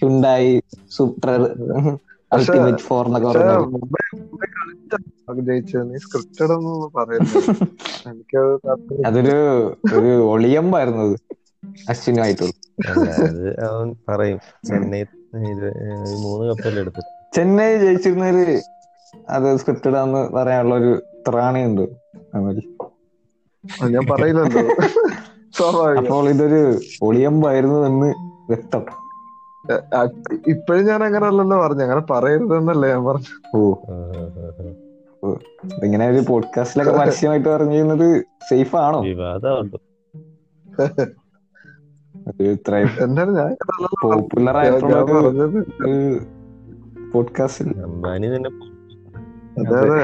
ഹുണ്ടായി 0.00 0.52
സൂപ്പർ 0.96 1.30
അൾട്ടിമേറ്റ് 2.32 2.84
ഫോർ 2.88 3.04
എന്നൊക്കെ 3.08 3.28
അതൊരു 9.06 9.34
ഒരു 9.96 10.10
ഒളിയമ്പായിരുന്നു 10.32 11.02
അത്. 11.06 11.16
അശ്വിനുമായിട്ടുള്ള. 11.88 12.52
അവൻ 13.68 13.88
പറയും. 14.08 14.38
ചെന്നൈ 14.66 15.02
മൂന്ന് 16.24 16.44
കപ്പല്ലേ 16.50 16.80
എടുത്തു. 16.80 17.02
ചെന്നൈ 17.34 17.76
ജയിച്ചിരുന്നൊരു 17.76 18.56
അത് 19.28 19.56
സ്ക്രിപ്റ്റഡ് 19.56 19.96
ആണെന്ന് 19.96 20.22
പറയാനുള്ള 20.32 20.74
ഒരു 20.74 20.90
ത്രാണിയുണ്ട് 21.28 21.84
ഞാൻ 23.90 24.04
പറയുന്നുണ്ടോ 24.10 24.60
അപ്പോൾ 25.60 26.28
ഇതൊരു 26.30 26.60
ഒളിയമ്പായിരുന്നു 27.02 27.86
എന്ന് 27.86 28.08
വ്യക്തം 28.48 28.82
ഇപ്പോഴും 30.48 30.86
ഞാൻ 30.86 31.00
അങ്ങനെ 31.04 31.26
അല്ലല്ലോ 31.26 31.56
പറഞ്ഞു. 31.58 31.82
അങ്ങനെ 31.82 32.02
പറയരുതെന്നല്ലേ 32.10 32.88
ഞാൻ 32.88 33.04
പറഞ്ഞു. 33.04 33.30
ഓ. 33.56 33.60
ഇങ്ങനെ 35.84 36.08
ഒരു 36.08 36.20
പോഡ്കാസ്റ്റിലൊക്കെ 36.28 36.92
പരസ്യമായിട്ട് 36.98 37.48
പറഞ്ഞിരുന്നത് 37.48 38.08
സേഫ് 38.50 38.76
ആണോ? 38.78 39.00
വിവാദമുണ്ട് 39.02 39.76
ഇത്രയും 42.42 42.88
പോപ്പുലർ 44.02 44.56
ആയിട്ടുള്ള 44.56 45.02
പോഡ്കാസ്റ്റിൽ 47.12 47.68
അംബാനി 47.82 48.26
തന്നെ 48.26 48.50
അതെ 49.60 49.78
അതെ. 49.78 50.02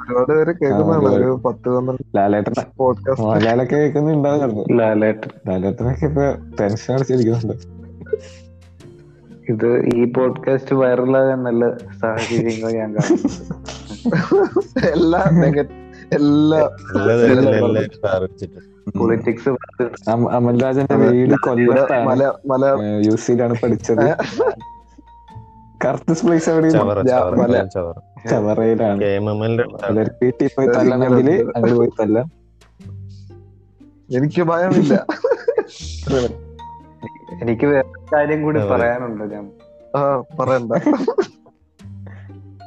ഒരുപാട് 0.00 0.32
പേര് 0.32 0.52
കേൾക്കുന്നതാണ് 0.52 1.08
ആ, 1.08 1.16
ഒരു 1.16 1.40
പത്ത് 1.44 1.68
പന്ത്രണ്ട് 1.68 2.02
ലാലേട്ടൻ. 2.16 2.52
പോഡ്കാസ്റ്റ് 2.76 3.72
കേൾക്കുന്നുണ്ടാവും 3.72 4.76
ലാലേട്ടൻ 4.76 5.30
ലാലേട്ടനൊക്കെ 5.48 6.06
ഇപ്പൊ 6.06 6.24
ടെൻഷൻ 6.60 6.94
അടിച്ചിരിക്കുന്നുണ്ട്. 6.94 7.54
ഇത് 9.48 9.68
ഈ 9.94 10.12
പോഡ്കാസ്റ്റ് 10.12 10.74
വൈറലാകാൻ 10.74 11.42
നല്ല 11.42 11.64
സാഹചര്യങ്ങൾ 12.00 12.72
ഞാൻ 12.72 12.94
കാണുന്നു 12.94 13.30
എല്ലാ 14.94 15.20
എല്ലാ 16.12 16.60
പൊളിറ്റിക്സ് 18.90 19.48
അമ- 20.10 20.30
അമൽരാജന്റെ 20.30 20.94
വീട് 20.96 21.34
കൊല്ലത്താണ്. 21.34 22.06
മല 22.06 22.26
മല 22.26 22.64
യു 23.04 23.16
സിയിലാണ് 23.16 23.54
പഠിച്ചത്. 23.62 24.16
കറക്റ്റ് 25.84 26.26
പ്ലേസ് 26.26 26.50
എവിടെയും 26.50 26.72
ചവറ 26.72 27.02
ഞാൻ 27.02 27.06
ചവറ 27.06 27.34
മല- 27.34 27.68
ചവറയിലാണ്. 28.30 29.00
കെ 29.00 29.06
എം 29.06 29.30
എം 29.30 29.36
എല്ലിന്റെ 29.36 29.62
അടുത്താണ്. 29.62 29.96
ചിലർക്ക് 29.96 30.16
വീട്ടിൽ 30.22 30.48
പോയി 30.48 30.68
തല്ലണമെങ്കിൽ 30.68 31.52
അങ്ങോട്ട് 31.56 31.74
പോയി 31.74 31.88
തല്ലാം. 31.88 32.32
എനിക്ക് 34.16 34.42
ഭയമില്ല. 34.42 35.06
എനിക്ക് 37.42 37.66
വേറെ 37.66 38.16
കാര്യം 38.16 38.42
കൂടി. 38.42 38.60
പറയാനുണ്ട് 38.60 39.34
ഞാൻ. 39.34 39.50
ആ 39.96 40.22
പറയണ്ട. 40.40 40.72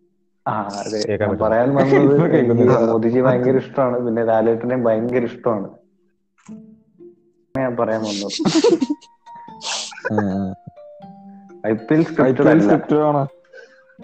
പറയാൻ 1.38 1.74
വന്നത്. 1.74 2.90
മോദിജി 2.90 3.20
ഭയങ്കര 3.20 3.56
ഇഷ്ടമാണ്. 3.56 4.00
പിന്നെ 4.00 4.24
ലാലേട്ടനെ 4.24 4.76
ഭയങ്കര 4.76 5.24
ഇഷ്ടമാണ്. 5.24 5.68
ഞാൻ 7.58 7.76
പറയാൻ 7.76 8.00
വന്നത്. 8.00 8.32
ഐ 11.66 11.72
പി 11.72 11.94
എൽ 11.94 12.04
സ്ക്രിപ്റ്റഡ് 12.04 13.26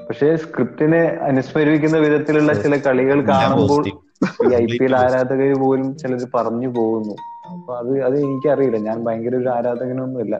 പക്ഷേ 0.08 0.36
സ്ക്രിപ്റ്റിനെ 0.36 1.00
അനുസ്മരിക്കുന്ന 1.22 1.96
വിധത്തിലുള്ള 1.96 2.52
ചില 2.62 2.76
കളികൾ 2.76 3.28
കാണുമ്പോൾ 3.28 4.07
ഈ 4.24 4.54
ഐ 4.54 4.64
പി 4.66 4.84
എൽ 4.84 4.96
ആരാധകർ 4.96 5.58
പോലും 5.60 5.96
ചിലർ 5.96 6.26
പറഞ്ഞു 6.34 6.68
പോകുന്നു. 6.68 7.14
അപ്പൊ 7.52 7.76
അത് 7.76 8.02
അത് 8.02 8.16
എനിക്കറിയില്ല. 8.20 8.76
ഞാൻ 8.76 9.04
ഭയങ്കര 9.04 9.34
ഒരു 9.36 9.48
ആരാധകനൊന്നുമില്ല. 9.48 10.36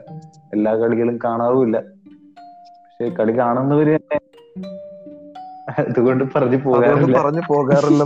എല്ലാ 0.53 0.75
കളികളും 0.75 1.19
കാണാറുമില്ല. 1.23 1.77
പക്ഷെ 1.79 3.09
കളി 3.15 3.37
കാണുന്നവര് 3.37 3.99
തന്നെ 3.99 4.19
അതുകൊണ്ട് 5.79 6.23
പറഞ്ഞു 6.35 6.57
പോകാറില്ല. 6.57 7.23
പറഞ്ഞു 7.23 7.41
പോകാറില്ല. 7.47 8.03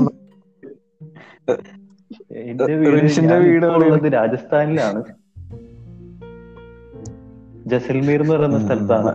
എന്റെ 2.32 2.76
വീട് 2.76 3.34
വീട് 3.34 3.66
ഉള്ളത് 3.66 4.14
രാജസ്ഥാനിലാണ്. 4.14 5.04
ജസൽമീർ 7.68 8.22
എന്ന് 8.22 8.34
പറയുന്ന 8.34 8.60
സ്ഥലത്താണ്. 8.66 9.14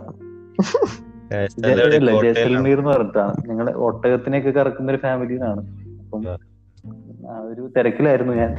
ജസൽമീർ 2.22 2.78
എന്ന് 2.78 2.90
പറഞ്ഞിട്ടാണ്. 2.90 3.34
ഞങ്ങൾ 3.48 3.70
ഒട്ടകത്തിനെയൊക്കെ 3.70 4.50
കറക്കുന്ന 4.50 4.92
ഒരു 4.92 4.98
ഫാമിലിന്നാണ്. 4.98 5.88
അപ്പം 6.09 6.28
ആ. 7.30 7.38
ഒരു 7.40 7.72
തിരക്കിലായിരുന്നു 7.78 8.32
ഞാൻ. 8.32 8.50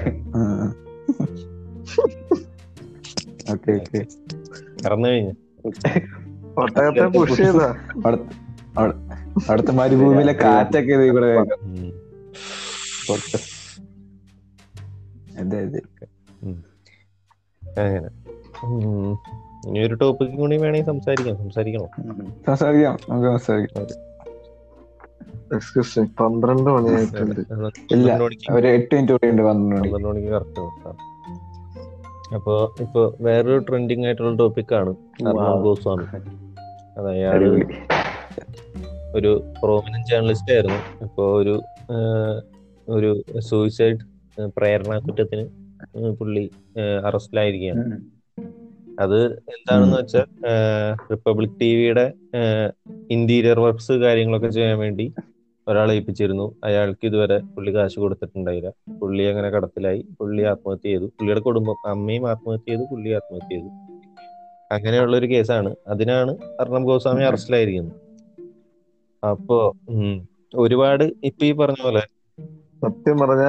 Okay 3.51 3.71
okay. 3.71 4.05
കറന്നു 4.85 5.07
കഴിഞ്ഞു. 5.09 5.33
ഒട്ടകത്തെ 6.57 7.17
പുഷ് 7.17 7.33
ചെയ്താ? 7.33 7.75
അവിടുത്തെ 9.49 9.71
മരുഭൂമിയിലെ 9.71 10.33
കാറ്റൊക്കെ 10.43 10.93
ഇവിടെ 10.93 11.25
കേൾക്കാം. 11.25 11.59
ഉം. 11.61 11.89
അതെ 15.39 15.59
അതെ. 15.59 15.81
അങ്ങനെ. 17.81 18.09
ഇനി 19.67 19.79
ഒരു 19.79 19.93
ടോപ്പിക്കും 19.93 20.37
കൂടി 20.37 20.57
വേണമെങ്കിൽ 20.57 20.85
സംസാരിക്കാം. 20.85 21.37
സംസാരിക്കണോ? 21.37 21.87
സംസാരിക്കാം. 22.47 22.97
നമുക്ക് 23.09 23.29
സംസാരിക്കാം. 23.29 24.08
എക്സ്ക്യൂസ് 25.55 25.99
പന്ത്രണ്ട് 26.19 26.69
മണിയായിട്ടുണ്ട്. 26.69 27.41
ഇല്ല. 27.91 28.09
ഒരു 28.51 28.67
എട്ട് 28.67 28.95
മിനിറ്റ് 28.95 29.13
കൂടി 29.13 29.29
ഉണ്ട് 29.31 29.41
പന്ത്രണ്ട് 29.41 29.75
മണി 29.75 29.91
പന്ത്രണ്ട് 29.93 30.07
മണിക്ക് 30.07 30.31
കറക്റ്റ് 30.33 30.61
അപ്പോ 32.35 32.55
ഇപ്പൊ 32.79 33.01
വേറൊരു 33.21 33.59
ട്രെൻഡിങ് 33.69 34.05
ആയിട്ടുള്ള 34.05 34.35
ടോപ്പിക്കാണ് 34.35 34.91
ആണ്. 35.27 35.61
ഗോസ്വാമി 35.63 36.05
അത് 36.97 37.07
അയാൾ 37.07 37.43
ഒരു 39.15 39.31
പ്രോമിനന്റ് 39.63 40.07
ജേർണലിസ്റ്റ് 40.07 40.51
ആയിരുന്നു. 40.53 40.79
ഇപ്പോ 41.03 41.23
ഒരു 41.37 41.55
ഒരു 42.87 43.09
സൂയിസൈഡ് 43.39 43.99
പ്രേരണ 44.57 44.97
കുറ്റത്തിന് 44.97 45.45
പുള്ളി 46.19 46.43
അറസ്റ്റിലായിരിക്കുകയാണ്. 47.05 47.83
അത് 48.99 49.19
എന്താണെന്ന് 49.55 49.97
വെച്ചാൽ 49.97 50.25
റിപ്പബ്ലിക് 51.11 51.59
ടിവിയുടെ 51.61 52.05
ഇന്റീരിയർ 53.11 53.59
വർക്ക്സ് 53.59 53.91
കാര്യങ്ങളൊക്കെ 53.91 54.47
ചെയ്യാൻ 54.47 54.77
വേണ്ടി 54.79 55.05
ഒരാളെ 55.69 55.93
ഏൽപ്പിച്ചിരുന്നു. 55.93 56.55
അയാൾക്ക് 56.63 57.05
ഇതുവരെ 57.07 57.37
പുള്ളി 57.55 57.71
കാശ് 57.75 57.97
കൊടുത്തിട്ടുണ്ടായില്ല. 57.99 58.69
പുള്ളി 59.01 59.23
അങ്ങനെ 59.23 59.49
കടത്തിലായി. 59.49 60.01
പുള്ളി 60.19 60.41
ആത്മഹത്യ 60.41 60.89
ചെയ്തു. 60.89 61.05
പുള്ളിയുടെ 61.17 61.41
കുടുംബം 61.41 61.77
അമ്മയും 61.85 62.29
ആത്മഹത്യ 62.29 62.71
ചെയ്തു 62.71 62.85
പുള്ളി 62.91 63.09
ആത്മഹത്യ 63.09 63.49
ചെയ്തു. 63.55 63.69
അങ്ങനെയുള്ള 64.71 65.17
ഒരു 65.17 65.25
കേസാണ്. 65.25 65.75
അതിനാണ് 65.87 66.31
അർണബ് 66.61 66.83
ഗോസ്വാമി 66.83 67.23
അറസ്റ്റിലായിരിക്കുന്നത്. 67.23 67.95
അപ്പോ 69.23 69.57
ഒരുപാട് 70.55 71.03
ഇപ്പൊ 71.23 71.45
ഈ 71.45 71.51
പറഞ്ഞ 71.51 71.81
പോലെ 71.83 72.03
സത്യം 72.83 73.17
പറഞ്ഞ 73.19 73.43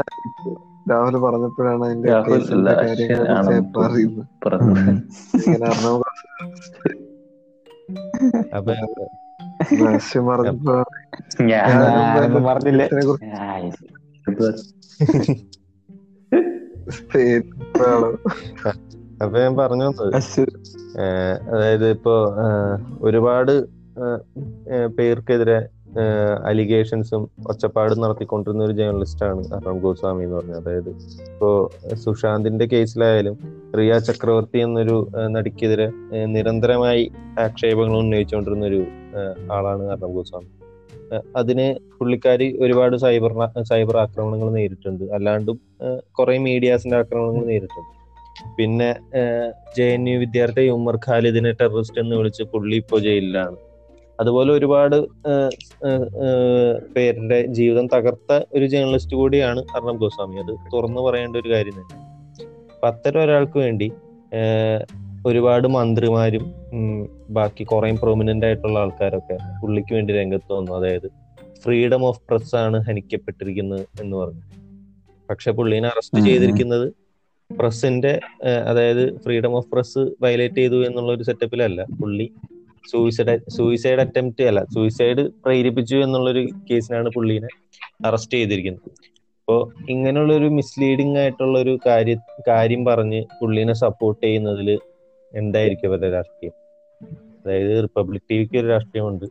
രാഹുൽ 0.91 1.17
പറഞ്ഞപ്പോഴാണ് 1.19 1.85
അതിന്റെ 1.85 2.13
അറിയുന്നത് 3.85 4.27
അപ്പൊ 8.55 8.73
പറഞ്ഞില്ല 12.45 12.83
അപ്പൊ 19.23 19.39
ഞാൻ 19.39 19.57
പറഞ്ഞു 19.57 19.85
അതായത് 21.51 21.91
ഇപ്പോ 21.91 22.35
ഒരുപാട് 23.01 23.65
പേർക്കെതിരെ 24.87 25.69
അലിഗേഷൻസും 26.45 27.31
ഒച്ചപ്പാടും 27.47 28.01
നടത്തിക്കൊണ്ടിരുന്ന 28.01 28.65
ഒരു 28.65 28.73
ജേർണലിസ്റ്റ് 28.73 29.25
ആണ് 29.25 29.47
അറാം 29.55 29.79
ഗോസ്വാമി 29.79 30.25
എന്ന് 30.25 30.37
പറഞ്ഞത്. 30.37 30.57
അതായത് 30.57 30.89
ഇപ്പോ 30.89 31.71
സുശാന്തിന്റെ 31.95 32.67
കേസിലായാലും 32.67 33.39
റിയ 33.79 33.99
ചക്രവർത്തി 33.99 34.59
എന്നൊരു 34.59 35.09
നടിക്കെതിരെ 35.27 35.93
നിരന്തരമായി 36.25 37.13
ആക്ഷേപങ്ങൾ 37.41 37.99
ഉന്നയിച്ചുകൊണ്ടിരുന്ന 37.99 38.67
ഒരു 38.67 38.87
ആളാണ് 39.57 39.85
അർണബ് 39.93 40.15
ഗോസ്വാമി. 40.17 40.51
അതിന് 41.37 41.67
പുള്ളിക്കാരി 41.99 42.47
ഒരുപാട് 42.65 42.97
സൈബർ 42.97 43.33
സൈബർ 43.71 43.97
ആക്രമണങ്ങൾ 44.03 44.51
നേരിട്ടുണ്ട്. 44.51 45.05
അല്ലാണ്ടും 45.17 45.57
കുറെ 46.19 46.37
മീഡിയാസിന്റെ 46.39 46.97
ആക്രമണങ്ങൾ 46.97 47.45
നേരിട്ടുണ്ട്. 47.45 47.95
പിന്നെ 48.59 48.91
ജെ 49.77 49.87
എൻ 49.95 50.05
യു 50.09 50.19
വിദ്യാർത്ഥി 50.19 50.65
ഉമർ 50.77 50.97
ഖാലിദിനെ 51.07 51.53
ടെററിസ്റ്റ് 51.53 52.01
എന്ന് 52.01 52.15
വിളിച്ച് 52.17 52.45
പുള്ളി 52.53 52.77
ഇപ്പോൾ 52.77 53.01
ജയിലിലാണ്. 53.07 53.57
അതുപോലെ 54.21 54.51
ഒരുപാട് 54.53 54.97
പേരുടെ 56.97 57.39
ജീവിതം 57.57 57.87
തകർത്ത 57.87 58.41
ഒരു 58.55 58.67
ജേർണലിസ്റ്റ് 58.67 59.17
കൂടിയാണ് 59.17 59.61
അർണബ് 59.77 60.01
ഗോസ്വാമി. 60.01 60.39
അത് 60.45 60.53
തുറന്നു 60.75 61.03
പറയേണ്ട 61.09 61.37
ഒരു 61.37 61.51
കാര്യം 61.55 61.77
തന്നെ. 61.81 61.97
അപ്പൊ 62.75 62.89
അത്തരം 62.89 63.21
ഒരാൾക്ക് 63.25 63.59
വേണ്ടി 63.59 63.89
ഒരുപാട് 65.27 65.69
മന്ത്രിമാരും 65.69 66.45
ബാക്കി 67.37 67.65
കുറേ 67.65 67.91
പ്രൊമിനന്റ് 68.03 68.47
ആയിട്ടുള്ള 68.47 68.79
ആൾക്കാരൊക്കെ 68.79 69.37
പുള്ളിക്ക് 69.63 69.93
വേണ്ടി 69.95 70.13
രംഗത്ത് 70.15 70.53
വന്നു. 70.53 70.73
അതായത് 70.73 71.09
ഫ്രീഡം 71.65 72.05
ഓഫ് 72.05 72.21
പ്രസ് 72.29 72.55
ആണ് 72.57 72.79
ഹനിക്കപ്പെട്ടിരിക്കുന്നത് 72.89 73.85
എന്ന് 74.03 74.17
പറഞ്ഞു. 74.17 74.45
പക്ഷെ 75.31 75.51
പുള്ളീനെ 75.51 75.89
അറസ്റ്റ്. 75.89 76.21
ചെയ്തിരിക്കുന്നത് 76.25 76.87
പ്രസിന്റെ 77.51 78.21
അതായത് 78.71 79.05
ഫ്രീഡം 79.25 79.57
ഓഫ് 79.57 79.69
പ്രസ് 79.73 79.99
വയലേറ്റ് 80.23 80.55
ചെയ്തു 80.55 80.79
എന്നുള്ള 80.87 81.13
ഒരു 81.13 81.23
സെറ്റപ്പിലല്ല 81.23 81.85
പുള്ളി 82.01 82.27
സൂയിസൈഡ് 82.91 83.51
സൂയിസൈഡ് 83.51 84.01
അറ്റംപ്റ്റ് 84.01 84.45
അല്ല 84.45 84.61
സൂയിസൈഡ് 84.75 85.23
പ്രേരിപ്പിച്ചു 85.45 85.97
എന്നുള്ളൊരു 85.97 86.43
കേസിനാണ് 86.71 87.09
പുള്ളീനെ 87.09 87.51
അറസ്റ്റ് 88.05 88.37
ചെയ്തിരിക്കുന്നത്. 88.39 88.91
അപ്പോൾ 89.41 89.61
ഇങ്ങനെയുള്ള 89.91 90.33
ഒരു 90.33 90.45
മിസ്ലീഡിംഗ് 90.45 91.19
ആയിട്ടുള്ള 91.19 91.59
ഒരു 91.59 91.79
കാര്യ 91.87 92.15
കാര്യം 92.49 92.85
പറഞ്ഞ് 92.85 93.21
പുള്ളീനെ 93.41 93.73
സപ്പോർട്ട് 93.73 94.27
ചെയ്യുന്നതിൽ 94.27 94.71
എന്തായിരിക്കും 95.35 95.89
അവരുടെ 95.89 96.11
രാഷ്ട്രീയം? 96.11 96.53
അതായത് 97.13 97.83
റിപ്പബ്ലിക് 97.83 98.23
ടിവിക്ക് 98.31 98.59
ഒരു 98.59 98.67
രാഷ്ട്രീയമുണ്ട്. 98.67 99.25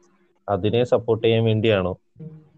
അതിനെ 0.49 0.83
സപ്പോർട്ട് 0.83 1.27
ചെയ്യാൻ 1.27 1.43
വേണ്ടിയാണോ 1.43 1.97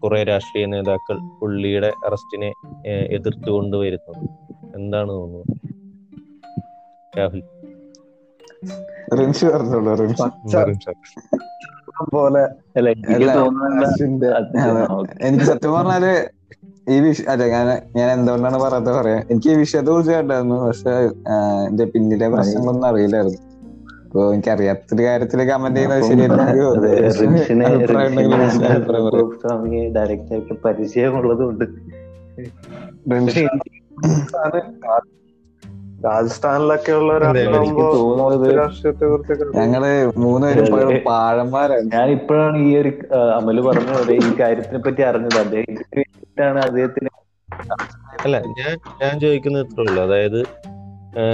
കുറെ 0.02 0.24
രാഷ്ട്രീയ 0.24 0.66
നേതാക്കൾ 0.66 1.18
പുള്ളിയുടെ 1.40 1.92
അറസ്റ്റിനെ 2.06 2.52
എതിർത്തു 2.88 3.50
കൊണ്ടുവരുന്നത് 3.50 4.10
വരുന്നത്? 4.10 4.76
എന്താണ് 4.76 5.08
തോന്നുന്നത്? 5.08 5.46
രാഹുൽ. 7.18 7.42
റിൻഷ് 9.18 9.46
പറഞ്ഞോളൂ 9.46 9.96
പോലെ. 12.10 12.42
എനിക്ക് 15.22 15.44
സത്യം 15.44 15.72
പറഞ്ഞാൽ 15.72 16.28
ഈ 16.86 16.96
വിഷയം 17.04 17.28
അതെ 17.32 17.44
ഞാൻ 17.54 17.66
ഞാൻ 17.98 18.08
എന്തുകൊണ്ടാണ് 18.14 18.58
പറയാത്ത 18.62 18.90
പറയാം. 18.98 19.20
എനിക്ക് 19.30 19.48
ഈ 19.54 19.56
വിഷയത്തെ 19.62 19.90
കുറിച്ച് 19.92 20.12
കേട്ടായിരുന്നു 20.14 20.56
പക്ഷെ 20.66 20.94
എന്റെ 21.68 21.84
പിന്നിലെ 21.92 22.28
പ്രശ്നങ്ങളൊന്നും 22.34 22.88
അറിയില്ലായിരുന്നു. 22.90 23.40
അപ്പൊ 24.06 24.22
എനിക്ക് 24.32 24.50
അറിയാത്തൊരു 24.54 25.02
കാര്യത്തിൽ 25.08 25.40
കമന്റ് 25.50 25.78
ചെയ്യുന്നത് 25.78 26.00
അപ്പം 26.00 26.08
ശരിയല്ലെങ്കിൽ 26.10 26.66
അത് 26.70 26.88
റിൻഷിനെ 27.20 27.66
അഭിപ്രായം 27.68 28.10
ഉണ്ടെങ്കിൽ 28.10 28.34
റിൻഷിനെ 28.42 28.68
അഭിപ്രായം 28.74 29.04
പറയാം. 29.06 29.30
സ്വാമിയെ 29.44 29.84
ഡയറക്റ്റ് 29.96 30.32
ആയിട്ട് 30.36 30.54
പരിചയമുള്ളത് 30.66 31.42
കൊണ്ട് 31.46 31.64
രാജസ്ഥാനിലൊക്കെ 36.06 36.92
ഉള്ള 37.00 37.10
അതെ, 37.26 37.42
എനിക്ക് 37.56 37.82
തോന്നുന്നത് 37.96 38.46
രാഷ്ട്രീയത്തെ 38.60 39.04
കുറിച്ചൊക്കെ 39.10 39.44
ഞങ്ങൾ 39.58 39.82
മൂന്നുപേരും 40.22 40.96
പാഴന്മാരാണ്. 41.08 41.84
ഞാൻ 41.94 42.08
ഇപ്പോഴാണ് 42.16 42.58
ഈ 42.68 42.72
ഒരു 42.80 42.90
അമൽ 43.38 43.60
പറഞ്ഞത് 43.68 44.12
ഈ 44.16 44.32
കാര്യത്തിനെ 44.40 44.80
പറ്റി 44.86 45.02
അറിഞ്ഞത്. 45.10 45.58
അദ്ദേഹത്തിനാണ് 46.36 46.60
അദ്ദേഹത്തിന് 46.66 47.10
അല്ല 48.24 48.36
ഞാൻ 48.58 48.72
ഞാൻ 49.02 49.20
ചോദിക്കുന്നത് 49.20 49.66
ഇത്രേ 49.66 49.82
ഉള്ളൂ. 49.82 50.02
അതായത് 50.02 50.40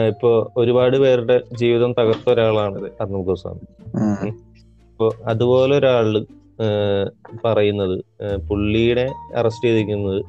ഇപ്പോ 0.08 0.30
ഒരുപാട് 0.56 0.96
പേരുടെ 0.96 1.36
ജീവിതം 1.52 1.92
തകർത്ത 1.92 2.30
ഒരാളാണ് 2.30 2.78
അർണബ് 3.00 3.24
ഗോസ്വാമി. 3.24 3.64
ഇപ്പോ 4.90 5.14
അതുപോലെ 5.26 5.76
ഒരാൾ 5.76 6.08
പറയുന്നത് 7.44 7.96
പുള്ളിയുടെ 8.48 9.06
അറസ്റ്റ് 9.36 9.68
ചെയ്തിരിക്കുന്നത് 9.68 10.20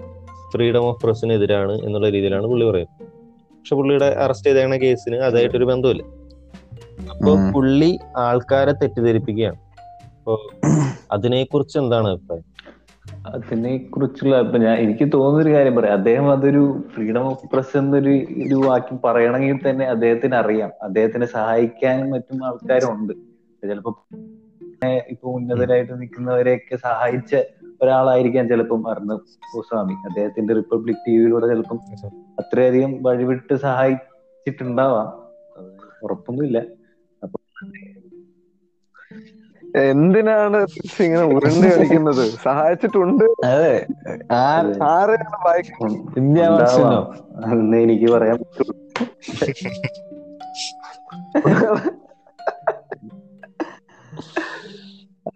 ഫ്രീഡം 0.52 0.82
ഓഫ് 0.82 1.02
പ്രസിനെതിരാണ് 1.04 1.74
എന്നുള്ള 1.86 2.10
രീതിയിലാണ് 2.10 2.48
പുള്ളി 2.48 2.66
പറയുന്നത്. 2.66 2.96
പക്ഷെ 3.56 3.76
പുള്ളിയുടെ 3.76 4.06
അറസ്റ്റ് 4.18 4.50
ചെയ്തേക്കണ 4.50 4.76
കേസിന് 4.76 5.16
അതായിട്ടൊരു 5.20 5.66
ബന്ധമില്ല 5.66 6.04
അപ്പൊ. 7.12 7.32
പുള്ളി 7.54 7.92
ആൾക്കാരെ 8.18 8.72
തെറ്റിദ്ധരിപ്പിക്കുകയാണ്. 8.72 9.60
അപ്പോ 10.18 10.34
അതിനെക്കുറിച്ച് 11.12 11.78
എന്താണ് 11.80 12.08
അഭിപ്രായം? 12.10 12.46
അതിനെ 13.36 13.78
കുറിച്ചുള്ള 13.78 14.40
ഇപ്പൊ 14.40 14.58
ഞാൻ 14.58 14.78
എനിക്ക് 14.78 15.10
തോന്നുന്ന 15.14 15.48
ഒരു 15.48 15.56
കാര്യം 15.56 15.76
പറയാം. 15.76 15.98
അദ്ദേഹം 15.98 16.32
അതൊരു 16.32 16.84
ഫ്രീഡം 16.96 17.24
ഓഫ് 17.24 17.50
പ്രസ് 17.54 17.78
എന്നൊരു 17.78 18.10
ഒരു 18.48 18.56
വാക്യം 18.56 19.00
പറയണമെങ്കിൽ 19.06 19.70
തന്നെ 19.70 19.86
അദ്ദേഹത്തിന് 19.86 20.36
അറിയാം. 20.36 20.72
അദ്ദേഹത്തിനെ 20.82 21.26
സഹായിക്കാൻ 21.26 22.10
മറ്റും 22.10 22.46
ആൾക്കാരുണ്ട്. 22.46 23.14
ചിലപ്പോ 23.68 24.08
ഇപ്പൊ 25.08 25.30
ഉന്നതരായിട്ട് 25.32 26.02
നിൽക്കുന്നവരെയൊക്കെ 26.02 26.76
സഹായിച്ച 26.76 27.36
ഒരാളായിരിക്കാം 27.82 28.48
ചിലപ്പം 28.48 28.90
അർണബ് 28.90 29.22
ഗോസ്വാമി. 29.56 29.94
അദ്ദേഹത്തിന്റെ 29.94 30.54
റിപ്പബ്ലിക് 30.54 30.98
ടിവിയിലൂടെ 31.08 31.48
ചിലപ്പം 31.48 31.80
അത്രയധികം 32.40 33.04
വഴിവിട്ട് 33.04 33.56
സഹായിച്ചിട്ടുണ്ടാവാം. 33.56 35.08
ഉറപ്പൊന്നുമില്ല. 36.04 36.62
എന്തിനാണ് 39.78 40.68
ഇങ്ങനെ 41.00 41.24
ഉരുണ്ട് 41.24 41.76
കളിക്കുന്നത്? 41.76 42.32
സഹായിച്ചിട്ടുണ്ട്. 42.44 43.26
അതെ. 43.46 43.86
ആ- 44.32 44.74
ആരെയാണ് 44.84 45.48
വായിക്കുന്നത്? 45.48 46.20
ഇന്ത്യ 46.20 46.44
എന്ന് 47.52 47.78
എനിക്ക് 47.78 48.12
പറയാൻ 48.12 48.38
പറ്റുള്ളൂ. 48.38 48.76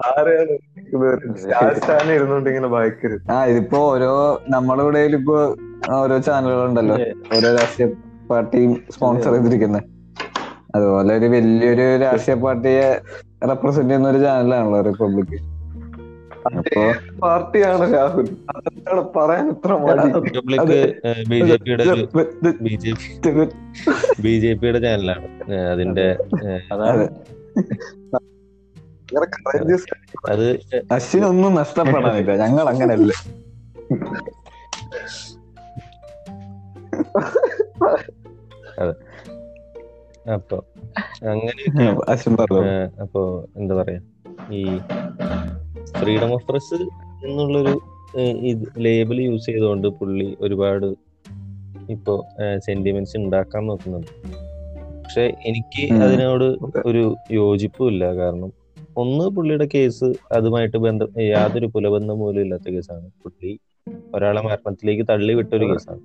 ആരെയാണ് 0.06 0.52
വായിക്കുന്നത്? 0.52 1.20
രാജസ്ഥാനിൽ 1.52 2.14
ഇരുന്നോണ്ട് 2.14 2.50
ഇങ്ങനെ 2.50 2.68
വായിക്കരുത്. 2.68 3.32
ആ 3.32 3.46
ഇതിപ്പോ 3.46 3.78
ഓരോ 3.80 4.42
നമ്മളിവിടെ 4.50 5.00
ഇവിടെ 5.00 5.18
ഇപ്പോ 5.18 5.56
ഓരോ 5.94 6.18
ചാനലുകളുണ്ടല്ലോ. 6.18 6.96
ഓരോ 7.38 7.52
രാഷ്ട്രീയ 7.52 7.90
പാർട്ടിയും 8.30 8.84
സ്പോൺസർ 8.92 9.34
ചെയ്തിരിക്കുന്നത് 9.34 9.84
അതുപോലെ 10.76 11.18
ഒരു 11.18 11.26
വലിയൊരു 11.26 11.98
രാഷ്ട്രീയ 11.98 12.38
പാർട്ടിയെ 12.38 13.02
റെപ്രസെന്റ് 13.50 13.90
ചെയ്യുന്ന 13.90 14.10
ഒരു 14.10 14.20
ചാനലാണല്ലോ 14.20 14.82
റിപ്പബ്ലിക്. 14.82 15.42
പാർട്ടിയാണ് 17.22 17.86
രാഹുൽ. 17.94 18.28
അതാണ് 18.50 19.02
പറയാൻ 19.14 19.46
ഇത്ര 19.50 19.74
ബി 21.30 21.40
ജെ 21.50 21.56
പിയുടെ 21.56 21.86
ബി 24.24 24.34
ജെ 24.44 24.52
ചാനലാണ്. 24.80 25.28
അതിന്റെ 25.72 26.08
അത്. 30.32 30.48
അശ്വിനൊന്നും 30.92 31.56
നഷ്ടപ്പെടാനില്ല. 31.56 32.36
ഞങ്ങൾ 32.36 32.66
അങ്ങനല്ല 32.70 33.12
അപ്പൊ 40.32 40.58
അങ്ങനെ 41.24 41.64
അപ്പൊ 43.02 43.46
എന്താ 43.58 43.76
പറയാ 43.76 44.02
ഈ 44.52 44.78
ഫ്രീഡം 46.00 46.34
ഓഫ് 46.34 46.48
പ്രസ് 46.48 46.74
എന്നുള്ളൊരു 47.26 47.80
ലേബൽ 48.78 49.22
യൂസ് 49.22 49.46
ചെയ്തുകൊണ്ട് 49.46 49.88
പുള്ളി 49.88 50.38
ഒരുപാട് 50.42 50.86
ഇപ്പോ 51.90 52.26
സെന്റിമെന്റ്സ് 52.58 53.18
ഉണ്ടാക്കാൻ 53.18 53.66
നോക്കുന്നുണ്ട്. 53.66 54.08
പക്ഷെ 55.04 55.34
എനിക്ക്. 55.46 55.94
അതിനോട് 55.94 56.58
ഒരു 56.86 57.16
യോജിപ്പും 57.32 57.88
ഇല്ല. 57.88 58.16
കാരണം 58.16 58.52
ഒന്ന് 58.98 59.30
പുള്ളിയുടെ 59.30 59.68
കേസ് 59.74 60.14
അതുമായിട്ട് 60.32 60.78
ബന്ധം 60.78 61.22
യാതൊരു 61.22 61.66
പുലബന്ധം 61.66 62.20
പോലും 62.20 62.42
ഇല്ലാത്ത 62.42 62.70
കേസാണ്. 62.70 63.12
പുള്ളി 63.24 63.60
ഒരാളെ 64.16 64.42
മരണത്തിലേക്ക് 64.42 65.06
തള്ളി 65.10 65.34
വിട്ട 65.34 65.54
ഒരു 65.56 65.66
കേസാണ്. 65.66 66.02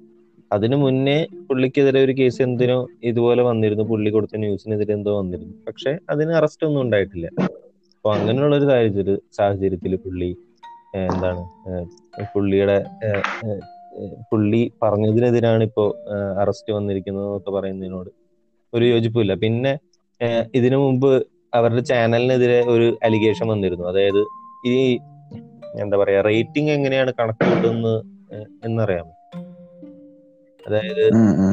അതിനു 0.51 0.77
മുന്നേ 0.83 1.17
പുള്ളിക്കെതിരെ 1.49 2.01
ഒരു 2.07 2.13
കേസ് 2.21 2.41
എന്തിനോ 2.47 2.77
ഇതുപോലെ 3.11 3.43
വന്നിരുന്നു. 3.49 3.85
പുള്ളി 3.93 4.11
കൊടുത്ത 4.15 4.37
ന്യൂസിനെതിരെ 4.45 4.93
എന്തോ 4.99 5.13
വന്നിരുന്നു. 5.21 5.55
പക്ഷെ 5.69 5.93
അതിന് 6.13 6.33
അറസ്റ്റ് 6.41 6.67
ഒന്നും 6.69 6.81
ഉണ്ടായിട്ടില്ല. 6.85 7.27
അപ്പൊ 7.97 8.11
അങ്ങനെയുള്ള 8.17 8.55
ഒരു 8.61 8.67
സാഹചര്യ 8.71 9.17
സാഹചര്യത്തിൽ 9.39 9.95
പുള്ളി 10.05 10.31
എന്താണ് 11.09 11.43
പുള്ളിയുടെ 12.35 12.77
പുള്ളി 14.31 14.63
പറഞ്ഞതിനെതിരാണ് 14.83 15.63
ഇപ്പോ 15.69 15.85
അറസ്റ്റ് 16.43 16.71
വന്നിരിക്കുന്നത് 16.77 17.27
എന്നൊക്കെ 17.27 17.51
പറയുന്നതിനോട് 17.51 18.11
ഒരു 18.73 18.85
യോജിപ്പില്ല. 18.93 19.33
പിന്നെ 19.45 19.73
ഇതിനു 20.59 20.79
മുമ്പ് 20.85 21.11
അവരുടെ 21.59 21.83
ചാനലിനെതിരെ 21.91 22.59
ഒരു 22.75 22.87
അലിഗേഷൻ 23.07 23.47
വന്നിരുന്നു. 23.53 23.85
അതായത് 23.93 24.23
ഈ 24.71 24.75
എന്താ 25.83 25.97
പറയാ 26.03 26.21
റേറ്റിംഗ് 26.29 26.73
എങ്ങനെയാണ് 26.77 27.11
കണക്ക് 27.21 27.45
കൂട്ടുന്നത് 27.51 27.99
എന്നറിയാമോ? 28.65 29.13
അതായത്. 30.69 31.05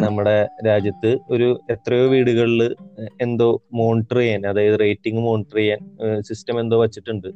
നമ്മുടെ 0.05 0.37
രാജ്യത്ത് 0.67 1.11
ഒരു 1.35 1.49
എത്രയോ 1.73 2.05
വീടുകളിൽ 2.13 2.61
എന്തോ 3.25 3.49
മോണിറ്റർ 3.79 4.17
ചെയ്യാൻ 4.23 4.41
അതായത് 4.51 4.77
റേറ്റിംഗ് 4.85 5.21
മോണിറ്റർ 5.27 5.57
ചെയ്യാൻ 5.61 5.81
സിസ്റ്റം 6.29 6.57
എന്തോ 6.63 6.79
വെച്ചിട്ടുണ്ട്. 6.83 7.29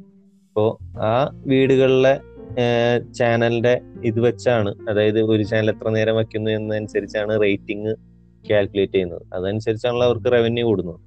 അപ്പോ 0.48 0.64
ആ 1.10 1.12
വീടുകളിലെ 1.52 2.14
ചാനലിന്റെ 3.18 3.74
ഇത് 4.08 4.20
വെച്ചാണ് 4.24 4.70
അതായത് 4.90 5.20
ഒരു 5.32 5.42
ചാനൽ 5.50 5.70
എത്ര 5.72 5.88
നേരം 5.96 6.16
വെക്കുന്നു 6.20 6.50
എന്നനുസരിച്ചാണ് 6.50 7.32
റേറ്റിംഗ് 7.42 7.92
കാൽക്കുലേറ്റ് 8.44 8.94
ചെയ്യുന്നത്. 8.94 9.22
അതനുസരിച്ചാണല്ലോ 9.36 10.06
അവർക്ക് 10.08 10.32
റവന്യൂ 10.36 10.64
കൂടുന്നത്. 10.70 11.00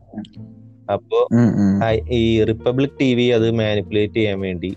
അപ്പോ 0.94 1.20
ഈ 2.20 2.22
റിപ്പബ്ലിക് 2.50 2.96
ടി 3.02 3.10
വി 3.18 3.26
അത് 3.38 3.48
മാനിപ്പുലേറ്റ് 3.60 4.18
ചെയ്യാൻ 4.20 4.40
വേണ്ടി 4.48 4.72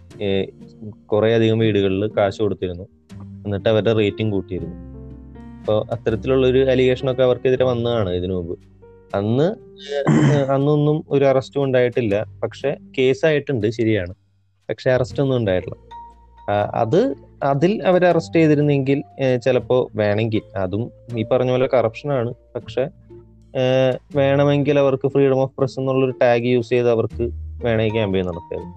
കുറെ 1.13 1.31
അധികം 1.39 1.59
വീടുകളിൽ 1.65 2.05
കാശ് 2.19 2.41
കൊടുത്തിരുന്നു. 2.43 2.87
എന്നിട്ട് 3.45 3.69
അവരുടെ 3.73 3.95
റേറ്റിംഗ് 4.01 4.33
കൂട്ടിയിരുന്നു. 4.37 4.77
അപ്പോൾ 5.67 5.87
അത്തരത്തിലുള്ള 5.93 6.47
ഒരു 6.47 6.71
അലിഗേഷൻ 6.71 7.11
ഒക്കെ 7.12 7.23
അവർക്കെതിരെ 7.23 7.64
വന്നതാണ് 7.64 8.11
ഇതിനു 8.11 8.35
മുമ്പ്. 8.35 8.59
അന്ന് 9.17 9.47
അന്നൊന്നും 10.53 11.05
ഒരു 11.09 11.25
അറസ്റ്റും 11.25 11.64
ഉണ്ടായിട്ടില്ല. 11.64 12.25
പക്ഷെ 12.43 12.77
കേസായിട്ടുണ്ട് 12.99 13.67
ശരിയാണ്. 13.71 14.14
പക്ഷെ 14.69 14.91
അറസ്റ്റ് 14.91 15.23
ഒന്നും 15.23 15.37
ഉണ്ടായിട്ടില്ല. 15.37 15.77
അത് 16.75 17.14
അതിൽ 17.43 17.83
അവർ 17.83 18.05
അറസ്റ്റ് 18.05 18.37
ചെയ്തിരുന്നെങ്കിൽ 18.37 18.99
ചിലപ്പോൾ 18.99 19.45
ചിലപ്പോ 19.45 19.91
വേണമെങ്കിൽ 19.95 20.43
അതും 20.57 20.93
ഈ 21.19 21.25
പറഞ്ഞ 21.25 21.51
പോലെ 21.51 21.69
കറപ്ഷൻ 21.75 22.12
ആണ്. 22.12 22.35
പക്ഷെ 22.55 22.89
വേണമെങ്കിൽ 24.17 24.79
അവർക്ക് 24.79 25.09
ഫ്രീഡം 25.09 25.41
ഓഫ് 25.41 25.53
പ്രസ് 25.59 25.81
എന്നുള്ളൊരു 25.81 26.14
ടാഗ് 26.23 26.45
യൂസ് 26.45 26.69
ചെയ്ത് 26.69 26.91
അവർക്ക് 26.91 27.23
വേണമെങ്കിൽ 27.64 27.93
ക്യാമ്പയിൻ 27.93 28.27
നടത്തിയത് 28.27 28.69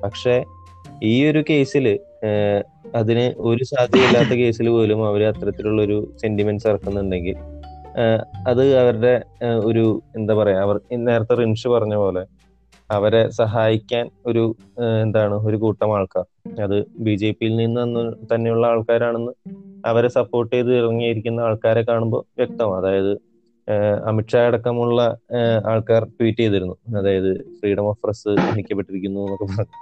പക്ഷെ 0.00 0.44
ഈ 1.02 1.30
ഒരു 1.30 1.44
കേസിൽ 1.50 1.98
അതിന് 2.94 3.32
ഒരു 3.38 3.64
സാധ്യതയില്ലാത്ത 3.64 4.34
കേസിൽ 4.38 4.68
പോലും 4.68 5.08
അവർ 5.08 5.22
അത്തരത്തിലുള്ള 5.24 5.82
ഒരു 5.82 6.12
സെന്റിമെന്റ്സ് 6.22 6.68
ഇറക്കുന്നുണ്ടെങ്കിൽ 6.68 7.36
അത് 8.46 8.78
അവരുടെ 8.78 9.22
ഒരു 9.64 10.02
എന്താ 10.16 10.34
പറയാ 10.34 10.62
അവർ 10.62 10.80
നേരത്തെ 10.92 11.34
റിൻഷ് 11.34 11.68
പറഞ്ഞ 11.68 11.94
പോലെ 11.94 12.22
അവരെ 12.90 13.30
സഹായിക്കാൻ 13.30 14.10
ഒരു 14.26 14.56
എന്താണ് 15.02 15.34
ഒരു 15.34 15.56
കൂട്ടം 15.56 15.96
ആൾക്കാർ. 15.96 16.24
അത് 16.62 16.84
ബി 16.98 17.14
ജെ 17.14 17.30
പിയിൽ 17.30 17.56
നിന്ന് 17.56 18.02
തന്നെയുള്ള 18.32 18.66
ആൾക്കാരാണെന്ന് 18.66 19.32
അവരെ 19.86 20.08
സപ്പോർട്ട് 20.08 20.56
ചെയ്ത് 20.56 20.72
ഇറങ്ങിയിരിക്കുന്ന 20.78 21.40
ആൾക്കാരെ 21.40 21.82
കാണുമ്പോൾ 21.82 22.24
വ്യക്തമാണ്. 22.36 22.78
അതായത് 22.80 23.12
അമിത്ഷാ 24.06 24.46
അടക്കമുള്ള 24.46 25.00
ആൾക്കാർ 25.64 26.04
ട്വീറ്റ് 26.04 26.38
ചെയ്തിരുന്നു. 26.38 26.76
അതായത് 26.98 27.30
ഫ്രീഡം 27.60 27.84
ഓഫ് 27.84 27.98
പ്രസ് 28.04 28.28
ഹനിക്കപ്പെട്ടിരിക്കുന്നു 28.28 29.20
എന്നൊക്കെ 29.20 29.44
പറഞ്ഞു. 29.44 29.76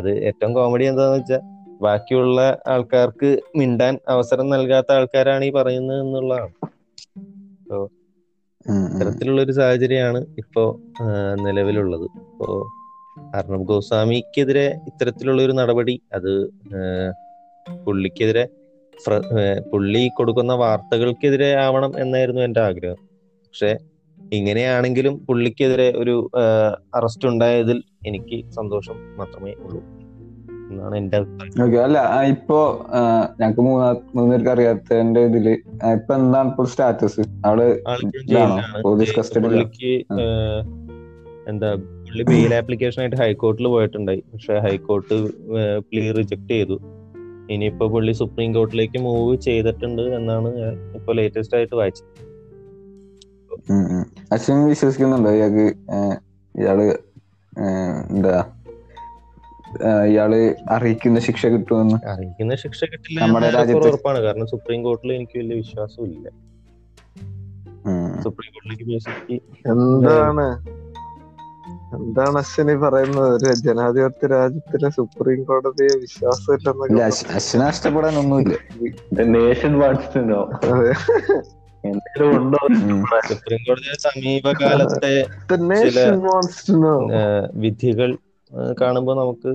അത് 0.00 0.10
ഏറ്റവും 0.18 0.52
കോമഡി 0.54 0.84
എന്താന്ന് 0.84 1.16
വെച്ചാൽ 1.18 1.40
ബാക്കിയുള്ള 1.80 2.40
ആൾക്കാർക്ക് 2.66 3.28
മിണ്ടാൻ 3.56 3.98
അവസരം 4.08 4.48
നൽകാത്ത 4.48 4.92
ആൾക്കാരാണ് 4.92 5.44
ഈ 5.44 5.50
പറയുന്നത് 5.50 6.00
എന്നുള്ളതാണ്. 6.00 6.52
അപ്പോ. 7.60 7.78
ഇത്തരത്തിലുള്ള 8.88 9.42
ഒരു 9.42 9.52
സാഹചര്യമാണ് 9.52 10.20
ഇപ്പോ 10.38 10.64
നിലവിലുള്ളത്. 11.44 12.06
ഇപ്പോ 12.20 12.46
അർണബ് 13.34 13.66
ഗോസ്വാമിക്കെതിരെ 13.66 14.66
ഇത്തരത്തിലുള്ള 14.86 15.42
ഒരു 15.42 15.52
നടപടി 15.52 15.94
അത് 16.12 16.32
പുള്ളിക്കെതിരെ 17.84 18.44
പുള്ളി 19.72 20.08
കൊടുക്കുന്ന 20.08 20.52
വാർത്തകൾക്കെതിരെ 20.54 21.54
ആവണം 21.56 21.92
എന്നായിരുന്നു 21.98 22.40
എന്റെ 22.40 22.60
ആഗ്രഹം. 22.60 22.98
പക്ഷെ 23.44 23.70
ഇങ്ങനെയാണെങ്കിലും 24.32 25.14
പുള്ളിക്കെതിരെ 25.28 25.92
ഒരു 26.02 26.30
അറസ്റ്റ് 26.94 27.28
ഉണ്ടായതിൽ 27.28 27.78
എനിക്ക് 28.06 28.36
സന്തോഷം 28.58 28.98
മാത്രമേ 29.18 29.54
ഉള്ളൂ. 29.64 29.80
എന്നാണ് 30.70 30.96
എന്റെ 30.96 31.16
അഭിപ്രായം. 31.16 31.78
അല്ല 31.84 31.98
ഇപ്പോ 32.24 32.58
ഞങ്ങക്ക് 33.40 33.60
മൂന്നാ 33.60 33.88
മൂന്നുപേർക്ക് 34.16 34.50
അറിയാത്തതിന്റെ 34.50 35.20
ഇതിൽ 35.20 35.48
ഇപ്പൊ 35.94 36.14
എന്താണ് 36.14 36.48
ഇപ്പോൾ 36.48 36.66
സ്റ്റാറ്റസ്? 36.66 37.22
ജയിലിലാണ്. 38.26 38.82
പോലീസ് 38.82 39.16
കസ്റ്റഡി 39.18 39.92
എന്താ 41.50 41.68
പുള്ളി 42.06 42.22
ബെയിൽ 42.30 42.52
ആപ്ലിക്കേഷൻ 42.54 43.00
ആയിട്ട് 43.02 43.16
ഹൈക്കോർട്ടിൽ 43.16 43.66
പോയിട്ടുണ്ടായി. 43.68 44.22
പക്ഷെ 44.32 44.54
ഹൈക്കോർട്ട് 44.58 45.16
പ്ലീ 45.88 46.04
റിജക്ട് 46.18 46.52
ചെയ്തു. 46.52 46.76
ഇനിയിപ്പോ 47.54 47.84
പുള്ളി 47.92 48.12
സുപ്രീം 48.12 48.50
കോർട്ടിലേക്ക് 48.54 48.98
മൂവ് 48.98 49.36
ചെയ്തിട്ടുണ്ട് 49.46 50.02
എന്നാണ് 50.02 50.50
ഞാൻ 50.62 50.74
ഇപ്പൊ 50.98 51.12
ലേറ്റസ്റ്റ് 51.12 51.56
ആയിട്ട് 51.56 51.74
വായിച്ചത്. 51.74 52.10
ഉം, 53.70 53.84
ഉം. 53.90 54.04
അശ്വിൻ 54.32 54.68
വിശ്വസിക്കുന്നുണ്ടോ? 54.68 55.30
ഇയാൾക്ക് 55.30 55.66
ഇയാൾ 56.54 56.78
എന്താ 58.10 58.34
ഇയാൾ 60.06 60.32
അറിയിക്കുന്ന 60.70 61.18
ശിക്ഷ 61.18 61.46
കിട്ടുമെന്ന്? 61.46 61.98
അറിയിക്കുന്ന 62.08 62.54
ശിക്ഷ 62.54 62.84
കിട്ടില്ല 62.84 63.20
നമ്മുടെ 63.20 63.50
രാജ്യത്ത് 63.50 63.88
ഉറപ്പാണ് 63.88 64.18
കാരണം 64.18 64.46
സുപ്രീം 64.46 64.82
കോർട്ടിൽ 64.82 65.12
എനിക്ക് 65.12 65.38
വലിയ 65.38 65.56
വിശ്വാസം 65.56 66.04
ഇല്ല. 66.04 66.26
ഉം. 67.86 68.10
സുപ്രീം 68.22 68.50
കോർട്ടിലേക്ക് 68.52 68.84
ബേസിക്കലി 68.84 69.38
എന്താണ്? 69.66 70.46
എന്താണ് 71.94 72.38
അശ്വിനി 72.38 72.74
പറയുന്നത്? 72.76 73.30
ഒരു 73.36 73.54
ജനാധിപത്യ 73.60 74.26
രാജ്യത്തിലെ 74.26 74.90
സുപ്രീം 74.90 75.44
കോടതിയെ 75.44 75.94
വിശ്വാസം 75.96 76.52
വിശ്വാസമില്ലെന്നൊക്കെ 76.52 77.34
അശ്വിനെ 77.34 77.64
നഷ്ടപ്പെടാനൊന്നുമില്ല 77.66 78.54
നേഷൻ 79.32 79.78
വാട്സ് 79.78 80.18
സുപ്രീം 83.28 83.60
കോടതിയുടെ 83.66 83.98
സമീപകാലത്തെ 83.98 85.12
ചില 85.82 85.98
nation 85.98 86.18
wants 86.28 86.64
to 86.64 86.74
വിധികൾ 87.54 88.10
കാണുമ്പോ 88.80 88.80
കാണുമ്പോൾ 88.80 89.18
നമുക്ക് 89.18 89.50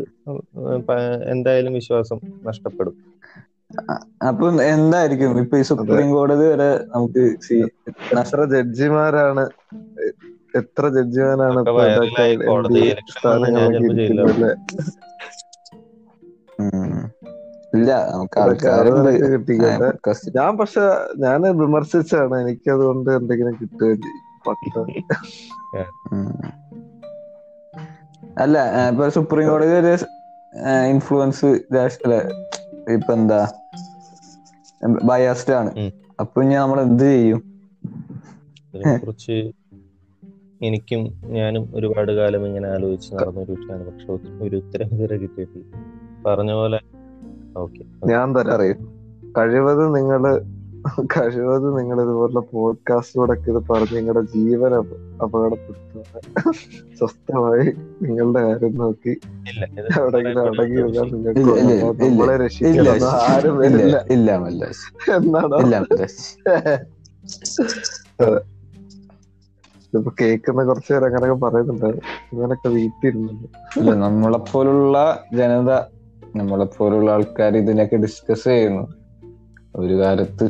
എന്തായാലും 1.30 1.74
വിശ്വാസം 1.74 2.18
നഷ്ടപ്പെടും. 2.44 2.96
അപ്പൊ 4.28 4.52
എന്തായിരിക്കും? 4.68 5.40
ഇപ്പൊ 5.40 5.58
ഈ 5.58 5.62
സുപ്രീം 5.62 6.12
കോടതി 6.12 6.48
വരെ 6.48 6.70
നമുക്ക് 6.96 7.24
സി- 7.42 7.70
എത്ര 8.14 8.46
ജഡ്ജിമാരാണ് 8.46 9.44
എത്ര 10.56 10.88
ജഡ്ജിമാരാണ് 10.88 11.62
സ്ഥാനങ്ങളിലൊക്കെ 13.12 14.52
ഇല്ല 17.76 17.92
നമുക്ക് 18.12 18.40
ഞാൻ 20.38 20.52
പക്ഷെ 20.58 20.84
ഞാൻ 21.18 21.42
വിമർശിച്ചാണ് 21.58 22.36
എനിക്ക് 22.44 22.70
അതുകൊണ്ട് 22.72 23.10
എന്തെങ്കിലും 23.12 23.56
കിട്ടുകയും 23.62 24.02
ചെയ്യും 24.02 24.86
അല്ല 28.38 28.58
ഇപ്പൊ 28.90 29.08
സുപ്രീം 29.10 29.48
കോടതി 29.50 29.74
ഒരു 29.74 29.94
ഇൻഫ്ലുവൻസ് 30.90 31.50
അല്ല 31.76 32.16
ഇപ്പൊ 32.96 33.14
എന്താ 33.14 33.42
ബയാസ്ഡ് 35.10 35.54
ആണ്. 35.60 35.70
അപ്പൊ 36.20 36.42
ഇനി 36.44 36.56
നമ്മൾ 36.56 36.80
എന്ത് 36.82 37.06
ചെയ്യും? 37.06 37.40
ഇതിനെക്കുറിച്ച് 38.74 39.36
എനിക്കും 40.62 41.02
ഞാനും 41.38 41.64
ഒരുപാട് 41.74 42.12
കാലം 42.12 42.44
ഇങ്ങനെ 42.48 42.68
ആലോചിച്ച് 42.76 43.10
നടന്ന 43.16 43.40
ഒരു 43.40 43.54
വിഷയമാണ് 43.56 43.86
പക്ഷെ 43.90 44.08
ഒരു 44.46 44.56
ഉത്തരം 44.62 44.88
ഇതുവരെ 44.94 45.18
കിട്ടിയിട്ടില്ല. 45.18 45.72
പറഞ്ഞ 46.26 46.52
പോലെ 46.54 46.80
ഞാൻ 48.06 48.28
തന്നെ 48.32 48.54
അറിയും. 48.54 48.80
കഴിവത് 49.38 49.96
നിങ്ങൾ 49.96 50.24
കഴിവത് 51.14 51.78
നിങ്ങൾ 51.78 52.02
ഇതുപോലുള്ള 52.02 52.40
പോഡ്കാസ്റ്റിലൂടെയൊക്കെ 52.52 53.52
ഇത് 53.52 53.64
പറഞ്ഞ് 53.70 53.98
നിങ്ങളുടെ 53.98 54.22
ജീവൻ 54.34 54.76
അപ- 54.76 54.98
അപകടപ്പെടുത്താതെ 55.24 56.20
സ്വസ്ഥമായി 57.00 57.66
നിങ്ങളുടെ 58.02 58.42
കാര്യം 58.42 58.76
നോക്കി 58.76 59.14
അടങ്ങി. 60.00 60.34
നമ്മളെ 60.34 60.66
ആരും 63.26 63.58
വരില്ല. 63.58 63.98
എന്നാണോ? 65.14 65.58
ഇപ്പൊ 69.94 70.12
കേൾക്കുന്ന 70.22 70.64
കുറച്ചു 70.64 70.94
പേര് 70.94 71.06
അങ്ങനെയൊക്കെ 71.06 71.46
പറയുന്നുണ്ട്. 71.46 71.90
ഇങ്ങനൊക്കെ 72.34 72.70
വീട്ടിരുന്നു 72.70 73.34
ഇല്ല 73.78 73.92
നമ്മളെപ്പോലുള്ള 73.96 74.98
ജനത 75.34 75.72
നമ്മളെപ്പോലുള്ള 76.36 77.12
ആൾക്കാർ 77.12 77.58
ഇതിനൊക്കെ 77.58 77.96
ഡിസ്കസ് 77.96 78.44
ചെയ്യുന്നു. 78.44 78.84
ഒരു 79.76 79.94
കാലത്ത് 80.00 80.46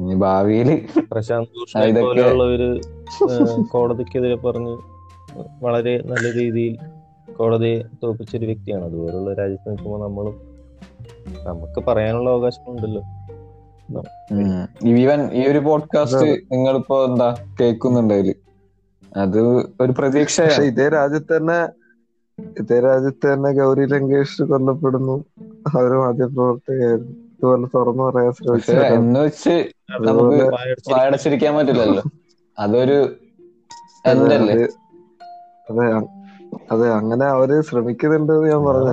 ഇനി 0.00 0.14
ഏഹ്, 3.30 3.64
കോടതിക്കെതിരെ 3.70 4.36
പറഞ്ഞ് 4.36 4.76
വളരെ 5.62 6.02
നല്ല 6.06 6.38
രീതിയിൽ 6.38 6.78
കോടതിയെ 7.32 7.82
തോപ്പിച്ചൊരു 8.02 8.46
വ്യക്തിയാണ്. 8.46 8.84
അതുപോലുള്ള 8.84 9.34
രാജ്യത്ത് 9.34 9.70
നിൽക്കുമ്പോൾ 9.70 10.00
നമ്മളും 10.02 10.34
നമുക്ക് 11.44 11.86
പറയാനുള്ള 11.86 12.30
അവകാശമുണ്ടല്ലോ. 12.30 13.02
ഈവൻ 14.88 15.32
ഈ 15.32 15.48
ഒരു 15.48 15.58
പോഡ്കാസ്റ്റ് 15.58 16.26
നിങ്ങളിപ്പോ 16.52 17.04
എന്താ 17.04 17.36
കേൾക്കുന്നുണ്ടെങ്കിൽ 17.60 18.34
അത് 19.16 19.40
ഒരു 19.80 19.92
പ്രതീക്ഷ 19.98 20.40
ഇതേ 20.40 20.88
രാജ്യത്ത് 20.88 21.36
തന്നെ 21.36 21.60
ഇതേ 22.60 22.76
രാജ്യത്ത് 22.80 23.24
തന്നെ 23.32 23.50
ഗൗരി 23.58 23.84
ലങ്കേഷ് 23.92 24.42
കൊല്ലപ്പെടുന്നു. 24.50 25.16
അവർ 25.70 25.90
മാധ്യമപ്രവർത്തകയായിരുന്നു 26.02 27.14
ഇതുപോലെ 27.34 27.66
തുറന്നു 27.74 28.02
പറയാൻ 28.08 28.32
ശ്രമിച്ചു 28.32 28.72
ശ്രമിച്ചാൽ 28.72 29.62
നമുക്ക് 30.08 30.44
വായടച്ചിരിക്കാൻ 30.92 31.54
പറ്റില്ലല്ലോ. 31.56 32.02
അതൊരു 32.58 32.98
അതെ 35.70 35.86
അതെ. 36.72 36.86
അങ്ങനെ 36.98 37.24
അവർ 37.34 37.50
ശ്രമിക്കുന്നുണ്ട് 37.68 38.32
എന്ന് 38.32 38.48
ഞാൻ 38.50 38.62
പറഞ്ഞ 38.68 38.90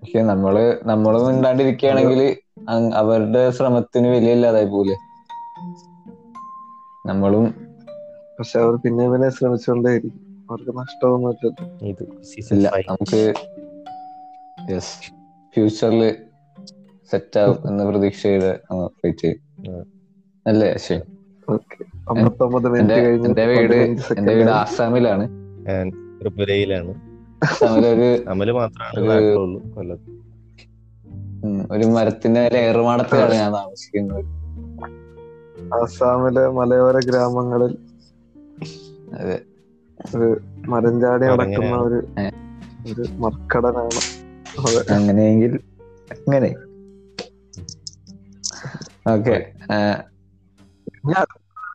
പക്ഷെ 0.00 0.20
നമ്മൾ 0.22 0.54
നമ്മളും 0.84 1.26
മിണ്ടാണ്ടിരിക്കുകയാണെങ്കിൽ 1.26 2.20
അവരുടെ 3.00 3.50
ശ്രമത്തിന് 3.50 4.08
വിലയില്ലാതായി 4.08 4.68
പോലെ 4.74 4.96
നമ്മളും 7.06 7.44
പക്ഷെ 8.38 8.56
അവർ 8.60 8.74
പിന്നെ 8.84 9.04
പിന്നെ 9.10 9.28
ശ്രമിച്ചുകൊണ്ടേയിരിക്കും. 9.28 10.24
അവർക്ക് 10.50 10.78
നഷ്ടമൊന്നുമില്ല 10.78 12.70
നമുക്ക് 12.88 13.34
യെസ് 14.70 15.00
ഫ്യൂച്ചറിൽ 15.54 16.16
സെറ്റ് 17.10 17.38
ആവും 17.38 17.68
എന്ന 17.68 17.84
പ്രതീക്ഷയുടെ 17.84 18.60
വെയിറ്റ് 18.72 19.18
ചെയ്യും. 19.18 19.86
അല്ലേ 20.46 20.72
അമ്പത്തൊമ്പത് 22.10 22.78
എന്റെ 22.78 23.46
വീട് 23.46 23.74
എന്റെ 24.18 24.34
വീട് 24.34 24.50
ആസാമിലാണ്. 24.50 25.28
ത്രിപുരയിലാണ്. 26.20 26.94
അമൽ 28.28 28.50
മാത്രമാണ് 28.50 29.36
കൊല്ലത്ത്. 29.74 30.18
ഒരു 31.72 31.84
മരത്തിന്റെ 31.84 32.40
ഏറുമാടത്തിലാണ് 32.40 33.34
ഞാൻ 33.34 33.52
താമസിക്കുന്നത്. 33.52 34.24
ആസാമിലെ 35.74 36.48
മലയോര 36.48 36.96
ഗ്രാമങ്ങളിൽ 36.98 37.78
അതെ. 39.14 39.40
ഒരു 40.16 40.40
മരഞ്ചാടി 40.66 41.24
നടക്കുന്ന 41.24 41.76
ഒരു 41.76 42.06
ഒരു 42.92 43.04
മർക്കടനാണ് 43.10 44.00
അങ്ങനെയെങ്കിൽ 44.92 45.60
അങ്ങനെ. 46.12 46.54
ഓക്കെ 49.12 49.52
ഞാൻ 51.06 51.26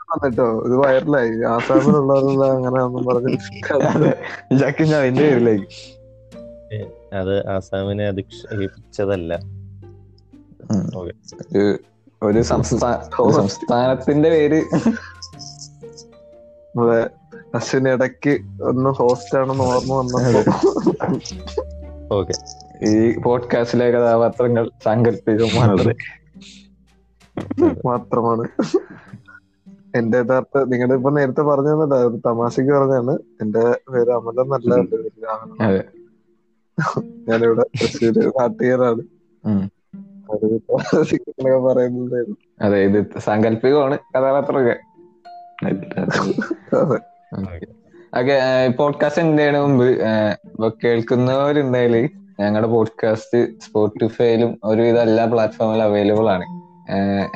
വന്നിട്ടോ? 0.09 0.63
ഇത് 0.65 0.76
വൈറലായി. 0.76 1.43
ആസാമിലുള്ളവരെല്ലാം 1.43 2.51
അങ്ങനെ 2.51 2.84
ഒന്നും 2.84 3.05
പറഞ്ഞു 3.05 3.36
ജാക്കി 4.55 4.84
ഞാൻ 4.84 5.01
എന്റെ 5.01 5.30
പേരിലേക്ക്. 5.30 5.67
അത് 7.15 7.47
ആസാമിനെ 7.47 8.07
അധിക്ഷേപിച്ചതല്ല. 8.07 9.39
ഒരു 11.57 11.80
ഒരു 12.24 12.41
സംസ്ഥാന 12.41 13.32
സംസ്ഥാനത്തിന്റെ 13.32 14.30
പേര്. 14.30 14.63
അതെ. 16.80 17.22
അശ്വിന് 17.54 17.89
ഇടയ്ക്ക് 17.89 18.34
ഒന്ന് 18.64 18.89
ഹോസ്റ്റ് 18.91 19.38
ആണെന്ന് 19.39 19.64
ഓർമ്മ 19.64 19.93
വന്നപ്പോ 19.99 20.41
ഓക്കെ. 22.12 22.36
ഈ 22.86 22.91
പോഡ്കാസ്റ്റിലെ 23.22 23.86
കഥാപാത്രങ്ങൾ 23.91 24.70
സാങ്കല്പികമാണത് 24.84 25.91
മാത്രമാണ്. 27.86 28.45
എന്റെ 29.95 30.18
യഥാർത്ഥ 30.18 30.58
നിങ്ങളുടെ 30.70 30.95
ഇപ്പൊ 30.95 31.10
നേരത്തെ 31.10 31.41
പറഞ്ഞത് 31.41 31.95
തമാശക്ക് 32.26 32.72
പറഞ്ഞാണ് 32.72 33.14
എന്റെ 33.41 33.64
പേര് 33.91 34.12
അമല 34.12 34.39
എന്റെ 34.58 34.78
പേര് 34.93 35.10
രാഹുൽ 35.26 35.51
അതെ. 35.64 35.82
ഞാനിവിടെ 37.28 37.64
തൃശ്ശൂര് 37.74 38.24
നാട്ടുകാരാണ്. 38.38 39.04
പറയുന്നത് 41.66 42.20
അതെ 42.62 42.78
ഇത് 42.84 42.99
സാങ്കല്പികമാണ് 43.20 43.95
കഥാപാത്രമൊക്കെ. 44.14 44.76
അതെ. 46.78 46.99
ഓക്കെ. 47.38 48.70
പോഡ്കാസ്റ്റ് 48.78 49.22
എന്താണ് 49.22 49.58
മുമ്പ് 49.62 49.88
കേൾക്കുന്നവരുണ്ടെങ്കിൽ 50.84 52.10
ഞങ്ങളുടെ 52.40 52.68
പോഡ്കാസ്റ്റ് 52.68 53.40
സ്പോട്ടിഫൈയിലും 53.60 54.60
ഒരുവിധ 54.64 54.98
എല്ലാ 54.98 55.26
പ്ലാറ്റ്ഫോമിലും 55.26 55.84
അവൈലബിൾ 55.84 56.30
ആണ്. 56.30 56.46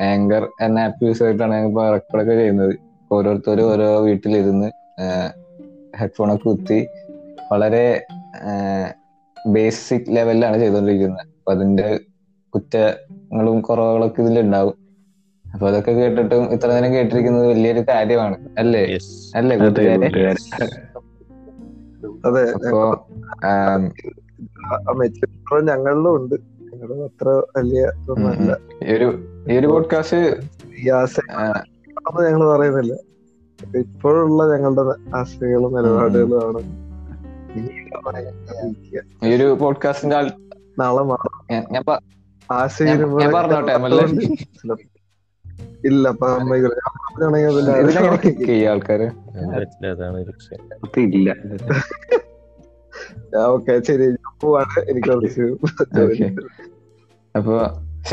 ആങ്കർ 0.02 0.48
എന്ന 0.60 0.78
ആപ്പ് 0.78 1.04
യൂസ് 1.04 1.18
ചെയ്തിട്ടാണ് 1.18 1.54
ഞങ്ങൾ 1.54 1.68
ഇപ്പോൾ 1.68 1.90
റെക്കോർഡൊക്കെ 1.90 2.34
ചെയ്യുന്നത്. 2.34 2.74
ഓരോരുത്തരും 3.12 3.72
ഓരോ 3.72 4.00
വീട്ടിലിരുന്ന് 4.00 4.68
ഹെഡ്ഫോണൊക്കെ 5.96 6.48
കുത്തി 6.48 6.86
വളരെ 7.52 8.06
ബേസിക് 9.46 10.08
ലെവലിലാണ് 10.08 10.58
ചെയ്തുകൊണ്ടിരിക്കുന്നത് 10.58 11.26
അപ്പൊ 11.26 11.52
അതിന്റെ 11.52 12.00
കുറ്റങ്ങളും 12.54 13.60
കുറവുകളൊക്കെ 13.60 14.22
ഇതിലുണ്ടാവും. 14.22 14.74
അപ്പൊ 15.58 15.68
അതൊക്കെ 15.68 15.90
കേട്ടിട്ടും 15.90 16.52
ഇത്ര 16.52 16.72
നേരം 16.72 16.94
കേട്ടിരിക്കുന്നത് 16.94 17.46
വലിയൊരു 17.46 17.84
കാര്യമാണ്. 17.88 18.48
അല്ലേ? 18.58 18.98
അല്ലേ 19.34 19.56
അതെ 19.56 19.64
കൂട്ടുകാരെ? 19.64 20.34
അതെ. 22.26 22.52
അപ്പോ 24.88 25.60
ഞങ്ങളിലും 25.60 26.16
ഉണ്ട്. 26.16 26.34
ഞങ്ങളും 26.34 27.04
അത്ര 27.04 27.28
വലിയ 27.28 27.86
ഒരു 28.94 29.28
ഈ 29.50 29.58
ഒരു 29.58 29.66
പോഡ്കാസ്റ്റ് 29.66 30.16
ഞങ്ങൾ 32.22 32.56
പറയുന്നില്ല. 32.56 32.94
ഇപ്പോഴുള്ള 33.76 34.56
ഞങ്ങളുടെ 34.56 35.16
ആശയങ്ങളും 35.16 35.74
നിലപാടുകളും 35.74 36.46
ആണ് 36.46 36.58
ഇനി 37.58 39.28
ഈ 39.28 39.36
ഒരു 39.36 39.56
പോഡ്കാസ്റ്റിന്റെ 39.60 40.16
നാളെ 40.78 41.02
മാറും. 41.02 41.54
ഞാൻ 43.20 43.32
പറഞ്ഞോട്ടെ? 43.32 43.76
ഇല്ല 45.84 46.08
ആൾക്കാര്. 48.72 49.06
ഇല്ല. 51.08 51.28
ഓക്കെ 53.46 53.72
ശരി 53.80 54.06
ഞാൻ 54.16 54.32
പോവാണ്. 54.40 54.80
എനിക്ക് 54.90 55.08
കുറച്ച് 55.10 55.46
അപ്പൊ 57.34 57.56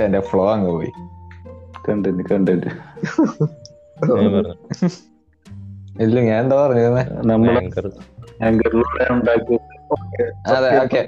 എന്റെ 0.04 0.20
ഫ്ലോ 0.20 0.46
അങ്ങ് 0.52 0.72
പോയി. 0.72 0.91
കണ്ടു 1.88 2.10
കണ്ടന്റ് 2.32 2.70
ഞാൻ 4.12 4.32
പറഞ്ഞു. 4.36 4.56
ഇല്ല 6.00 6.18
ഞാൻ 6.22 6.39
എന്താ 6.43 6.56
പറഞ്ഞത് 6.56 7.02
നമ്മളെ 7.26 7.62
അതെ 10.50 10.70
ഓക്കെ. 10.80 11.02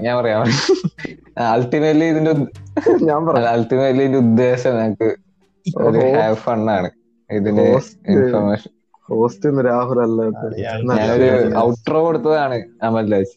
ഞാൻ 0.00 0.14
പറയാം. 0.16 0.42
അൾട്ടിമേറ്റ്ലി 1.52 2.04
ഇതിന്റെ 2.04 2.32
ഞാൻ 3.02 3.20
പറഞ്ഞ 3.26 3.46
അൾട്ടിമേറ്റ്ലി 3.46 4.02
ഇതിന്റെ 4.02 4.18
ഉദ്ദേശം 4.18 4.74
ഞങ്ങക്ക് 4.76 5.08
ഒരു 5.84 6.00
ഹാവ് 6.16 6.34
ഫണ്ണാണ് 6.36 6.88
ഇതിന് 7.30 7.64
Host. 7.68 7.94
ഇൻഫർമേഷൻ 8.08 8.72
ഹോസ്റ്റ് 9.08 9.64
രാഹുൽ 9.66 10.00
അല്ല 10.00 10.20
കേട്ടോ. 10.24 10.46
ഞാനൊരു 10.90 11.28
ഔട്ട്രോ 11.58 12.04
കൊടുത്തതാണ് 12.04 12.56
അമൽരാജ് 12.82 13.34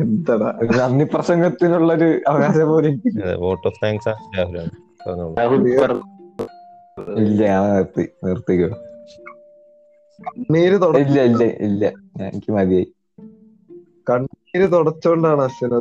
എന്താടാ? 0.00 0.48
ഒരു 0.60 1.04
പ്രസംഗത്തിനുള്ള 1.04 1.92
ഒരു 1.92 2.20
അവകാശം 2.28 2.68
പോലെ 2.68 2.90
വോട്ട് 3.36 3.68
ഓഫ് 3.68 3.80
താങ്ക്സ്. 3.84 4.12
ഇല്ല 7.22 7.40
ഞാൻ 7.46 7.76
നിർത്തി 7.76 8.04
നിർത്തിക്കോ. 8.24 8.68
കണ്ണീര് 10.18 10.76
ഇല്ല 10.96 11.18
ഇല്ല 11.22 11.42
ഇല്ല. 11.60 11.84
ഞാൻ- 12.18 12.30
എനിക്ക് 12.30 12.52
മതിയായി. 12.52 12.86
കണ്ണീര് 14.10 14.72
തുടച്ചോണ്ടാണ് 14.72 15.42
അശ്വിൻ 15.42 15.74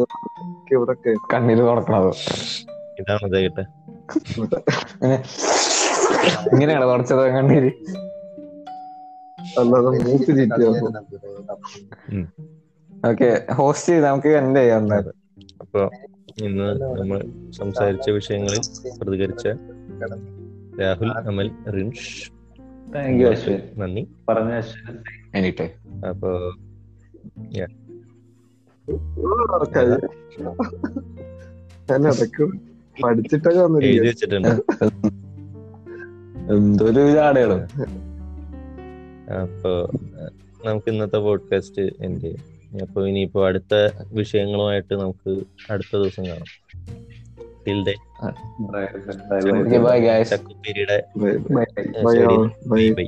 ഇവിടെ 0.71 0.95
കണ്ണീര് 1.33 1.59
തുടക്കണത്. 1.59 2.11
ഇതാണ് 2.99 3.25
ഇതായിട്ട് 3.27 3.61
ഇങ്ങനെ 3.61 3.84
ഇങ്ങനെയാണ് 6.53 6.85
കുറച്ചത് 6.85 7.17
കണ്ണീര്? 7.17 7.71
അല്ലാതെ 9.59 9.89
മൂക്ക് 9.89 10.25
ചീറ്റിയോ? 10.25 10.69
ഓക്കെ 13.09 13.51
ഹോസ്റ്റ് 13.53 13.93
ചെയ്ത് 13.93 14.05
നമുക്ക് 14.05 14.27
എൻഡ് 14.27 14.57
ചെയ്യാം 14.57 14.93
അപ്പൊ 15.61 15.89
ഇന്ന് 16.37 16.81
നമ്മൾ 16.81 17.25
സംസാരിച്ച 17.51 18.09
വിഷയങ്ങളിൽ 18.09 18.61
പ്രതികരിച്ച 19.01 19.47
Rahul 20.81 21.11
Amal 21.11 21.51
റിൻഷ്. 21.69 22.31
Thank 22.95 23.23
you 23.23 23.27
Ashwin. 23.27 23.61
നന്ദി. 23.77 24.07
പറഞ്ഞ 24.29 24.53
അശ്വിൻ. 24.53 24.97
എനിട്ടെ. 25.35 25.73
അപ്പൊ 26.09 26.29
ഞാൻ 27.37 27.69
ഇടയ്ക്ക് 32.07 32.64
പഠിച്ചിട്ടൊക്കെ 33.03 33.61
വെച്ചിട്ടുണ്ട്. 34.07 34.47
എന്തൊരു 36.53 37.11
ചാടകളും 37.11 37.61
അപ്പൊ 39.41 39.71
നമുക്ക് 40.65 40.89
ഇന്നത്തെ 40.89 41.17
പോഡ്കാസ്റ്റ് 41.17 41.81
എൻഡ് 41.81 42.21
ചെയ്യാം 42.21 42.43
അപ്പൊ 42.81 43.07
ഇനിയിപ്പോ 43.07 43.47
അടുത്ത 43.47 43.73
വിഷയങ്ങളുമായിട്ട് 44.13 44.93
നമുക്ക് 44.93 45.43
അടുത്ത 45.71 45.97
ദിവസം 45.97 46.23
കാണാം. 46.25 46.49
ടിൽ 47.67 47.79
ശരി 52.13 52.37
ബൈ 52.69 52.89
ബൈ 52.89 53.05